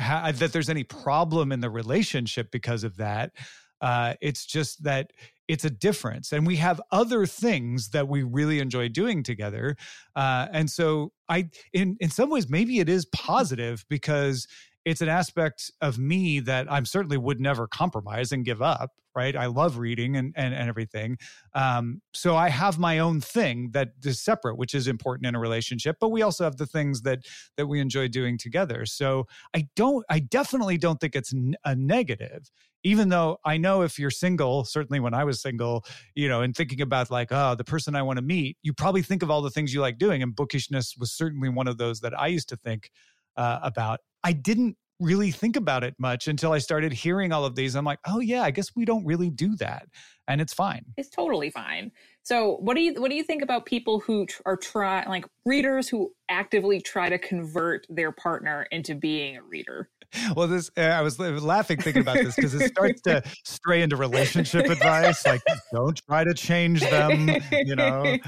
ha- 0.00 0.32
that 0.32 0.52
there's 0.52 0.70
any 0.70 0.84
problem 0.84 1.52
in 1.52 1.60
the 1.60 1.70
relationship 1.70 2.50
because 2.50 2.82
of 2.82 2.96
that. 2.96 3.32
Uh, 3.80 4.14
it's 4.20 4.46
just 4.46 4.82
that 4.82 5.12
it's 5.48 5.64
a 5.64 5.70
difference, 5.70 6.32
and 6.32 6.46
we 6.46 6.56
have 6.56 6.80
other 6.90 7.26
things 7.26 7.90
that 7.90 8.08
we 8.08 8.22
really 8.22 8.58
enjoy 8.58 8.88
doing 8.88 9.22
together. 9.22 9.76
Uh, 10.14 10.46
and 10.52 10.70
so, 10.70 11.12
I 11.28 11.50
in 11.72 11.96
in 12.00 12.10
some 12.10 12.30
ways 12.30 12.48
maybe 12.48 12.78
it 12.78 12.88
is 12.88 13.06
positive 13.06 13.84
because 13.88 14.46
it's 14.86 15.02
an 15.02 15.08
aspect 15.08 15.72
of 15.80 15.98
me 15.98 16.38
that 16.40 16.70
I'm 16.72 16.86
certainly 16.86 17.18
would 17.18 17.40
never 17.40 17.66
compromise 17.66 18.30
and 18.30 18.44
give 18.44 18.62
up. 18.62 18.92
Right. 19.16 19.34
I 19.34 19.46
love 19.46 19.78
reading 19.78 20.14
and, 20.14 20.34
and, 20.36 20.54
and 20.54 20.68
everything. 20.68 21.16
Um, 21.54 22.02
so 22.12 22.36
I 22.36 22.50
have 22.50 22.78
my 22.78 22.98
own 22.98 23.22
thing 23.22 23.70
that 23.72 23.92
is 24.04 24.20
separate, 24.20 24.58
which 24.58 24.74
is 24.74 24.86
important 24.86 25.26
in 25.26 25.34
a 25.34 25.40
relationship, 25.40 25.96
but 25.98 26.10
we 26.10 26.20
also 26.20 26.44
have 26.44 26.58
the 26.58 26.66
things 26.66 27.00
that, 27.02 27.20
that 27.56 27.66
we 27.66 27.80
enjoy 27.80 28.08
doing 28.08 28.36
together. 28.36 28.84
So 28.84 29.26
I 29.54 29.68
don't, 29.74 30.04
I 30.10 30.18
definitely 30.18 30.76
don't 30.76 31.00
think 31.00 31.16
it's 31.16 31.32
a 31.64 31.74
negative, 31.74 32.50
even 32.84 33.08
though 33.08 33.38
I 33.42 33.56
know 33.56 33.80
if 33.82 33.98
you're 33.98 34.10
single, 34.10 34.66
certainly 34.66 35.00
when 35.00 35.14
I 35.14 35.24
was 35.24 35.40
single, 35.40 35.86
you 36.14 36.28
know, 36.28 36.42
and 36.42 36.54
thinking 36.54 36.82
about 36.82 37.10
like, 37.10 37.32
oh, 37.32 37.54
the 37.54 37.64
person 37.64 37.96
I 37.96 38.02
want 38.02 38.18
to 38.18 38.22
meet, 38.22 38.58
you 38.62 38.74
probably 38.74 39.02
think 39.02 39.22
of 39.22 39.30
all 39.30 39.40
the 39.40 39.50
things 39.50 39.72
you 39.72 39.80
like 39.80 39.96
doing. 39.96 40.22
And 40.22 40.36
bookishness 40.36 40.94
was 40.98 41.10
certainly 41.10 41.48
one 41.48 41.68
of 41.68 41.78
those 41.78 42.00
that 42.00 42.12
I 42.20 42.26
used 42.26 42.50
to 42.50 42.56
think 42.56 42.90
uh, 43.38 43.60
about. 43.62 44.00
I 44.26 44.32
didn't 44.32 44.76
really 44.98 45.30
think 45.30 45.54
about 45.54 45.84
it 45.84 45.94
much 46.00 46.26
until 46.26 46.50
I 46.50 46.58
started 46.58 46.92
hearing 46.92 47.30
all 47.30 47.44
of 47.44 47.54
these. 47.54 47.76
I'm 47.76 47.84
like, 47.84 48.00
oh 48.08 48.18
yeah, 48.18 48.42
I 48.42 48.50
guess 48.50 48.74
we 48.74 48.84
don't 48.84 49.06
really 49.06 49.30
do 49.30 49.54
that, 49.58 49.86
and 50.26 50.40
it's 50.40 50.52
fine. 50.52 50.84
It's 50.96 51.10
totally 51.10 51.48
fine. 51.48 51.92
So, 52.24 52.56
what 52.56 52.74
do 52.74 52.82
you 52.82 53.00
what 53.00 53.08
do 53.08 53.16
you 53.16 53.22
think 53.22 53.40
about 53.40 53.66
people 53.66 54.00
who 54.00 54.26
tr- 54.26 54.42
are 54.44 54.56
try 54.56 55.04
like 55.08 55.26
readers 55.44 55.88
who 55.88 56.10
actively 56.28 56.80
try 56.80 57.08
to 57.08 57.18
convert 57.18 57.86
their 57.88 58.10
partner 58.10 58.66
into 58.72 58.96
being 58.96 59.36
a 59.36 59.44
reader? 59.44 59.90
Well, 60.34 60.48
this 60.48 60.72
uh, 60.76 60.80
I 60.80 61.02
was 61.02 61.20
laughing 61.20 61.80
thinking 61.80 62.02
about 62.02 62.16
this 62.16 62.34
because 62.34 62.54
it 62.54 62.66
starts 62.66 63.00
to 63.02 63.22
stray 63.44 63.82
into 63.82 63.94
relationship 63.94 64.66
advice, 64.70 65.24
like 65.24 65.42
don't 65.72 66.00
try 66.08 66.24
to 66.24 66.34
change 66.34 66.80
them, 66.80 67.30
you 67.52 67.76
know, 67.76 68.18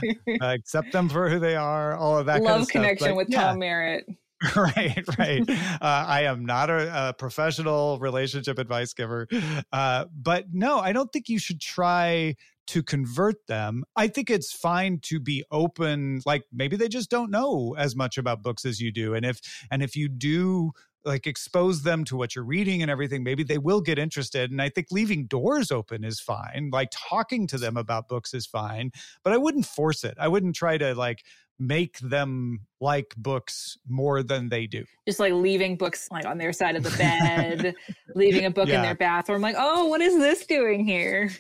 uh, 0.41 0.45
accept 0.47 0.93
them 0.93 1.09
for 1.09 1.29
who 1.29 1.41
they 1.41 1.57
are, 1.57 1.97
all 1.97 2.19
of 2.19 2.27
that. 2.27 2.41
Love 2.41 2.53
kind 2.53 2.63
of 2.63 2.69
connection. 2.69 3.09
But, 3.09 3.17
with 3.17 3.31
yeah. 3.31 3.49
Tom 3.49 3.59
Merritt. 3.59 4.07
right 4.57 5.05
right. 5.19 5.51
Uh, 5.51 6.05
i 6.07 6.23
am 6.23 6.45
not 6.45 6.71
a, 6.71 7.09
a 7.09 7.13
professional 7.13 7.99
relationship 7.99 8.59
advice 8.59 8.93
giver 8.95 9.27
uh, 9.73 10.05
but 10.15 10.47
no 10.53 10.79
i 10.79 10.93
don't 10.93 11.13
think 11.13 11.29
you 11.29 11.39
should 11.39 11.61
try 11.61 12.35
to 12.69 12.83
convert 12.83 13.47
them. 13.47 13.83
I 13.97 14.09
think 14.09 14.29
it's 14.29 14.53
fine 14.53 15.01
to 15.05 15.19
be 15.19 15.43
open 15.51 16.21
like 16.27 16.45
maybe 16.53 16.77
they 16.77 16.89
just 16.89 17.11
don't 17.11 17.31
know 17.31 17.75
as 17.79 17.97
much 17.97 18.19
about 18.19 18.43
books 18.43 18.65
as 18.65 18.79
you 18.79 18.93
do 18.93 19.15
and 19.15 19.25
if 19.25 19.41
and 19.71 19.83
if 19.83 19.97
you 19.97 20.09
do 20.09 20.73
like 21.05 21.27
expose 21.27 21.83
them 21.83 22.05
to 22.05 22.17
what 22.17 22.37
you're 22.37 22.45
reading 22.45 22.83
and 22.83 22.91
everything 22.91 23.23
maybe 23.23 23.43
they 23.43 23.57
will 23.57 23.81
get 23.81 23.99
interested 23.99 24.51
and 24.51 24.61
i 24.61 24.69
think 24.69 24.89
leaving 24.91 25.27
doors 25.27 25.71
open 25.71 26.05
is 26.05 26.21
fine 26.21 26.69
like 26.73 26.91
talking 26.93 27.47
to 27.47 27.57
them 27.57 27.77
about 27.77 28.09
books 28.09 28.35
is 28.35 28.45
fine 28.47 28.91
but 29.23 29.33
i 29.33 29.37
wouldn't 29.39 29.65
force 29.65 30.05
it. 30.05 30.17
I 30.21 30.29
wouldn't 30.29 30.55
try 30.55 30.77
to 30.77 30.95
like 30.95 31.25
make 31.59 31.99
them 31.99 32.61
like 32.81 33.15
books 33.17 33.77
more 33.89 34.23
than 34.23 34.49
they 34.49 34.67
do 34.67 34.85
Just 35.07 35.19
like 35.19 35.33
leaving 35.33 35.77
books 35.77 36.09
like 36.11 36.25
on 36.25 36.39
their 36.39 36.53
side 36.53 36.77
of 36.77 36.83
the 36.85 36.91
bed, 36.97 37.75
leaving 38.15 38.45
a 38.45 38.51
book 38.51 38.69
in 38.69 38.83
their 38.83 38.95
bathroom, 38.95 39.43
like, 39.43 39.57
oh, 39.59 39.87
what 39.87 40.01
is 40.01 40.17
this 40.17 40.47
doing 40.47 40.85
here? 40.85 41.31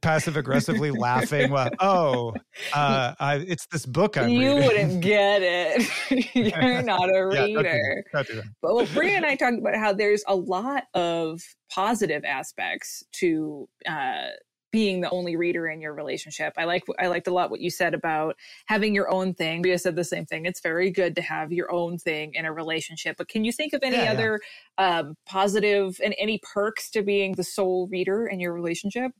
passive 0.00 0.36
aggressively 0.38 0.90
laughing 0.98 1.50
well 1.50 1.68
oh 1.80 2.32
uh 2.72 3.12
I, 3.20 3.34
it's 3.36 3.66
this 3.66 3.84
book 3.84 4.16
i'm 4.16 4.30
you 4.30 4.54
reading. 4.54 4.64
wouldn't 4.64 5.00
get 5.02 5.42
it. 5.42 6.34
You're 6.34 6.80
not 6.82 7.10
a 7.10 7.28
Yeah, 7.32 7.40
don't 7.40 7.48
do 7.48 7.56
reader. 7.58 8.04
Don't 8.14 8.26
do. 8.26 8.42
But 8.62 8.74
well, 8.74 8.86
Brea 8.94 9.14
and 9.14 9.26
I 9.26 9.36
talked 9.36 9.58
about 9.58 9.76
how 9.76 9.92
there's 9.92 10.24
a 10.26 10.34
lot 10.34 10.84
of 10.94 11.42
positive 11.70 12.24
aspects 12.24 13.04
to 13.20 13.68
uh, 13.86 14.28
being 14.70 15.00
the 15.00 15.10
only 15.10 15.36
reader 15.36 15.68
in 15.68 15.80
your 15.80 15.94
relationship. 15.94 16.52
I 16.56 16.64
like 16.64 16.84
I 16.98 17.06
liked 17.06 17.26
a 17.26 17.32
lot 17.32 17.50
what 17.50 17.60
you 17.60 17.70
said 17.70 17.94
about 17.94 18.36
having 18.66 18.94
your 18.94 19.10
own 19.10 19.34
thing. 19.34 19.62
Brea 19.62 19.78
said 19.78 19.96
the 19.96 20.04
same 20.04 20.26
thing. 20.26 20.46
It's 20.46 20.60
very 20.60 20.90
good 20.90 21.16
to 21.16 21.22
have 21.22 21.52
your 21.52 21.72
own 21.72 21.98
thing 21.98 22.34
in 22.34 22.44
a 22.44 22.52
relationship. 22.52 23.16
But 23.16 23.28
can 23.28 23.44
you 23.44 23.52
think 23.52 23.72
of 23.72 23.80
any 23.82 23.96
Yeah, 23.96 24.04
yeah. 24.04 24.12
other 24.12 24.40
um, 24.78 25.14
positive 25.26 26.00
and 26.04 26.14
any 26.18 26.40
perks 26.42 26.90
to 26.90 27.02
being 27.02 27.32
the 27.32 27.44
sole 27.44 27.88
reader 27.90 28.26
in 28.26 28.40
your 28.40 28.52
relationship? 28.52 29.12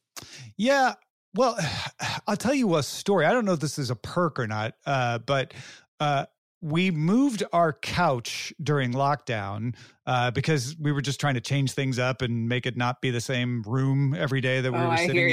Yeah. 0.56 0.94
Well, 1.34 1.56
I'll 2.26 2.36
tell 2.36 2.54
you 2.54 2.76
a 2.76 2.82
story. 2.82 3.24
I 3.26 3.32
don't 3.32 3.44
know 3.44 3.52
if 3.52 3.60
this 3.60 3.78
is 3.78 3.90
a 3.90 3.96
perk 3.96 4.38
or 4.38 4.46
not, 4.46 4.74
uh, 4.86 5.18
but 5.18 5.54
uh, 6.00 6.26
we 6.60 6.90
moved 6.90 7.44
our 7.52 7.72
couch 7.72 8.52
during 8.62 8.92
lockdown 8.92 9.76
uh, 10.06 10.30
because 10.32 10.76
we 10.78 10.90
were 10.92 11.00
just 11.00 11.20
trying 11.20 11.34
to 11.34 11.40
change 11.40 11.72
things 11.72 11.98
up 11.98 12.20
and 12.22 12.48
make 12.48 12.66
it 12.66 12.76
not 12.76 13.00
be 13.00 13.10
the 13.10 13.20
same 13.20 13.62
room 13.62 14.14
every 14.14 14.40
day 14.40 14.60
that 14.60 14.72
we 14.72 14.78
Oh, 14.78 14.88
were 14.88 14.96
sitting 14.96 15.30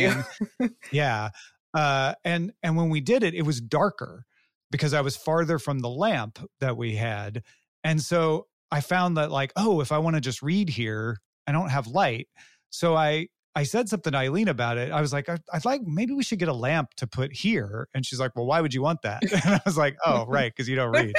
in. 0.59 0.75
yeah. 0.91 1.29
Uh, 1.73 2.13
and 2.23 2.53
and 2.63 2.77
when 2.77 2.89
we 2.89 3.01
did 3.01 3.23
it, 3.23 3.33
it 3.33 3.41
was 3.41 3.59
darker 3.59 4.25
because 4.71 4.93
I 4.93 5.01
was 5.01 5.15
farther 5.17 5.59
from 5.59 5.79
the 5.79 5.89
lamp 5.89 6.39
that 6.59 6.77
we 6.77 6.95
had, 6.95 7.43
and 7.83 8.01
so 8.01 8.47
I 8.71 8.81
found 8.81 9.17
that 9.17 9.31
like, 9.31 9.51
oh, 9.55 9.81
if 9.81 9.91
I 9.91 9.97
want 9.97 10.15
to 10.15 10.21
just 10.21 10.41
read 10.41 10.69
here, 10.69 11.17
I 11.47 11.51
don't 11.51 11.69
have 11.69 11.87
light. 11.87 12.27
So 12.69 12.95
I 12.95 13.27
I 13.55 13.63
said 13.63 13.87
something 13.87 14.11
to 14.11 14.17
Eileen 14.17 14.49
about 14.49 14.77
it. 14.77 14.91
I 14.91 14.99
was 14.99 15.13
like, 15.13 15.29
I, 15.29 15.37
I'd 15.53 15.63
like 15.63 15.81
maybe 15.85 16.13
we 16.13 16.23
should 16.23 16.39
get 16.39 16.49
a 16.49 16.53
lamp 16.53 16.93
to 16.95 17.07
put 17.07 17.33
here. 17.33 17.87
And 17.93 18.05
she's 18.05 18.19
like, 18.19 18.35
Well, 18.35 18.45
why 18.45 18.59
would 18.59 18.73
you 18.73 18.81
want 18.81 19.01
that? 19.03 19.23
And 19.45 19.55
I 19.55 19.61
was 19.65 19.77
like, 19.77 19.95
Oh, 20.05 20.25
right, 20.27 20.51
because 20.53 20.67
you 20.67 20.75
don't 20.75 20.91
read. 20.91 21.13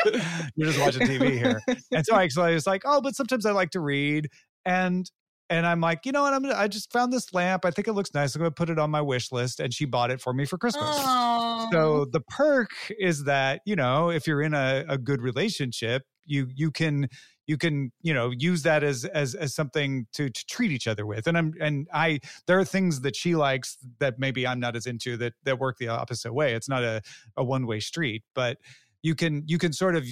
You're 0.54 0.70
just 0.70 0.80
watching 0.80 1.06
TV 1.06 1.30
here. 1.38 1.60
And 1.92 2.04
so 2.04 2.14
I, 2.14 2.28
so 2.28 2.42
I 2.42 2.52
was 2.52 2.66
like, 2.66 2.82
Oh, 2.84 3.00
but 3.00 3.16
sometimes 3.16 3.46
I 3.46 3.52
like 3.52 3.70
to 3.70 3.80
read. 3.80 4.28
And 4.64 5.10
and 5.48 5.64
I'm 5.64 5.80
like, 5.80 6.04
you 6.04 6.12
know 6.12 6.22
what? 6.22 6.34
I'm 6.34 6.42
gonna, 6.42 6.56
I 6.56 6.68
just 6.68 6.92
found 6.92 7.12
this 7.12 7.32
lamp. 7.32 7.64
I 7.64 7.70
think 7.70 7.86
it 7.88 7.92
looks 7.92 8.12
nice. 8.12 8.34
I'm 8.34 8.40
gonna 8.40 8.50
put 8.50 8.68
it 8.68 8.78
on 8.78 8.90
my 8.90 9.00
wish 9.00 9.30
list. 9.32 9.60
And 9.60 9.72
she 9.72 9.84
bought 9.84 10.10
it 10.10 10.20
for 10.20 10.32
me 10.32 10.44
for 10.44 10.58
Christmas. 10.58 10.84
Aw. 10.84 11.68
So 11.72 12.06
the 12.10 12.20
perk 12.20 12.70
is 12.98 13.24
that, 13.24 13.60
you 13.64 13.76
know, 13.76 14.10
if 14.10 14.26
you're 14.26 14.42
in 14.42 14.54
a, 14.54 14.84
a 14.88 14.98
good 14.98 15.22
relationship, 15.22 16.02
you 16.24 16.48
you 16.54 16.70
can 16.70 17.08
you 17.46 17.56
can 17.56 17.92
you 18.02 18.12
know 18.12 18.30
use 18.30 18.62
that 18.62 18.82
as 18.82 19.04
as 19.06 19.34
as 19.34 19.54
something 19.54 20.06
to 20.12 20.28
to 20.30 20.44
treat 20.46 20.70
each 20.70 20.86
other 20.86 21.06
with 21.06 21.26
and 21.26 21.38
i'm 21.38 21.54
and 21.60 21.88
i 21.92 22.18
there 22.46 22.58
are 22.58 22.64
things 22.64 23.00
that 23.02 23.14
she 23.16 23.34
likes 23.34 23.78
that 24.00 24.18
maybe 24.18 24.46
i'm 24.46 24.60
not 24.60 24.74
as 24.76 24.86
into 24.86 25.16
that 25.16 25.32
that 25.44 25.58
work 25.58 25.76
the 25.78 25.88
opposite 25.88 26.32
way 26.32 26.54
it's 26.54 26.68
not 26.68 26.82
a 26.82 27.00
a 27.36 27.44
one 27.44 27.66
way 27.66 27.80
street 27.80 28.22
but 28.34 28.58
you 29.02 29.14
can 29.14 29.42
you 29.46 29.58
can 29.58 29.72
sort 29.72 29.94
of 29.96 30.04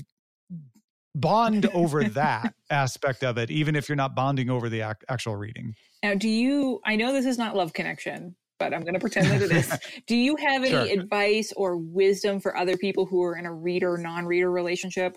bond 1.14 1.66
over 1.74 2.04
that 2.08 2.54
aspect 2.70 3.22
of 3.22 3.38
it 3.38 3.50
even 3.50 3.76
if 3.76 3.88
you're 3.88 3.96
not 3.96 4.14
bonding 4.14 4.50
over 4.50 4.68
the 4.68 4.80
ac- 4.80 4.96
actual 5.08 5.36
reading 5.36 5.74
Now, 6.02 6.14
do 6.14 6.28
you? 6.28 6.80
I 6.84 6.96
know 6.96 7.12
this 7.12 7.26
is 7.26 7.38
not 7.38 7.56
love 7.56 7.72
connection, 7.72 8.36
but 8.58 8.74
I'm 8.74 8.82
going 8.82 8.94
to 8.94 9.00
pretend 9.00 9.30
that 9.30 9.42
it 9.42 9.50
is. 9.52 9.78
do 10.06 10.16
you 10.16 10.36
have 10.36 10.64
any 10.64 10.90
Sure. 10.90 11.00
advice 11.00 11.52
or 11.56 11.76
wisdom 11.78 12.40
for 12.40 12.56
other 12.56 12.76
people 12.76 13.06
who 13.06 13.22
are 13.22 13.36
in 13.36 13.46
a 13.46 13.52
reader 13.52 13.96
non-reader 13.96 14.50
relationship? 14.50 15.16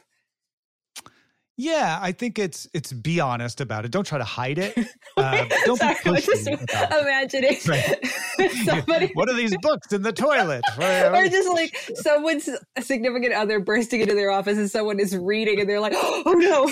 Yeah 1.57 1.97
i 2.01 2.11
think 2.11 2.37
it's 2.37 2.67
it's 2.73 2.93
be 2.93 3.19
honest 3.19 3.59
about 3.61 3.83
it 3.83 3.91
don't 3.91 4.05
try 4.05 4.17
to 4.17 4.23
hide 4.23 4.59
it 4.59 4.77
uh, 5.17 5.45
don't 5.65 5.77
Sorry, 5.77 5.95
be 6.03 6.09
pushy 6.11 6.25
just 6.25 6.47
about 6.47 6.91
it. 6.91 7.01
imagining 7.01 7.57
Right. 7.67 8.51
somebody. 8.65 9.11
what 9.15 9.29
are 9.29 9.35
these 9.35 9.55
books 9.61 9.91
in 9.91 10.03
the 10.03 10.13
toilet 10.13 10.63
Or 10.77 11.27
just 11.27 11.49
like 11.53 11.75
someone's 11.95 12.47
significant 12.79 13.33
other 13.33 13.59
bursting 13.59 14.01
into 14.01 14.13
their 14.13 14.29
office 14.29 14.57
and 14.57 14.69
someone 14.69 14.99
is 14.99 15.17
reading 15.17 15.59
and 15.59 15.67
they're 15.69 15.79
like, 15.79 15.93
oh 15.95 16.33
no. 16.37 16.69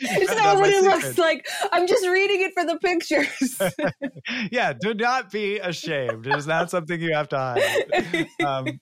it's 0.00 0.34
Not 0.34 0.56
what 0.58 0.70
it 0.70 0.82
looks 0.84 1.18
like. 1.18 1.46
I'm 1.72 1.86
just 1.86 2.06
reading 2.06 2.40
it 2.40 2.52
for 2.54 2.64
the 2.64 2.78
pictures. 2.78 4.50
yeah, 4.50 4.72
do 4.72 4.94
not 4.94 5.30
be 5.30 5.58
ashamed. 5.58 6.26
It 6.26 6.34
is 6.34 6.46
not 6.46 6.70
something 6.70 6.98
you 7.00 7.12
have 7.12 7.28
to 7.28 7.36
hide. 7.38 8.28
Um, 8.44 8.80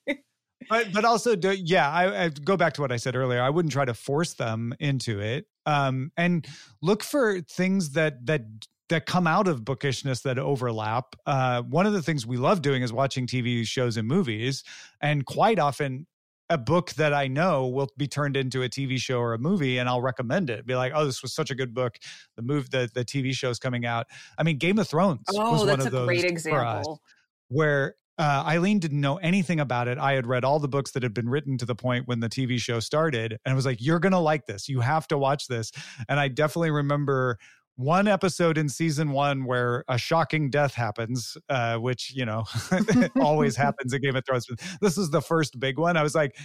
but 0.69 0.93
but 0.93 1.05
also, 1.05 1.37
do, 1.37 1.53
yeah, 1.53 1.91
I, 1.91 2.25
I 2.25 2.29
go 2.29 2.57
back 2.57 2.75
to 2.75 2.81
what 2.81 2.93
I 2.93 2.97
said 2.97 3.17
earlier. 3.17 3.43
I 3.43 3.51
wouldn't 3.51 3.73
try 3.73 3.85
to 3.85 3.95
force 3.95 4.35
them 4.35 4.75
into 4.81 5.21
it, 5.21 5.47
um, 5.67 6.11
and 6.17 6.47
look 6.83 7.03
for 7.03 7.41
things 7.41 7.91
that 7.91 8.27
that 8.27 8.43
that 8.89 9.07
come 9.07 9.27
out 9.27 9.49
of 9.49 9.65
bookishness 9.65 10.21
that 10.23 10.39
overlap. 10.39 11.17
Uh, 11.27 11.63
one 11.63 11.87
of 11.87 11.93
the 11.93 12.03
things 12.03 12.27
we 12.27 12.37
love 12.37 12.63
doing 12.63 12.83
is 12.83 12.93
watching 12.93 13.27
TV 13.27 13.67
shows 13.67 13.97
and 13.97 14.07
movies, 14.09 14.65
and 15.01 15.25
quite 15.27 15.59
often. 15.59 16.07
A 16.51 16.59
book 16.59 16.91
that 16.93 17.15
I 17.15 17.27
know 17.27 17.67
will 17.69 17.89
be 17.97 18.07
turned 18.07 18.37
into 18.37 18.63
a 18.63 18.69
TV 18.69 18.99
show 18.99 19.19
or 19.19 19.33
a 19.33 19.39
movie, 19.39 19.79
and 19.79 19.89
I'll 19.89 20.03
recommend 20.03 20.51
it. 20.51 20.67
Be 20.67 20.75
like, 20.75 20.93
"Oh, 20.95 21.07
this 21.07 21.23
was 21.23 21.33
such 21.33 21.51
a 21.51 21.55
good 21.55 21.73
book." 21.73 21.97
The 22.37 22.43
move, 22.43 22.69
the 22.69 22.87
the 22.95 23.03
TV 23.03 23.33
show's 23.33 23.59
coming 23.59 23.87
out. 23.87 24.09
I 24.37 24.43
mean, 24.43 24.59
Game 24.59 24.79
of 24.79 24.87
Thrones 24.87 25.23
was 25.27 25.39
oh, 25.39 25.67
one 25.67 25.67
that's 25.67 25.87
of 25.87 25.95
a 25.95 26.05
great 26.05 26.25
example. 26.27 27.01
where 27.49 27.95
uh, 28.19 28.45
Eileen 28.47 28.79
didn't 28.79 29.01
know 29.01 29.17
anything 29.17 29.61
about 29.61 29.89
it. 29.89 29.99
I 29.99 30.13
had 30.13 30.27
read 30.27 30.45
all 30.45 30.59
the 30.59 30.69
books 30.69 30.93
that 30.93 31.03
had 31.03 31.15
been 31.15 31.29
written 31.29 31.59
to 31.59 31.67
the 31.67 31.75
point 31.75 32.07
when 32.07 32.21
the 32.21 32.29
TV 32.29 32.59
show 32.59 32.81
started, 32.81 33.39
and 33.45 33.53
I 33.53 33.55
was 33.55 33.67
like, 33.67 33.81
"You're 33.81 33.99
gonna 33.99 34.21
like 34.21 34.47
this. 34.47 34.69
You 34.69 34.81
have 34.81 35.09
to 35.09 35.19
watch 35.19 35.49
this." 35.49 35.73
And 36.09 36.21
I 36.21 36.29
definitely 36.29 36.71
remember 36.71 37.39
one 37.77 38.07
episode 38.07 38.57
in 38.57 38.69
season 38.69 39.11
one 39.11 39.45
where 39.45 39.85
a 39.89 39.99
shocking 39.99 40.49
death 40.49 40.75
happens, 40.75 41.37
uh, 41.49 41.77
which 41.77 42.13
you 42.15 42.25
know 42.25 42.45
always 43.21 43.57
happens 43.65 43.93
in 43.93 44.01
Game 44.01 44.15
of 44.15 44.25
Thrones. 44.25 44.47
This 44.81 44.97
is 44.97 45.11
the 45.11 45.21
first 45.21 45.59
big 45.59 45.79
one. 45.79 45.97
I 45.97 46.03
was 46.03 46.15
like, 46.15 46.37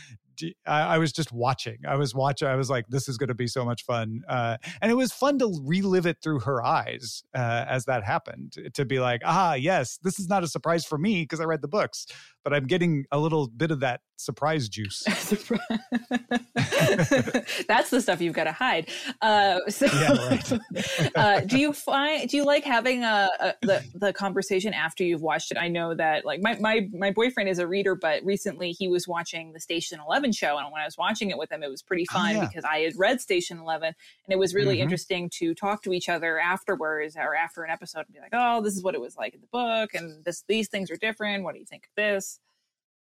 I, 0.65 0.82
I 0.82 0.97
was 0.97 1.12
just 1.12 1.32
watching. 1.32 1.78
I 1.88 1.95
was 1.95 2.13
watching. 2.15 2.47
I 2.47 2.56
was 2.56 2.69
like, 2.69 2.86
this 2.89 3.08
is 3.08 3.17
going 3.17 3.30
to 3.30 3.36
be 3.36 3.47
so 3.47 3.65
much 3.65 3.84
fun, 3.84 4.21
uh, 4.28 4.58
and 4.82 4.91
it 4.91 4.95
was 4.95 5.12
fun 5.12 5.39
to 5.39 5.60
relive 5.63 6.06
it 6.06 6.17
through 6.23 6.41
her 6.41 6.63
eyes 6.63 7.23
uh, 7.36 7.65
as 7.67 7.86
that 7.86 8.04
happened. 8.04 8.56
To 8.73 8.86
be 8.86 8.99
like, 8.99 9.21
ah, 9.25 9.54
yes, 9.54 9.99
this 10.04 10.19
is 10.19 10.28
not 10.28 10.43
a 10.43 10.47
surprise 10.47 10.86
for 10.86 10.97
me 10.97 11.23
because 11.23 11.39
I 11.39 11.45
read 11.45 11.62
the 11.62 11.67
books, 11.67 12.08
but 12.43 12.54
I'm 12.54 12.65
getting 12.65 13.06
a 13.12 13.19
little 13.19 13.47
bit 13.47 13.71
of 13.71 13.80
that 13.82 14.02
surprise 14.19 14.67
juice. 14.69 15.03
That's 17.67 17.89
the 17.89 17.99
stuff 18.01 18.21
you've 18.21 18.34
got 18.36 18.43
to 18.45 18.51
hide. 18.51 18.89
Uh, 19.21 19.60
so, 19.69 19.86
Yeah, 19.86 20.27
right. 20.27 20.60
uh, 21.15 21.39
do 21.41 21.58
you 21.58 21.73
find 21.73 22.29
do 22.29 22.38
you 22.38 22.45
like 22.45 22.63
having 22.63 23.03
a, 23.03 23.29
a 23.39 23.53
the 23.62 23.84
the 23.95 24.13
conversation 24.13 24.73
after 24.73 25.03
you've 25.03 25.21
watched 25.21 25.51
it? 25.51 25.58
I 25.58 25.67
know 25.67 25.93
that 25.95 26.25
like 26.25 26.41
my 26.41 26.58
my 26.60 26.88
my 26.93 27.12
boyfriend 27.12 27.49
is 27.49 27.60
a 27.60 27.67
reader, 27.67 27.95
but 27.95 28.23
recently 28.23 28.71
he 28.71 28.88
was 28.88 29.08
watching 29.08 29.53
the 29.53 29.60
Station 29.60 29.99
Eleven 30.05 30.32
show, 30.32 30.58
and 30.58 30.71
when 30.71 30.82
I 30.82 30.86
was 30.86 30.97
watching 30.97 31.29
it 31.29 31.38
with 31.38 31.51
him, 31.51 31.63
it 31.63 31.69
was 31.69 31.82
pretty 31.82 32.05
Oh, 32.12 32.13
fun 32.13 32.36
yeah. 32.36 32.45
because 32.47 32.63
I 32.63 32.79
had 32.79 32.93
read 32.97 33.21
Station 33.21 33.60
Eleven, 33.60 33.88
and 33.88 34.34
it 34.34 34.38
was 34.38 34.53
really 34.53 34.77
Mhm. 34.77 34.82
interesting 34.84 35.29
to 35.39 35.53
talk 35.55 35.84
to 35.84 35.93
each 35.93 36.10
other 36.10 36.39
afterwards 36.39 37.15
or 37.15 37.36
after 37.36 37.63
an 37.63 37.69
episode 37.71 38.05
and 38.08 38.13
be 38.13 38.19
like, 38.19 38.34
"Oh, 38.34 38.62
this 38.62 38.75
is 38.75 38.84
what 38.84 38.95
it 38.95 39.01
was 39.01 39.15
like 39.17 39.34
in 39.34 39.41
the 39.41 39.47
book, 39.47 39.93
and 39.93 40.23
this 40.25 40.43
these 40.47 40.67
things 40.69 40.91
are 40.91 40.97
different. 40.97 41.43
What 41.43 41.53
do 41.53 41.60
you 41.60 41.65
think 41.65 41.86
of 41.86 41.91
this?" 41.95 42.39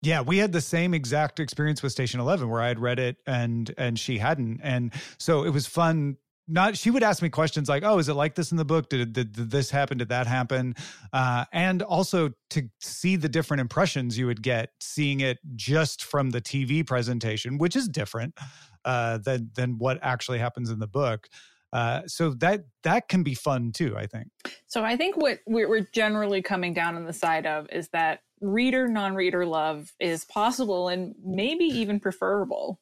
Yeah, 0.03 0.21
we 0.21 0.39
had 0.39 0.53
the 0.53 0.61
same 0.61 0.95
exact 0.95 1.41
experience 1.41 1.83
with 1.83 1.93
Station 1.93 2.21
Eleven, 2.21 2.49
where 2.49 2.61
I 2.61 2.69
had 2.69 2.79
read 2.79 2.99
it 2.99 3.17
and 3.27 3.73
and 3.79 3.99
she 3.99 4.19
hadn't, 4.19 4.61
and 4.63 4.93
so 5.19 5.45
it 5.45 5.51
was 5.51 5.67
fun. 5.67 6.17
Not 6.49 6.77
she 6.77 6.93
would 6.93 7.03
ask 7.03 7.23
me 7.23 7.29
questions 7.29 7.69
like, 7.69 7.83
"Oh, 7.83 7.99
is 7.99 8.09
it 8.09 8.15
like 8.15 8.37
this 8.37 8.53
in 8.53 8.57
the 8.57 8.65
book? 8.65 8.89
Did, 8.89 9.13
did, 9.13 9.33
did 9.33 9.51
this 9.51 9.71
happen? 9.71 9.99
Did 9.99 10.11
that 10.11 10.29
happen?" 10.29 10.75
Uh, 11.13 11.45
and 11.53 11.83
also 11.83 12.31
to 12.51 12.69
see 12.81 13.17
the 13.17 13.29
different 13.29 13.63
impressions 13.63 14.17
you 14.17 14.27
would 14.27 14.43
get 14.43 14.71
seeing 14.81 15.21
it 15.21 15.39
just 15.57 16.05
from 16.05 16.31
the 16.31 16.41
TV 16.41 16.87
presentation, 16.87 17.59
which 17.59 17.75
is 17.75 17.89
different 17.89 18.35
uh, 18.85 19.19
than 19.19 19.51
than 19.57 19.79
what 19.79 19.99
actually 20.03 20.39
happens 20.39 20.71
in 20.71 20.79
the 20.79 20.87
book. 20.87 21.27
Uh, 21.73 22.03
so 22.07 22.31
that 22.31 22.65
that 22.85 23.09
can 23.09 23.25
be 23.25 23.35
fun 23.35 23.73
too. 23.73 23.97
I 23.97 24.07
think. 24.07 24.29
So 24.67 24.85
I 24.85 24.97
think 24.97 25.17
what 25.17 25.41
we're 25.47 25.89
generally 25.93 26.43
coming 26.43 26.75
down 26.75 26.95
on 26.95 27.07
the 27.07 27.13
side 27.13 27.47
of 27.47 27.67
is 27.73 27.89
that 27.89 28.21
reader 28.41 28.89
non-reader 28.89 29.47
love 29.47 29.93
is 30.01 30.25
possible 30.25 30.89
and 30.89 31.15
maybe 31.25 31.65
even 31.65 32.01
preferable. 32.01 32.81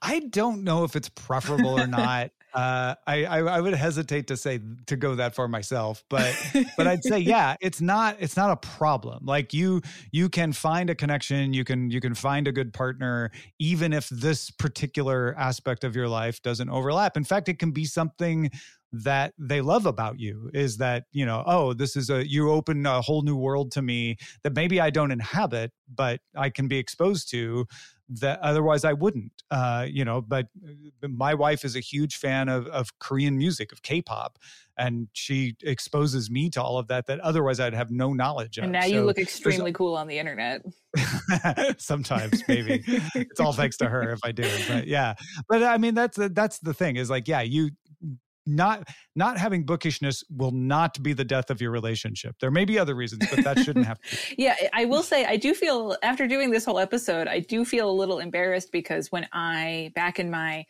I 0.00 0.20
don't 0.20 0.62
know 0.62 0.84
if 0.84 0.96
it's 0.96 1.08
preferable 1.08 1.78
or 1.78 1.86
not. 1.86 2.30
Uh, 2.54 2.94
I, 3.06 3.24
I 3.24 3.38
I 3.38 3.60
would 3.62 3.72
hesitate 3.72 4.26
to 4.26 4.36
say 4.36 4.60
to 4.86 4.94
go 4.94 5.14
that 5.14 5.34
far 5.34 5.48
myself, 5.48 6.04
but 6.10 6.36
but 6.76 6.86
I'd 6.86 7.02
say 7.02 7.18
yeah, 7.18 7.56
it's 7.62 7.80
not 7.80 8.16
it's 8.20 8.36
not 8.36 8.50
a 8.50 8.56
problem. 8.56 9.24
Like 9.24 9.54
you 9.54 9.80
you 10.10 10.28
can 10.28 10.52
find 10.52 10.90
a 10.90 10.94
connection, 10.94 11.54
you 11.54 11.64
can 11.64 11.90
you 11.90 11.98
can 11.98 12.14
find 12.14 12.46
a 12.46 12.52
good 12.52 12.74
partner, 12.74 13.30
even 13.58 13.94
if 13.94 14.06
this 14.10 14.50
particular 14.50 15.34
aspect 15.38 15.82
of 15.82 15.96
your 15.96 16.08
life 16.08 16.42
doesn't 16.42 16.68
overlap. 16.68 17.16
In 17.16 17.24
fact, 17.24 17.48
it 17.48 17.58
can 17.58 17.70
be 17.70 17.86
something 17.86 18.50
that 18.92 19.32
they 19.38 19.60
love 19.60 19.86
about 19.86 20.20
you 20.20 20.50
is 20.52 20.76
that 20.76 21.04
you 21.12 21.24
know 21.24 21.42
oh 21.46 21.72
this 21.72 21.96
is 21.96 22.10
a 22.10 22.28
you 22.28 22.50
open 22.50 22.84
a 22.84 23.00
whole 23.00 23.22
new 23.22 23.36
world 23.36 23.72
to 23.72 23.80
me 23.80 24.16
that 24.42 24.54
maybe 24.54 24.80
i 24.80 24.90
don't 24.90 25.10
inhabit 25.10 25.72
but 25.94 26.20
i 26.36 26.50
can 26.50 26.68
be 26.68 26.76
exposed 26.76 27.30
to 27.30 27.66
that 28.20 28.40
otherwise 28.40 28.84
I 28.84 28.92
wouldn't. 28.92 29.32
Uh, 29.50 29.86
you 29.88 30.04
know, 30.04 30.20
but 30.20 30.46
uh, 30.66 31.08
my 31.08 31.34
wife 31.34 31.64
is 31.64 31.76
a 31.76 31.80
huge 31.80 32.16
fan 32.16 32.48
of 32.48 32.66
of 32.68 32.98
Korean 32.98 33.36
music, 33.36 33.72
of 33.72 33.82
K-pop, 33.82 34.38
and 34.78 35.08
she 35.12 35.56
exposes 35.62 36.30
me 36.30 36.50
to 36.50 36.62
all 36.62 36.78
of 36.78 36.88
that 36.88 37.06
that 37.06 37.20
otherwise 37.20 37.60
I'd 37.60 37.74
have 37.74 37.90
no 37.90 38.12
knowledge 38.12 38.58
of. 38.58 38.64
And 38.64 38.72
now 38.72 38.82
So 38.82 38.88
you 38.88 39.02
look 39.02 39.18
extremely 39.18 39.72
cool 39.72 39.94
on 39.94 40.08
the 40.08 40.18
internet. 40.18 40.62
Sometimes 41.78 42.42
maybe 42.48 42.82
it's 43.14 43.40
all 43.40 43.52
thanks 43.52 43.76
to 43.78 43.88
her 43.88 44.10
if 44.12 44.20
I 44.24 44.32
do. 44.32 44.48
But 44.68 44.86
yeah, 44.86 45.14
but 45.48 45.62
I 45.62 45.78
mean 45.78 45.94
that's 45.94 46.18
that's 46.32 46.58
the 46.58 46.74
thing 46.74 46.96
is 46.96 47.10
like 47.10 47.28
yeah 47.28 47.42
you 47.42 47.70
not 48.46 48.88
not 49.14 49.38
having 49.38 49.64
bookishness 49.64 50.24
will 50.30 50.50
not 50.50 51.02
be 51.02 51.12
the 51.12 51.24
death 51.24 51.50
of 51.50 51.60
your 51.60 51.70
relationship. 51.70 52.36
There 52.40 52.50
may 52.50 52.64
be 52.64 52.78
other 52.78 52.94
reasons, 52.94 53.26
but 53.30 53.44
that 53.44 53.58
shouldn't. 53.60 53.86
Be. 53.86 53.92
Yeah, 54.38 54.56
I 54.72 54.84
will 54.86 55.02
say 55.02 55.24
I 55.24 55.36
do 55.36 55.54
feel 55.54 55.96
after 56.02 56.26
doing 56.26 56.50
this 56.50 56.64
whole 56.64 56.78
episode, 56.78 57.28
I 57.28 57.40
do 57.40 57.64
feel 57.64 57.88
a 57.88 57.92
little 57.92 58.18
embarrassed 58.18 58.70
because 58.72 59.12
when 59.12 59.28
I 59.32 59.92
back 59.94 60.18
in 60.18 60.30
my 60.30 60.64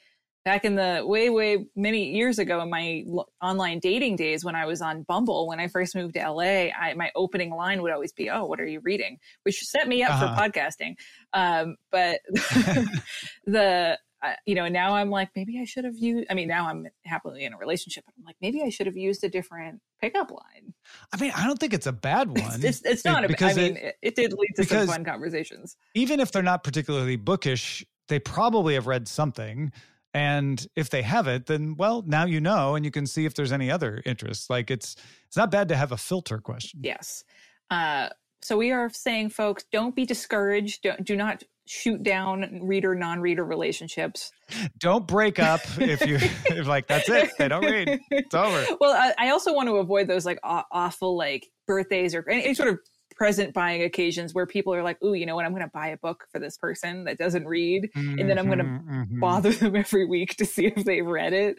back 0.44 0.64
in 0.64 0.74
the 0.74 1.04
way 1.06 1.30
way 1.30 1.66
many 1.76 2.10
years 2.12 2.40
ago 2.40 2.60
in 2.62 2.68
my 2.68 3.04
l- 3.08 3.28
online 3.40 3.78
dating 3.78 4.16
days 4.16 4.44
when 4.44 4.56
I 4.56 4.66
was 4.66 4.82
on 4.82 5.04
Bumble 5.04 5.46
when 5.46 5.60
I 5.60 5.68
first 5.68 5.94
moved 5.94 6.14
to 6.14 6.30
LA, 6.30 6.70
I, 6.76 6.94
my 6.96 7.12
opening 7.14 7.50
line 7.50 7.80
would 7.82 7.92
always 7.92 8.12
be, 8.12 8.28
"Oh, 8.28 8.44
what 8.46 8.58
are 8.60 8.66
you 8.66 8.80
reading?" 8.80 9.18
which 9.44 9.60
set 9.60 9.86
me 9.88 10.02
up 10.02 10.10
Uh-huh. 10.10 10.34
for 10.34 10.42
podcasting. 10.50 10.94
Um, 11.32 11.76
but 11.92 12.18
the 13.46 13.98
uh, 14.22 14.34
you 14.46 14.54
know 14.54 14.68
now 14.68 14.94
I'm 14.94 15.10
like 15.10 15.30
maybe 15.34 15.58
I 15.60 15.64
should 15.64 15.84
have 15.84 15.96
used. 15.96 16.26
I 16.30 16.34
mean 16.34 16.48
now 16.48 16.68
I'm 16.68 16.86
happily 17.04 17.44
in 17.44 17.52
a 17.52 17.58
relationship. 17.58 18.04
But 18.06 18.14
I'm 18.18 18.24
like 18.24 18.36
maybe 18.40 18.62
I 18.62 18.68
should 18.68 18.86
have 18.86 18.96
used 18.96 19.24
a 19.24 19.28
different 19.28 19.80
pickup 20.00 20.30
line. 20.30 20.74
I 21.12 21.16
mean, 21.20 21.32
I 21.36 21.46
don't 21.46 21.58
think 21.58 21.74
it's 21.74 21.86
a 21.86 21.92
bad 21.92 22.28
one. 22.38 22.38
It's, 22.38 22.64
it's, 22.64 22.82
it's 22.84 23.04
not. 23.04 23.22
a, 23.22 23.24
I 23.24 23.28
because 23.28 23.56
mean, 23.56 23.76
it- 23.76 23.82
it, 23.84 23.96
it 24.02 24.14
did 24.16 24.32
lead 24.32 24.50
to 24.56 24.64
some 24.64 24.86
fun 24.86 25.04
conversations. 25.04 25.76
even 25.94 26.20
if 26.20 26.32
they're 26.32 26.42
not 26.42 26.64
particularly 26.64 27.16
bookish, 27.16 27.84
they 28.08 28.18
probably 28.18 28.74
have 28.74 28.86
read 28.86 29.08
something. 29.08 29.72
And 30.14 30.66
if 30.76 30.90
they 30.90 31.00
haven't, 31.00 31.46
then 31.46 31.74
well, 31.78 32.02
now 32.06 32.26
you 32.26 32.38
know, 32.40 32.74
and 32.74 32.84
you 32.84 32.90
can 32.90 33.06
see 33.06 33.24
if 33.24 33.34
there's 33.34 33.50
any 33.52 33.70
other 33.70 34.02
interests. 34.04 34.50
Like 34.50 34.70
it's 34.70 34.94
it's 35.26 35.36
not 35.38 35.50
bad 35.50 35.68
to 35.68 35.76
have 35.76 35.90
a 35.90 35.96
filter 35.96 36.38
question. 36.38 36.80
Yes. 36.82 37.24
Uh, 37.70 38.10
so 38.42 38.58
we 38.58 38.72
are 38.72 38.90
saying, 38.90 39.30
folks, 39.30 39.64
don't 39.72 39.94
be 39.96 40.04
discouraged. 40.04 40.82
Don't, 40.82 41.02
do 41.04 41.16
not 41.16 41.44
shoot 41.66 42.02
down 42.02 42.60
reader 42.62 42.94
non-reader 42.94 43.44
relationships. 43.44 44.32
Don't 44.78 45.06
break 45.06 45.38
up 45.38 45.60
if 45.78 46.04
you 46.06 46.16
if 46.56 46.66
like 46.66 46.86
that's 46.88 47.08
it. 47.08 47.30
They 47.38 47.48
don't 47.48 47.64
read. 47.64 48.00
It's 48.10 48.34
over. 48.34 48.64
Well, 48.80 48.92
I, 48.92 49.26
I 49.26 49.30
also 49.30 49.52
want 49.54 49.68
to 49.68 49.76
avoid 49.76 50.08
those 50.08 50.26
like 50.26 50.38
aw- 50.42 50.66
awful 50.72 51.16
like 51.16 51.46
birthdays 51.66 52.14
or 52.14 52.28
any, 52.28 52.44
any 52.44 52.54
sort 52.54 52.68
of 52.68 52.78
present 53.14 53.54
buying 53.54 53.82
occasions 53.82 54.34
where 54.34 54.46
people 54.46 54.74
are 54.74 54.82
like, 54.82 55.00
"Ooh, 55.04 55.14
you 55.14 55.26
know 55.26 55.36
what? 55.36 55.44
I'm 55.44 55.52
going 55.52 55.62
to 55.62 55.70
buy 55.72 55.88
a 55.88 55.96
book 55.96 56.24
for 56.32 56.38
this 56.40 56.56
person 56.56 57.04
that 57.04 57.18
doesn't 57.18 57.46
read, 57.46 57.88
and 57.94 58.28
then 58.28 58.38
I'm 58.38 58.46
going 58.46 58.58
to 58.58 58.64
Mhm, 58.64 59.06
mhm. 59.06 59.20
bother 59.20 59.52
them 59.52 59.76
every 59.76 60.06
week 60.06 60.36
to 60.36 60.44
see 60.46 60.66
if 60.66 60.84
they've 60.84 61.06
read 61.06 61.32
it." 61.32 61.56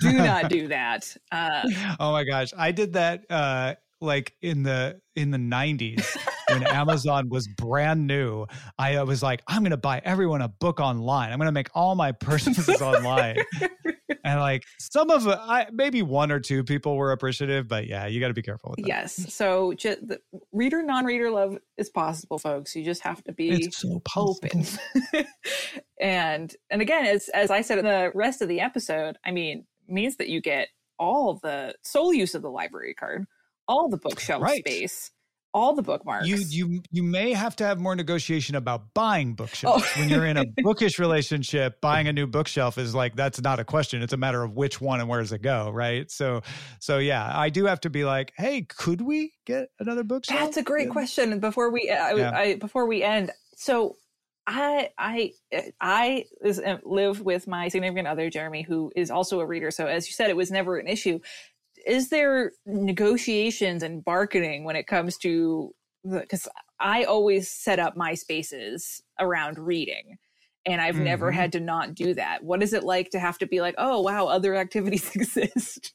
Do 0.00 0.12
not 0.12 0.48
do 0.48 0.68
that. 0.68 1.14
Uh, 1.30 1.62
Oh 2.00 2.12
my 2.12 2.24
gosh, 2.24 2.52
I 2.56 2.72
did 2.72 2.94
that 2.94 3.30
uh 3.30 3.74
like 4.04 4.34
in 4.42 4.62
the 4.62 5.00
in 5.16 5.30
the 5.30 5.38
90s 5.38 6.16
when 6.48 6.62
Amazon 6.66 7.28
was 7.28 7.46
brand 7.48 8.06
new. 8.06 8.46
I 8.78 9.02
was 9.02 9.22
like, 9.22 9.42
I'm 9.46 9.62
going 9.62 9.70
to 9.70 9.76
buy 9.76 10.00
everyone 10.04 10.42
a 10.42 10.48
book 10.48 10.80
online. 10.80 11.32
I'm 11.32 11.38
going 11.38 11.46
to 11.46 11.52
make 11.52 11.68
all 11.74 11.94
my 11.94 12.12
purchases 12.12 12.80
online. 12.80 13.36
And 14.24 14.40
like 14.40 14.64
some 14.78 15.10
of 15.10 15.28
I 15.28 15.66
maybe 15.70 16.00
one 16.00 16.32
or 16.32 16.40
two 16.40 16.64
people 16.64 16.96
were 16.96 17.12
appreciative, 17.12 17.68
but 17.68 17.86
yeah, 17.86 18.06
you 18.06 18.20
got 18.20 18.28
to 18.28 18.34
be 18.34 18.42
careful 18.42 18.70
with 18.70 18.78
that. 18.78 18.88
yes. 18.88 19.34
So, 19.34 19.74
just, 19.74 20.06
the 20.06 20.18
reader 20.50 20.82
non-reader 20.82 21.30
love 21.30 21.58
is 21.76 21.90
possible, 21.90 22.38
folks. 22.38 22.74
You 22.74 22.84
just 22.84 23.02
have 23.02 23.22
to 23.24 23.32
be 23.32 23.50
It's 23.50 23.78
so 23.78 24.00
open. 24.16 24.64
and 26.00 26.54
and 26.70 26.82
again, 26.82 27.04
as 27.04 27.28
as 27.30 27.50
I 27.50 27.60
said 27.60 27.78
in 27.78 27.84
the 27.84 28.12
rest 28.14 28.40
of 28.40 28.48
the 28.48 28.60
episode, 28.60 29.18
I 29.26 29.30
mean, 29.30 29.66
means 29.88 30.16
that 30.16 30.30
you 30.30 30.40
get 30.40 30.68
all 30.98 31.38
the 31.42 31.74
sole 31.82 32.14
use 32.14 32.34
of 32.34 32.40
the 32.40 32.50
library 32.50 32.94
card, 32.94 33.26
all 33.68 33.88
the 33.88 33.96
bookshelf 33.96 34.42
Right. 34.42 34.60
space, 34.66 35.10
all 35.52 35.74
the 35.74 35.82
bookmarks. 35.82 36.26
You 36.26 36.36
you 36.48 36.82
you 36.90 37.02
may 37.04 37.32
have 37.32 37.54
to 37.56 37.64
have 37.64 37.78
more 37.78 37.94
negotiation 37.94 38.56
about 38.56 38.92
buying 38.92 39.34
bookshelves. 39.34 39.84
Oh. 39.86 40.00
when 40.00 40.08
you're 40.08 40.26
in 40.26 40.36
a 40.36 40.44
bookish 40.62 40.98
relationship, 40.98 41.80
buying 41.80 42.08
a 42.08 42.12
new 42.12 42.26
bookshelf 42.26 42.76
is 42.76 42.94
like 42.94 43.14
that's 43.14 43.40
not 43.40 43.60
a 43.60 43.64
question. 43.64 44.02
It's 44.02 44.12
a 44.12 44.16
matter 44.16 44.42
of 44.42 44.52
which 44.56 44.80
one 44.80 44.98
and 45.00 45.08
where 45.08 45.20
does 45.20 45.32
it 45.32 45.42
go, 45.42 45.70
right? 45.70 46.10
So 46.10 46.42
so 46.80 46.98
yeah, 46.98 47.30
I 47.32 47.50
do 47.50 47.66
have 47.66 47.80
to 47.82 47.90
be 47.90 48.04
like, 48.04 48.32
hey, 48.36 48.62
could 48.62 49.00
we 49.00 49.32
get 49.46 49.68
another 49.78 50.02
bookshelf? 50.02 50.40
That's 50.40 50.56
a 50.56 50.62
great 50.62 50.86
Yeah. 50.88 50.92
question. 50.92 51.38
Before 51.38 51.70
we, 51.70 51.88
I, 51.90 52.14
Yeah. 52.14 52.30
I, 52.36 52.54
before 52.56 52.86
we 52.86 53.02
end, 53.04 53.30
so 53.56 53.96
I, 54.46 54.90
I, 54.98 55.32
I 55.80 56.24
uh, 56.44 56.76
live 56.84 57.22
with 57.22 57.46
my 57.46 57.68
significant 57.68 58.06
other, 58.08 58.28
Jeremy, 58.28 58.60
who 58.60 58.92
is 58.94 59.10
also 59.10 59.40
a 59.40 59.46
reader. 59.46 59.70
So 59.70 59.86
as 59.86 60.06
you 60.06 60.12
said, 60.12 60.28
it 60.28 60.36
was 60.36 60.50
never 60.50 60.76
an 60.76 60.86
issue. 60.86 61.20
Is 61.86 62.08
there 62.10 62.52
negotiations 62.66 63.82
and 63.82 64.04
bargaining 64.04 64.64
when 64.64 64.76
it 64.76 64.86
comes 64.86 65.16
to 65.18 65.74
because 66.04 66.48
I 66.80 67.04
always 67.04 67.50
set 67.50 67.78
up 67.78 67.96
my 67.96 68.14
spaces 68.14 69.02
around 69.18 69.58
reading. 69.58 70.18
And 70.66 70.80
I've 70.80 70.98
never 70.98 71.30
Mhm. 71.30 71.32
had 71.32 71.52
to 71.52 71.60
not 71.60 71.94
do 71.94 72.14
that. 72.14 72.42
What 72.42 72.62
is 72.62 72.72
it 72.72 72.84
like 72.84 73.10
to 73.10 73.18
have 73.18 73.38
to 73.38 73.46
be 73.46 73.60
like, 73.60 73.74
oh 73.78 74.00
wow, 74.00 74.26
other 74.26 74.54
activities 74.54 75.10
exist? 75.16 75.92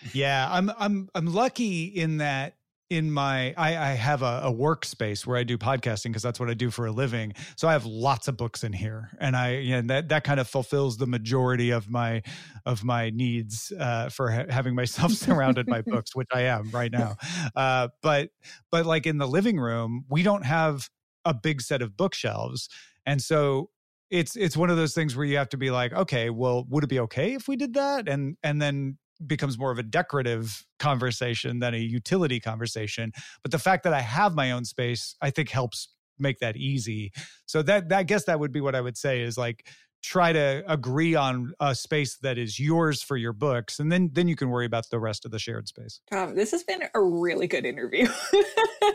Yeah, 0.00 0.48
I'm 0.50 0.70
I'm 0.78 1.08
I'm 1.14 1.26
lucky 1.26 1.84
in 1.84 2.18
that 2.18 2.56
in 2.92 3.10
my 3.10 3.54
I, 3.56 3.70
I 3.70 3.90
have 3.94 4.20
a, 4.20 4.42
a 4.44 4.52
workspace 4.52 5.26
where 5.26 5.38
I 5.38 5.44
do 5.44 5.56
podcasting 5.56 6.08
because 6.08 6.22
that's 6.22 6.38
what 6.38 6.50
I 6.50 6.54
do 6.54 6.70
for 6.70 6.84
a 6.84 6.92
living. 6.92 7.32
So 7.56 7.66
I 7.66 7.72
have 7.72 7.86
lots 7.86 8.28
of 8.28 8.36
books 8.36 8.64
in 8.64 8.74
here, 8.74 9.08
and 9.18 9.34
I 9.34 9.56
yeah 9.56 9.80
that 9.86 10.10
that 10.10 10.24
kind 10.24 10.38
of 10.38 10.46
fulfills 10.46 10.98
the 10.98 11.06
majority 11.06 11.70
of 11.70 11.88
my 11.88 12.22
of 12.66 12.84
my 12.84 13.08
needs 13.08 13.72
uh, 13.80 14.10
for 14.10 14.30
ha- 14.30 14.44
having 14.50 14.74
myself 14.74 15.12
surrounded 15.26 15.64
by 15.66 15.80
books, 15.80 16.14
which 16.14 16.28
I 16.34 16.42
am 16.42 16.70
right 16.70 16.92
now. 16.92 17.16
Uh, 17.56 17.88
but 18.02 18.28
but 18.70 18.84
like 18.84 19.06
in 19.06 19.16
the 19.16 19.26
living 19.26 19.58
room, 19.58 20.04
we 20.10 20.22
don't 20.22 20.44
have 20.44 20.90
a 21.24 21.32
big 21.32 21.62
set 21.62 21.80
of 21.80 21.96
bookshelves, 21.96 22.68
and 23.06 23.22
so 23.22 23.70
it's 24.10 24.36
it's 24.36 24.56
one 24.56 24.68
of 24.68 24.76
those 24.76 24.92
things 24.92 25.16
where 25.16 25.24
you 25.24 25.38
have 25.38 25.48
to 25.48 25.56
be 25.56 25.70
like, 25.70 25.94
okay, 25.94 26.28
well, 26.28 26.66
would 26.68 26.84
it 26.84 26.88
be 26.88 27.00
okay 27.00 27.32
if 27.32 27.48
we 27.48 27.56
did 27.56 27.72
that? 27.72 28.06
And 28.06 28.36
and 28.42 28.60
then 28.60 28.98
becomes 29.26 29.58
more 29.58 29.70
of 29.70 29.78
a 29.78 29.82
decorative 29.82 30.64
conversation 30.78 31.58
than 31.58 31.74
a 31.74 31.78
utility 31.78 32.40
conversation. 32.40 33.12
But 33.42 33.52
the 33.52 33.58
fact 33.58 33.84
that 33.84 33.92
I 33.92 34.00
have 34.00 34.34
my 34.34 34.50
own 34.50 34.64
space, 34.64 35.16
I 35.20 35.30
think 35.30 35.50
helps 35.50 35.88
make 36.18 36.38
that 36.40 36.56
easy. 36.56 37.12
So 37.46 37.62
that, 37.62 37.88
that 37.88 37.98
I 37.98 38.02
guess 38.02 38.24
that 38.24 38.40
would 38.40 38.52
be 38.52 38.60
what 38.60 38.74
I 38.74 38.80
would 38.80 38.96
say 38.96 39.22
is 39.22 39.36
like 39.36 39.66
try 40.02 40.32
to 40.32 40.64
agree 40.66 41.14
on 41.14 41.52
a 41.60 41.74
space 41.74 42.16
that 42.16 42.36
is 42.36 42.58
yours 42.58 43.02
for 43.02 43.16
your 43.16 43.32
books 43.32 43.78
and 43.78 43.90
then 43.90 44.10
then 44.12 44.26
you 44.26 44.34
can 44.34 44.50
worry 44.50 44.66
about 44.66 44.88
the 44.90 44.98
rest 44.98 45.24
of 45.24 45.30
the 45.30 45.38
shared 45.38 45.68
space. 45.68 46.00
Tom, 46.10 46.34
this 46.34 46.50
has 46.50 46.64
been 46.64 46.82
a 46.94 47.00
really 47.00 47.46
good 47.46 47.64
interview. 47.64 48.08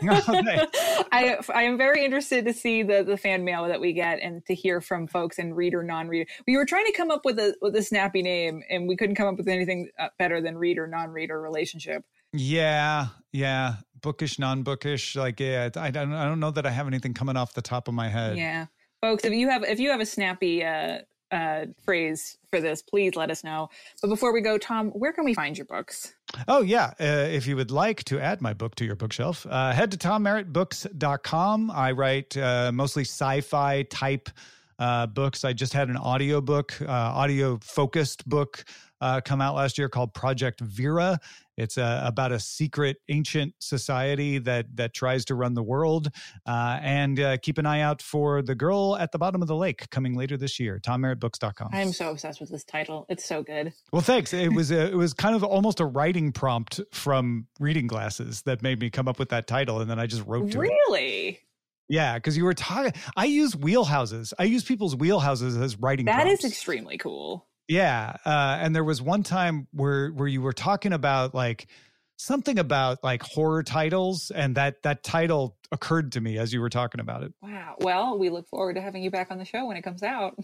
I 0.00 1.38
I 1.52 1.62
am 1.62 1.78
very 1.78 2.04
interested 2.04 2.44
to 2.44 2.52
see 2.52 2.82
the 2.82 3.02
the 3.02 3.16
fan 3.16 3.44
mail 3.44 3.66
that 3.66 3.80
we 3.80 3.92
get 3.92 4.20
and 4.20 4.44
to 4.46 4.54
hear 4.54 4.80
from 4.80 5.06
folks 5.06 5.38
and 5.38 5.56
reader 5.56 5.82
non-reader. 5.82 6.30
We 6.46 6.56
were 6.56 6.66
trying 6.66 6.86
to 6.86 6.92
come 6.92 7.10
up 7.10 7.24
with 7.24 7.38
a 7.38 7.54
with 7.62 7.74
a 7.76 7.82
snappy 7.82 8.22
name 8.22 8.62
and 8.68 8.86
we 8.86 8.96
couldn't 8.96 9.16
come 9.16 9.28
up 9.28 9.36
with 9.36 9.48
anything 9.48 9.88
uh, 9.98 10.08
better 10.18 10.40
than 10.40 10.58
reader 10.58 10.86
non-reader 10.86 11.40
relationship. 11.40 12.04
Yeah, 12.32 13.06
yeah, 13.32 13.76
bookish, 14.02 14.38
non-bookish. 14.38 15.16
Like, 15.16 15.40
yeah, 15.40 15.70
I 15.76 15.90
don't, 15.90 16.12
I 16.12 16.24
don't 16.24 16.40
know 16.40 16.50
that 16.50 16.66
I 16.66 16.70
have 16.70 16.86
anything 16.86 17.14
coming 17.14 17.36
off 17.36 17.54
the 17.54 17.62
top 17.62 17.88
of 17.88 17.94
my 17.94 18.08
head. 18.08 18.36
Yeah, 18.36 18.66
folks, 19.00 19.24
if 19.24 19.32
you 19.32 19.48
have 19.48 19.64
if 19.64 19.80
you 19.80 19.90
have 19.90 20.00
a 20.00 20.06
snappy 20.06 20.64
uh, 20.64 20.98
uh, 21.30 21.66
phrase 21.84 22.38
for 22.50 22.60
this, 22.60 22.82
please 22.82 23.16
let 23.16 23.30
us 23.30 23.44
know. 23.44 23.68
But 24.00 24.08
before 24.08 24.32
we 24.32 24.40
go, 24.40 24.58
Tom, 24.58 24.90
where 24.90 25.12
can 25.12 25.24
we 25.24 25.34
find 25.34 25.56
your 25.56 25.66
books? 25.66 26.14
Oh, 26.46 26.62
yeah. 26.62 26.92
Uh, 27.00 27.28
if 27.30 27.46
you 27.46 27.56
would 27.56 27.70
like 27.70 28.04
to 28.04 28.20
add 28.20 28.40
my 28.40 28.54
book 28.54 28.74
to 28.76 28.84
your 28.84 28.96
bookshelf, 28.96 29.46
uh, 29.48 29.72
head 29.72 29.90
to 29.92 29.98
tommerrittbooks.com. 29.98 31.70
I 31.70 31.92
write 31.92 32.36
uh, 32.36 32.72
mostly 32.72 33.02
sci 33.02 33.40
fi 33.42 33.82
type 33.84 34.30
uh, 34.78 35.06
books. 35.06 35.44
I 35.44 35.52
just 35.52 35.72
had 35.72 35.88
an 35.88 35.96
audio 35.96 36.40
book, 36.40 36.74
audio 36.86 37.58
focused 37.62 38.28
book 38.28 38.64
uh, 39.00 39.20
come 39.24 39.40
out 39.40 39.54
last 39.54 39.78
year 39.78 39.88
called 39.88 40.14
Project 40.14 40.60
Vera. 40.60 41.18
It's 41.56 41.76
uh, 41.76 42.02
about 42.04 42.30
a 42.30 42.38
secret 42.38 42.98
ancient 43.08 43.52
society 43.58 44.38
that 44.38 44.66
that 44.76 44.94
tries 44.94 45.24
to 45.26 45.34
run 45.34 45.54
the 45.54 45.62
world. 45.62 46.08
Uh, 46.46 46.78
and 46.82 47.18
uh, 47.18 47.36
keep 47.38 47.58
an 47.58 47.66
eye 47.66 47.80
out 47.80 48.00
for 48.00 48.42
The 48.42 48.54
Girl 48.54 48.96
at 48.96 49.10
the 49.10 49.18
Bottom 49.18 49.42
of 49.42 49.48
the 49.48 49.56
Lake 49.56 49.90
coming 49.90 50.14
later 50.14 50.36
this 50.36 50.60
year. 50.60 50.78
TomMerrittBooks.com. 50.78 51.70
I'm 51.72 51.92
so 51.92 52.10
obsessed 52.10 52.40
with 52.40 52.50
this 52.50 52.64
title. 52.64 53.06
It's 53.08 53.24
so 53.24 53.42
good. 53.42 53.72
Well, 53.92 54.02
thanks. 54.02 54.32
It 54.32 54.52
was 54.52 54.70
a, 54.70 54.90
it 54.90 54.96
was 54.96 55.14
kind 55.14 55.34
of 55.34 55.42
almost 55.42 55.80
a 55.80 55.86
writing 55.86 56.30
prompt 56.30 56.80
from 56.92 57.48
reading 57.58 57.88
glasses 57.88 58.42
that 58.42 58.62
made 58.62 58.78
me 58.78 58.90
come 58.90 59.08
up 59.08 59.18
with 59.18 59.30
that 59.30 59.46
title, 59.46 59.80
and 59.80 59.90
then 59.90 59.98
I 59.98 60.06
just 60.06 60.24
wrote 60.26 60.52
to 60.52 60.58
it. 60.62 60.70
Really? 60.70 61.40
Yeah, 61.88 62.14
because 62.14 62.36
you 62.36 62.44
were 62.44 62.54
talking. 62.54 62.92
I 63.16 63.24
use 63.24 63.54
wheelhouses. 63.54 64.32
I 64.38 64.44
use 64.44 64.62
people's 64.62 64.94
wheelhouses 64.94 65.60
as 65.60 65.78
writing. 65.78 66.06
That 66.06 66.22
prompts. 66.22 66.44
is 66.44 66.52
extremely 66.52 66.98
cool. 66.98 67.48
Yeah, 67.68 68.16
uh, 68.24 68.58
and 68.60 68.74
there 68.74 68.84
was 68.84 69.02
one 69.02 69.22
time 69.22 69.68
where 69.72 70.10
where 70.10 70.28
you 70.28 70.40
were 70.40 70.54
talking 70.54 70.92
about 70.92 71.34
like 71.34 71.68
something 72.16 72.58
about 72.58 73.04
like 73.04 73.22
horror 73.22 73.62
titles, 73.62 74.32
and 74.34 74.54
that 74.56 74.82
that 74.82 75.02
title 75.02 75.56
occurred 75.70 76.12
to 76.12 76.20
me 76.20 76.38
as 76.38 76.52
you 76.52 76.60
were 76.60 76.70
talking 76.70 77.00
about 77.00 77.22
it. 77.22 77.32
Wow. 77.42 77.76
Well, 77.80 78.18
we 78.18 78.30
look 78.30 78.48
forward 78.48 78.74
to 78.74 78.80
having 78.80 79.02
you 79.02 79.10
back 79.10 79.30
on 79.30 79.38
the 79.38 79.44
show 79.44 79.66
when 79.66 79.76
it 79.76 79.82
comes 79.82 80.02
out. 80.02 80.38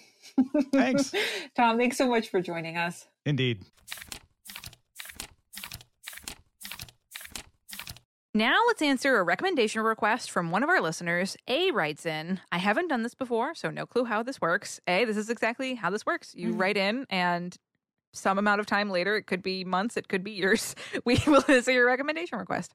Thanks. 0.72 1.12
Tom, 1.56 1.78
thanks 1.78 1.96
so 1.96 2.06
much 2.06 2.28
for 2.28 2.40
joining 2.40 2.76
us. 2.76 3.06
Indeed. 3.24 3.64
Now 8.36 8.58
let's 8.66 8.82
answer 8.82 9.16
a 9.16 9.22
recommendation 9.22 9.80
request 9.82 10.28
from 10.28 10.50
one 10.50 10.64
of 10.64 10.68
our 10.68 10.80
listeners. 10.80 11.36
A 11.46 11.70
writes 11.70 12.04
in, 12.04 12.40
I 12.50 12.58
haven't 12.58 12.88
done 12.88 13.04
this 13.04 13.14
before, 13.14 13.54
so 13.54 13.70
no 13.70 13.86
clue 13.86 14.04
how 14.06 14.24
this 14.24 14.40
works. 14.40 14.80
A, 14.88 15.04
this 15.04 15.16
is 15.16 15.30
exactly 15.30 15.76
how 15.76 15.88
this 15.88 16.04
works. 16.04 16.34
You 16.34 16.52
Mhm. 16.52 16.58
write 16.60 16.76
in 16.76 17.06
and 17.10 17.56
some 18.12 18.36
amount 18.36 18.58
of 18.60 18.66
time 18.66 18.90
later, 18.90 19.14
it 19.16 19.28
could 19.28 19.40
be 19.42 19.64
months, 19.64 19.96
it 19.96 20.08
could 20.08 20.24
be 20.24 20.32
years, 20.32 20.74
we 21.04 21.16
will 21.28 21.44
answer 21.46 21.70
your 21.70 21.86
recommendation 21.86 22.36
request. 22.38 22.74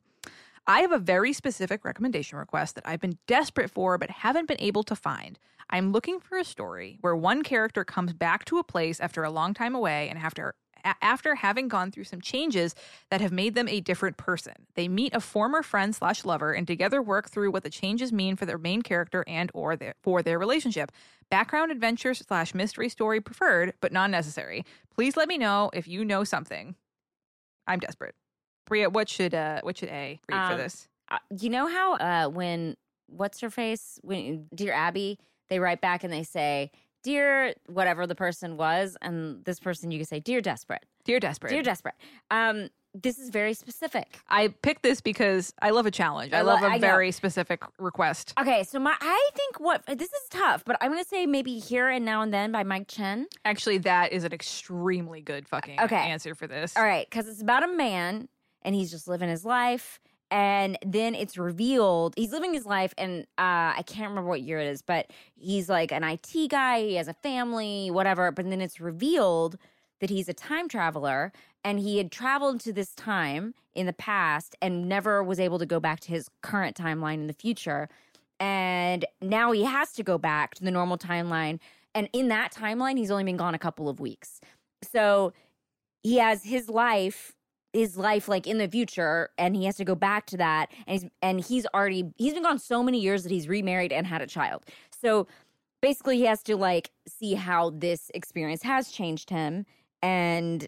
I 0.66 0.80
have 0.80 0.94
a 0.94 0.98
very 0.98 1.34
specific 1.34 1.84
recommendation 1.84 2.38
request 2.38 2.76
that 2.76 2.88
I've 2.88 3.02
been 3.02 3.18
desperate 3.28 3.70
for 3.70 3.98
but 3.98 4.10
haven't 4.10 4.48
been 4.48 4.62
able 4.62 4.84
to 4.84 4.96
find. 4.96 5.38
I'm 5.70 5.92
looking 5.92 6.22
for 6.22 6.38
a 6.38 6.46
story 6.46 7.00
where 7.02 7.16
one 7.18 7.44
character 7.44 7.84
comes 7.84 8.14
back 8.14 8.46
to 8.46 8.60
a 8.60 8.64
place 8.64 9.02
after 9.02 9.26
a 9.26 9.30
long 9.30 9.54
time 9.54 9.76
away 9.76 10.08
and 10.08 10.18
after 10.20 10.56
after 10.84 11.36
having 11.36 11.68
gone 11.68 11.92
through 11.92 12.04
some 12.06 12.22
changes 12.22 12.76
that 13.10 13.22
have 13.22 13.32
made 13.32 13.56
them 13.56 13.68
a 13.68 13.82
different 13.82 14.18
person. 14.18 14.54
They 14.76 14.88
meet 14.88 15.16
a 15.16 15.20
former 15.20 15.62
friend 15.64 15.96
slash 15.96 16.26
lover 16.26 16.54
and 16.54 16.66
together 16.68 17.02
work 17.02 17.30
through 17.30 17.52
what 17.52 17.64
the 17.64 17.70
changes 17.70 18.12
mean 18.12 18.36
for 18.36 18.46
their 18.46 18.58
main 18.58 18.82
character 18.82 19.24
and 19.28 19.52
or 19.54 19.76
their, 19.76 19.96
for 20.02 20.22
their 20.22 20.40
relationship. 20.40 20.92
Background 21.30 21.72
adventure 21.72 22.14
slash 22.14 22.54
mystery 22.54 22.90
story 22.90 23.22
preferred, 23.22 23.74
but 23.82 23.92
not 23.92 24.10
necessary. 24.10 24.66
Please 24.94 25.16
let 25.16 25.28
me 25.28 25.38
know 25.38 25.70
if 25.74 25.88
you 25.88 26.04
know 26.04 26.24
something. 26.24 26.76
I'm 27.68 27.80
desperate. 27.80 28.16
Brea, 28.66 28.88
what 28.88 29.10
should 29.10 29.34
uh 29.34 29.62
what 29.62 29.78
should 29.78 29.90
A 29.90 30.20
read 30.30 30.48
for 30.48 30.54
Um, 30.54 30.58
this? 30.58 30.88
Uh, 31.10 31.18
you 31.40 31.50
know 31.50 31.68
how 31.68 31.96
uh, 31.96 32.30
when 32.30 32.76
what's 33.08 33.40
her 33.42 33.50
face 33.50 34.00
when 34.04 34.48
dear 34.54 34.74
Abby 34.74 35.18
they 35.50 35.60
write 35.60 35.82
back 35.82 36.04
and 36.04 36.14
they 36.14 36.24
say 36.24 36.72
dear 37.04 37.54
whatever 37.68 38.06
the 38.08 38.16
person 38.16 38.58
was 38.58 38.98
and 39.02 39.44
this 39.46 39.60
person 39.60 39.92
you 39.92 40.00
could 40.00 40.08
say 40.08 40.20
dear 40.20 40.42
desperate 40.42 40.86
Dear 41.06 41.20
Desperate. 41.20 41.50
dear 41.52 41.64
desperate 41.64 41.96
um 42.32 42.70
this 42.96 43.20
is 43.20 43.30
very 43.30 43.54
specific 43.54 44.20
I 44.30 44.48
picked 44.48 44.82
this 44.82 45.00
because 45.00 45.54
I 45.62 45.70
love 45.70 45.86
a 45.86 45.92
challenge. 45.92 46.34
I, 46.34 46.40
I 46.40 46.42
lo- 46.42 46.54
love 46.56 46.64
a 46.64 46.66
I 46.66 46.74
know. 46.74 46.80
very 46.80 47.12
specific 47.12 47.64
request. 47.78 48.34
okay 48.40 48.64
so 48.64 48.80
my 48.80 48.96
i 49.00 49.30
think 49.36 49.60
what 49.60 49.86
this 49.86 50.10
is 50.12 50.30
tough 50.30 50.64
but 50.66 50.76
i'm 50.82 50.92
gonna 50.92 51.04
say 51.04 51.26
maybe 51.26 51.60
here 51.60 51.88
and 51.90 52.04
now 52.04 52.22
and 52.22 52.34
then 52.34 52.52
by 52.52 52.64
mike 52.64 52.88
chen 52.88 53.28
Actually, 53.46 53.78
that 53.80 54.12
is 54.12 54.24
an 54.24 54.34
extremely 54.34 55.22
good 55.22 55.48
fucking 55.48 55.80
Okay. 55.80 55.96
answer 55.96 56.34
for 56.36 56.48
this. 56.48 56.76
all 56.76 56.84
right 56.84 57.08
because 57.10 57.28
it's 57.28 57.42
about 57.42 57.64
a 57.64 57.68
man 57.68 58.28
and 58.64 58.76
he's 58.76 58.92
just 58.92 59.08
living 59.08 59.30
his 59.30 59.46
life 59.46 60.00
and 60.32 60.78
then 60.86 61.16
it's 61.16 61.38
revealed 61.38 62.14
he's 62.18 62.32
living 62.32 62.54
his 62.54 62.66
life 62.66 62.94
and 62.98 63.22
uh, 63.38 63.74
i 63.78 63.84
can't 63.88 64.10
remember 64.10 64.30
what 64.30 64.42
year 64.42 64.60
it 64.60 64.68
is 64.68 64.82
but 64.82 65.12
he's 65.36 65.70
like 65.70 65.92
an 65.92 66.04
it 66.04 66.50
guy 66.50 66.82
he 66.82 66.96
has 66.96 67.08
a 67.08 67.14
family 67.14 67.90
whatever 67.92 68.32
but 68.32 68.50
then 68.50 68.62
it's 68.62 68.80
revealed 68.80 69.58
that 70.00 70.10
he's 70.10 70.30
a 70.30 70.34
time 70.34 70.68
traveler 70.68 71.32
and 71.64 71.80
he 71.80 71.98
had 71.98 72.12
traveled 72.12 72.60
to 72.62 72.74
this 72.74 72.94
time 72.96 73.54
in 73.76 73.86
the 73.86 73.94
past 73.94 74.56
and 74.62 74.88
never 74.88 75.24
was 75.24 75.40
able 75.40 75.60
to 75.60 75.66
go 75.66 75.80
back 75.80 76.00
to 76.02 76.10
his 76.10 76.30
current 76.42 76.76
timeline 76.76 77.16
in 77.16 77.28
the 77.28 77.34
future. 77.34 77.90
And 78.40 79.06
now 79.22 79.52
he 79.52 79.66
has 79.66 79.92
to 79.94 80.04
go 80.04 80.18
back 80.18 80.56
to 80.56 80.64
the 80.64 80.72
normal 80.72 80.98
timeline. 80.98 81.60
And 81.94 82.10
in 82.14 82.30
that 82.30 82.54
timeline 82.54 82.98
he's 82.98 83.12
only 83.12 83.26
been 83.26 83.38
gone 83.38 83.56
a 83.56 83.60
couple 83.60 83.90
of 83.90 84.00
weeks. 84.00 84.40
So 84.84 85.34
he 86.02 86.18
has 86.18 86.44
his 86.44 86.70
life 86.70 87.34
his 87.74 87.98
life 87.98 88.28
like 88.28 88.48
in 88.48 88.58
the 88.58 88.68
future 88.68 89.30
and 89.38 89.56
he 89.56 89.66
has 89.66 89.76
to 89.78 89.86
go 89.86 89.96
back 89.96 90.26
to 90.28 90.38
that 90.38 90.72
and 90.88 91.02
he's 91.02 91.12
and 91.22 91.40
he's 91.40 91.66
already 91.74 92.12
he's 92.18 92.34
been 92.34 92.44
gone 92.44 92.60
so 92.60 92.82
many 92.82 93.00
years 93.00 93.24
that 93.24 93.32
he's 93.32 93.48
remarried 93.48 93.92
and 93.92 94.08
had 94.08 94.22
a 94.22 94.28
child. 94.28 94.66
So 94.90 95.28
basically 95.82 96.18
he 96.18 96.26
has 96.26 96.44
to 96.44 96.56
like 96.56 96.92
see 97.08 97.36
how 97.36 97.72
this 97.72 98.12
experience 98.14 98.64
has 98.64 98.92
changed 98.92 99.30
him 99.30 99.66
and 100.02 100.68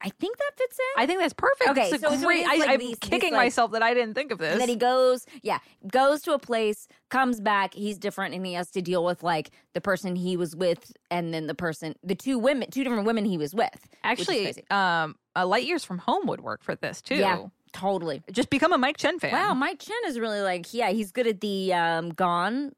i 0.00 0.08
think 0.10 0.36
that 0.38 0.50
fits 0.56 0.78
in 0.78 1.02
I 1.02 1.06
think 1.06 1.20
that's 1.20 1.34
perfect. 1.34 1.70
Okay, 1.70 1.90
It's 1.90 2.00
so- 2.02 2.18
great. 2.26 2.40
is 2.42 2.48
I, 2.48 2.56
like 2.56 2.68
I'm 2.70 2.78
these- 2.78 2.88
these, 2.90 2.98
kicking 3.10 3.32
like- 3.32 3.44
myself 3.46 3.72
that 3.72 3.82
I 3.82 3.94
didn't 3.94 4.14
think 4.14 4.30
of 4.32 4.38
this. 4.38 4.52
and 4.52 4.60
then 4.60 4.68
he 4.68 4.76
goes, 4.76 5.26
yeah, 5.42 5.58
goes 5.90 6.22
to 6.22 6.32
a 6.32 6.38
place, 6.38 6.88
comes 7.08 7.40
back, 7.40 7.74
he's 7.74 7.98
different, 7.98 8.34
and 8.34 8.44
he 8.46 8.54
has 8.54 8.70
to 8.72 8.82
deal 8.82 9.04
with 9.04 9.22
like 9.22 9.50
the 9.74 9.80
person 9.80 10.16
he 10.16 10.36
was 10.36 10.54
with, 10.56 10.92
and 11.10 11.32
then 11.34 11.46
the 11.46 11.54
person, 11.54 11.94
the 12.02 12.14
two 12.14 12.38
women, 12.38 12.70
two 12.70 12.82
different 12.84 13.06
women 13.06 13.24
he 13.24 13.38
was 13.38 13.54
with. 13.54 13.88
Actually, 14.02 14.54
um, 14.70 15.14
a 15.36 15.46
light 15.46 15.64
years 15.66 15.84
from 15.84 15.98
home 15.98 16.26
would 16.26 16.40
work 16.40 16.62
for 16.64 16.74
this 16.74 17.00
too. 17.02 17.16
Yeah. 17.16 17.46
totally. 17.72 18.22
Just 18.32 18.50
become 18.50 18.72
a 18.72 18.78
Mike 18.78 18.96
Chen 18.96 19.18
fan. 19.20 19.32
Wow, 19.32 19.54
Mike 19.54 19.78
Chen 19.80 19.96
is 20.06 20.18
really 20.18 20.40
like, 20.40 20.72
yeah, 20.74 20.90
he's 20.90 21.12
good 21.12 21.26
at 21.26 21.40
the 21.40 21.72
um, 21.74 22.10
gone, 22.10 22.72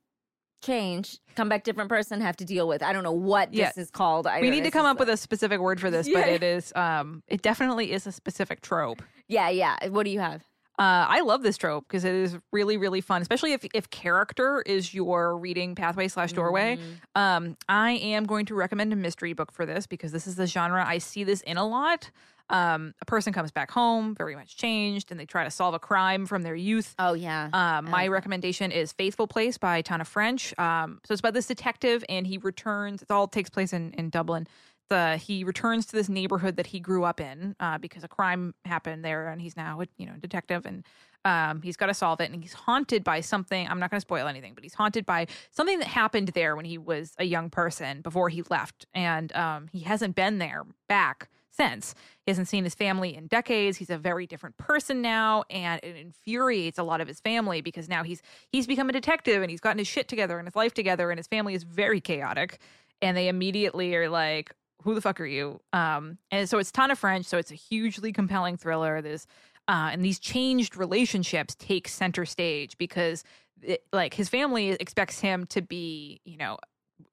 change, 0.62 1.18
come 1.36 1.48
back 1.48 1.64
different 1.64 1.88
person, 1.88 2.20
have 2.20 2.36
to 2.38 2.44
deal 2.44 2.68
with. 2.68 2.82
I 2.82 2.92
don't 2.92 3.02
know 3.04 3.12
what 3.12 3.52
Yeah. 3.54 3.68
this 3.68 3.78
is 3.86 3.90
called. 3.90 4.26
I 4.26 4.40
we 4.40 4.50
need 4.50 4.64
to 4.64 4.70
come 4.70 4.86
up 4.86 4.98
with 4.98 5.08
a 5.08 5.16
specific 5.16 5.60
word 5.60 5.80
for 5.80 5.90
this, 5.90 6.08
but 6.08 6.28
it 6.28 6.42
is 6.42 6.72
um 6.76 7.22
it 7.28 7.42
definitely 7.42 7.92
is 7.92 8.06
a 8.06 8.12
specific 8.12 8.60
trope. 8.60 9.02
Yeah, 9.28 9.48
yeah. 9.48 9.88
What 9.88 10.04
do 10.04 10.10
you 10.10 10.20
have? 10.20 10.42
Uh, 10.78 11.04
I 11.10 11.20
love 11.20 11.42
this 11.42 11.58
trope 11.58 11.84
because 11.86 12.06
it 12.06 12.14
is 12.14 12.38
really, 12.52 12.78
really 12.78 13.02
fun, 13.02 13.20
especially 13.20 13.52
if 13.52 13.66
if 13.74 13.90
character 13.90 14.62
is 14.64 14.94
your 14.94 15.36
reading 15.36 15.74
pathway 15.74 16.08
slash 16.08 16.32
doorway. 16.32 16.76
Mm-hmm. 16.76 17.20
Um, 17.20 17.56
I 17.68 17.92
am 17.92 18.24
going 18.24 18.46
to 18.46 18.54
recommend 18.54 18.90
a 18.92 18.96
mystery 18.96 19.34
book 19.34 19.52
for 19.52 19.66
this 19.66 19.86
because 19.86 20.10
this 20.12 20.26
is 20.26 20.36
the 20.36 20.46
genre 20.46 20.82
I 20.86 20.96
see 20.96 21.22
this 21.22 21.42
in 21.42 21.58
a 21.58 21.66
lot. 21.66 22.10
Um, 22.50 22.94
a 23.00 23.04
person 23.04 23.32
comes 23.32 23.52
back 23.52 23.70
home, 23.70 24.14
very 24.16 24.34
much 24.34 24.56
changed, 24.56 25.10
and 25.10 25.18
they 25.18 25.24
try 25.24 25.44
to 25.44 25.50
solve 25.50 25.72
a 25.72 25.78
crime 25.78 26.26
from 26.26 26.42
their 26.42 26.56
youth. 26.56 26.94
Oh 26.98 27.14
yeah. 27.14 27.48
Um, 27.52 27.88
my 27.88 28.08
recommendation 28.08 28.72
is 28.72 28.92
Faithful 28.92 29.26
Place 29.26 29.56
by 29.56 29.82
Tana 29.82 30.04
French. 30.04 30.56
Um, 30.58 31.00
so 31.04 31.12
it's 31.12 31.20
about 31.20 31.34
this 31.34 31.46
detective, 31.46 32.04
and 32.08 32.26
he 32.26 32.38
returns. 32.38 33.02
It 33.02 33.10
all 33.10 33.28
takes 33.28 33.48
place 33.48 33.72
in, 33.72 33.92
in 33.92 34.10
Dublin. 34.10 34.46
The 34.88 35.16
he 35.18 35.44
returns 35.44 35.86
to 35.86 35.92
this 35.92 36.08
neighborhood 36.08 36.56
that 36.56 36.66
he 36.66 36.80
grew 36.80 37.04
up 37.04 37.20
in 37.20 37.54
uh, 37.60 37.78
because 37.78 38.02
a 38.02 38.08
crime 38.08 38.54
happened 38.64 39.04
there, 39.04 39.28
and 39.28 39.40
he's 39.40 39.56
now 39.56 39.80
a 39.80 39.86
you 39.96 40.06
know 40.06 40.14
detective, 40.18 40.66
and 40.66 40.84
um, 41.24 41.62
he's 41.62 41.76
got 41.76 41.86
to 41.86 41.94
solve 41.94 42.20
it. 42.20 42.32
And 42.32 42.42
he's 42.42 42.54
haunted 42.54 43.04
by 43.04 43.20
something. 43.20 43.68
I'm 43.68 43.78
not 43.78 43.90
going 43.90 43.98
to 43.98 44.04
spoil 44.04 44.26
anything, 44.26 44.54
but 44.54 44.64
he's 44.64 44.74
haunted 44.74 45.06
by 45.06 45.28
something 45.52 45.78
that 45.78 45.86
happened 45.86 46.28
there 46.34 46.56
when 46.56 46.64
he 46.64 46.78
was 46.78 47.12
a 47.18 47.24
young 47.24 47.50
person 47.50 48.00
before 48.00 48.28
he 48.28 48.42
left, 48.50 48.86
and 48.92 49.32
um, 49.36 49.68
he 49.70 49.80
hasn't 49.80 50.16
been 50.16 50.38
there 50.38 50.64
back 50.88 51.28
since. 51.60 51.94
He 52.24 52.30
hasn't 52.30 52.48
seen 52.48 52.64
his 52.64 52.74
family 52.74 53.14
in 53.14 53.26
decades. 53.26 53.76
He's 53.76 53.90
a 53.90 53.98
very 53.98 54.26
different 54.26 54.56
person 54.56 55.02
now, 55.02 55.44
and 55.50 55.78
it 55.82 55.96
infuriates 55.96 56.78
a 56.78 56.82
lot 56.82 57.00
of 57.02 57.08
his 57.08 57.20
family 57.20 57.60
because 57.60 57.88
now 57.88 58.02
he's 58.02 58.22
he's 58.50 58.66
become 58.66 58.88
a 58.88 58.92
detective 58.92 59.42
and 59.42 59.50
he's 59.50 59.60
gotten 59.60 59.78
his 59.78 59.88
shit 59.88 60.08
together 60.08 60.38
and 60.38 60.48
his 60.48 60.56
life 60.56 60.72
together, 60.72 61.10
and 61.10 61.18
his 61.18 61.26
family 61.26 61.54
is 61.54 61.64
very 61.64 62.00
chaotic. 62.00 62.58
And 63.02 63.16
they 63.16 63.28
immediately 63.28 63.94
are 63.94 64.08
like, 64.08 64.54
"Who 64.82 64.94
the 64.94 65.02
fuck 65.02 65.20
are 65.20 65.26
you?" 65.26 65.60
Um, 65.72 66.18
and 66.30 66.48
so 66.48 66.58
it's 66.58 66.72
Tana 66.72 66.96
French, 66.96 67.26
so 67.26 67.36
it's 67.36 67.50
a 67.50 67.56
hugely 67.56 68.12
compelling 68.12 68.56
thriller. 68.56 69.02
There's 69.02 69.26
uh, 69.68 69.90
and 69.92 70.02
these 70.04 70.18
changed 70.18 70.76
relationships 70.76 71.54
take 71.58 71.88
center 71.88 72.24
stage 72.24 72.78
because 72.78 73.22
it, 73.62 73.84
like 73.92 74.14
his 74.14 74.28
family 74.28 74.70
expects 74.70 75.20
him 75.20 75.46
to 75.46 75.60
be, 75.60 76.20
you 76.24 76.38
know, 76.38 76.58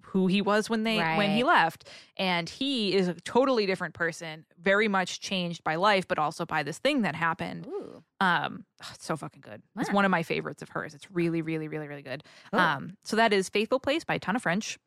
who 0.02 0.28
he 0.28 0.42
was 0.42 0.70
when 0.70 0.84
they 0.84 0.98
when 0.98 1.32
he 1.32 1.44
left. 1.44 1.88
And 2.18 2.50
he 2.50 2.96
is 2.96 3.08
a 3.08 3.14
totally 3.14 3.66
different 3.66 3.94
person 3.94 4.46
very 4.62 4.88
much 4.88 5.20
changed 5.20 5.64
by 5.64 5.76
life 5.76 6.08
but 6.08 6.18
also 6.18 6.46
by 6.46 6.64
this 6.64 6.78
thing 6.78 7.02
that 7.02 7.16
happened. 7.16 7.68
Ooh. 7.68 8.04
um 8.20 8.66
oh, 8.84 8.90
it's 8.94 9.06
so 9.06 9.16
fucking 9.18 9.42
good. 9.42 9.62
It's 9.78 9.92
one 9.92 10.06
of 10.06 10.12
my 10.12 10.24
favorites 10.24 10.62
of 10.62 10.70
hers. 10.70 10.94
It's 10.94 11.10
really 11.12 11.42
really 11.42 11.68
really 11.68 11.88
really 11.88 12.02
good. 12.02 12.24
Cool. 12.52 12.60
um 12.60 12.98
so 13.04 13.16
that 13.16 13.34
is 13.34 13.50
faithful 13.50 13.80
place 13.80 14.04
by 14.04 14.18
Tana 14.18 14.40
French. 14.40 14.78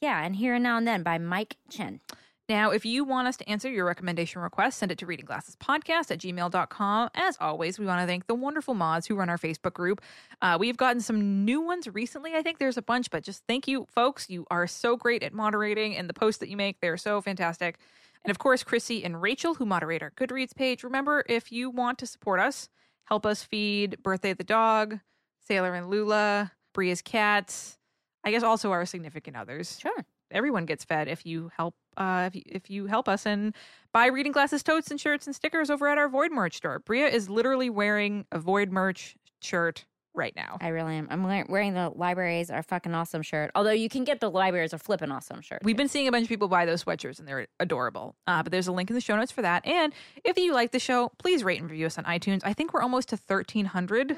Yeah, 0.00 0.22
and 0.22 0.36
here 0.36 0.54
and 0.54 0.62
now 0.62 0.76
and 0.76 0.86
then 0.86 1.02
by 1.02 1.18
Mike 1.18 1.56
Chen. 1.70 2.00
Now, 2.48 2.70
if 2.70 2.84
you 2.84 3.02
want 3.02 3.26
us 3.26 3.36
to 3.38 3.48
answer 3.48 3.68
your 3.68 3.84
recommendation 3.84 4.40
request, 4.40 4.78
send 4.78 4.92
it 4.92 4.98
to 4.98 5.06
readingglassespodcast 5.06 6.12
at 6.12 6.18
gmail.com. 6.18 7.10
As 7.14 7.36
always, 7.40 7.78
we 7.78 7.86
want 7.86 8.00
to 8.00 8.06
thank 8.06 8.28
the 8.28 8.36
wonderful 8.36 8.74
mods 8.74 9.06
who 9.06 9.16
run 9.16 9.28
our 9.28 9.38
Facebook 9.38 9.74
group. 9.74 10.00
Uh, 10.40 10.56
we've 10.58 10.76
gotten 10.76 11.00
some 11.00 11.44
new 11.44 11.60
ones 11.60 11.88
recently. 11.92 12.34
I 12.34 12.42
think 12.42 12.58
there's 12.58 12.76
a 12.76 12.82
bunch, 12.82 13.10
but 13.10 13.24
just 13.24 13.42
thank 13.48 13.66
you, 13.66 13.86
folks. 13.92 14.30
You 14.30 14.46
are 14.48 14.68
so 14.68 14.96
great 14.96 15.24
at 15.24 15.32
moderating, 15.32 15.96
and 15.96 16.08
the 16.08 16.14
posts 16.14 16.38
that 16.38 16.48
you 16.48 16.56
make, 16.56 16.80
they're 16.80 16.96
so 16.96 17.20
fantastic. 17.20 17.78
And 18.24 18.30
of 18.30 18.38
course, 18.38 18.62
Chrissy 18.62 19.04
and 19.04 19.20
Rachel, 19.20 19.54
who 19.54 19.66
moderate 19.66 20.02
our 20.02 20.12
Goodreads 20.12 20.54
page. 20.54 20.84
Remember, 20.84 21.24
if 21.28 21.50
you 21.50 21.68
want 21.68 21.98
to 21.98 22.06
support 22.06 22.38
us, 22.38 22.68
help 23.06 23.26
us 23.26 23.42
feed 23.42 24.00
Birthday 24.04 24.34
the 24.34 24.44
Dog, 24.44 25.00
Sailor 25.40 25.74
and 25.74 25.90
Lula, 25.90 26.52
Brea's 26.74 27.02
cats, 27.02 27.76
I 28.22 28.30
guess 28.30 28.44
also 28.44 28.70
our 28.70 28.86
significant 28.86 29.36
others. 29.36 29.78
Sure. 29.80 30.04
Everyone 30.30 30.66
gets 30.66 30.84
fed 30.84 31.08
if 31.08 31.24
you 31.24 31.50
help 31.56 31.74
uh, 31.96 32.24
if 32.26 32.36
you, 32.36 32.42
if 32.46 32.70
you 32.70 32.86
help 32.86 33.08
us 33.08 33.26
and 33.26 33.54
buy 33.92 34.06
reading 34.06 34.32
glasses, 34.32 34.62
totes, 34.62 34.90
and 34.90 35.00
shirts 35.00 35.26
and 35.26 35.34
stickers 35.34 35.70
over 35.70 35.88
at 35.88 35.98
our 35.98 36.08
Void 36.08 36.32
merch 36.32 36.56
store. 36.56 36.78
Brea 36.80 37.04
is 37.04 37.28
literally 37.28 37.70
wearing 37.70 38.26
a 38.32 38.38
Void 38.38 38.70
merch 38.70 39.16
shirt 39.40 39.84
right 40.16 40.34
now. 40.34 40.56
I 40.60 40.68
really 40.68 40.96
am. 40.96 41.06
I'm 41.10 41.22
wearing 41.48 41.74
the 41.74 41.90
libraries 41.90 42.50
are 42.50 42.62
fucking 42.62 42.94
awesome 42.94 43.22
shirt. 43.22 43.50
Although 43.54 43.72
you 43.72 43.88
can 43.88 44.04
get 44.04 44.20
the 44.20 44.30
libraries 44.30 44.72
are 44.72 44.78
flipping 44.78 45.12
awesome 45.12 45.42
shirt. 45.42 45.60
We've 45.62 45.76
been 45.76 45.88
seeing 45.88 46.08
a 46.08 46.12
bunch 46.12 46.24
of 46.24 46.28
people 46.28 46.48
buy 46.48 46.64
those 46.64 46.82
sweatshirts 46.82 47.18
and 47.18 47.28
they're 47.28 47.46
adorable. 47.60 48.16
Uh, 48.26 48.42
but 48.42 48.50
there's 48.50 48.66
a 48.66 48.72
link 48.72 48.90
in 48.90 48.94
the 48.94 49.00
show 49.00 49.16
notes 49.16 49.30
for 49.30 49.42
that. 49.42 49.66
And 49.66 49.92
if 50.24 50.38
you 50.38 50.54
like 50.54 50.72
the 50.72 50.78
show, 50.78 51.12
please 51.18 51.44
rate 51.44 51.60
and 51.60 51.70
review 51.70 51.86
us 51.86 51.98
on 51.98 52.04
iTunes. 52.04 52.40
I 52.44 52.54
think 52.54 52.72
we're 52.72 52.82
almost 52.82 53.10
to 53.10 53.16
1,300, 53.16 54.16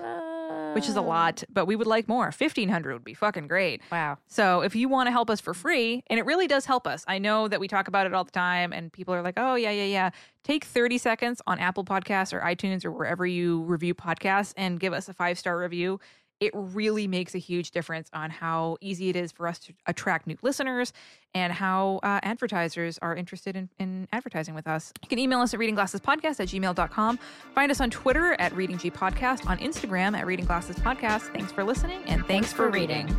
which 0.74 0.88
is 0.88 0.96
a 0.96 1.00
um, 1.00 1.06
lot, 1.06 1.44
but 1.48 1.66
we 1.66 1.76
would 1.76 1.86
like 1.86 2.08
more. 2.08 2.26
1,500 2.26 2.92
would 2.92 3.04
be 3.04 3.14
fucking 3.14 3.48
great. 3.48 3.82
Wow. 3.90 4.18
So 4.26 4.60
if 4.60 4.74
you 4.74 4.88
want 4.88 5.06
to 5.06 5.10
help 5.10 5.30
us 5.30 5.40
for 5.40 5.54
free, 5.54 6.02
and 6.08 6.18
it 6.18 6.26
really 6.26 6.46
does 6.46 6.66
help 6.66 6.86
us, 6.86 7.04
I 7.08 7.18
know 7.18 7.48
that 7.48 7.60
we 7.60 7.68
talk 7.68 7.88
about 7.88 8.06
it 8.06 8.14
all 8.14 8.24
the 8.24 8.30
time, 8.30 8.72
and 8.72 8.92
people 8.92 9.14
are 9.14 9.22
like, 9.22 9.34
oh, 9.36 9.54
yeah, 9.54 9.70
yeah, 9.70 9.84
yeah. 9.84 10.10
Take 10.44 10.64
30 10.64 10.98
seconds 10.98 11.42
on 11.46 11.58
Apple 11.58 11.84
Podcasts 11.84 12.32
or 12.32 12.40
iTunes 12.40 12.84
or 12.84 12.90
wherever 12.90 13.26
you 13.26 13.62
review 13.62 13.94
podcasts 13.94 14.54
and 14.56 14.80
give 14.80 14.92
us 14.92 15.08
a 15.08 15.12
five 15.12 15.38
star 15.38 15.58
review. 15.58 16.00
It 16.40 16.52
really 16.54 17.06
makes 17.06 17.34
a 17.34 17.38
huge 17.38 17.72
difference 17.72 18.08
on 18.12 18.30
how 18.30 18.76
easy 18.80 19.08
it 19.08 19.16
is 19.16 19.32
for 19.32 19.48
us 19.48 19.58
to 19.60 19.72
attract 19.86 20.26
new 20.26 20.36
listeners 20.42 20.92
and 21.34 21.52
how 21.52 22.00
uh, 22.02 22.20
advertisers 22.22 22.98
are 23.02 23.14
interested 23.14 23.56
in, 23.56 23.68
in 23.78 24.08
advertising 24.12 24.54
with 24.54 24.66
us. 24.66 24.92
You 25.02 25.08
can 25.08 25.18
email 25.18 25.40
us 25.40 25.52
at 25.52 25.60
readingglassespodcast 25.60 26.40
at 26.40 26.48
gmail.com. 26.48 27.18
Find 27.54 27.70
us 27.70 27.80
on 27.80 27.90
Twitter 27.90 28.34
at 28.38 28.54
Reading 28.54 28.78
G 28.78 28.90
Podcast, 28.90 29.46
on 29.46 29.58
Instagram 29.58 30.16
at 30.16 30.26
Reading 30.26 30.46
Glasses 30.46 30.76
Podcast. 30.76 31.32
Thanks 31.32 31.52
for 31.52 31.64
listening 31.64 32.02
and 32.06 32.24
thanks, 32.26 32.28
Thanks 32.28 32.52
for 32.52 32.70
reading. 32.70 33.14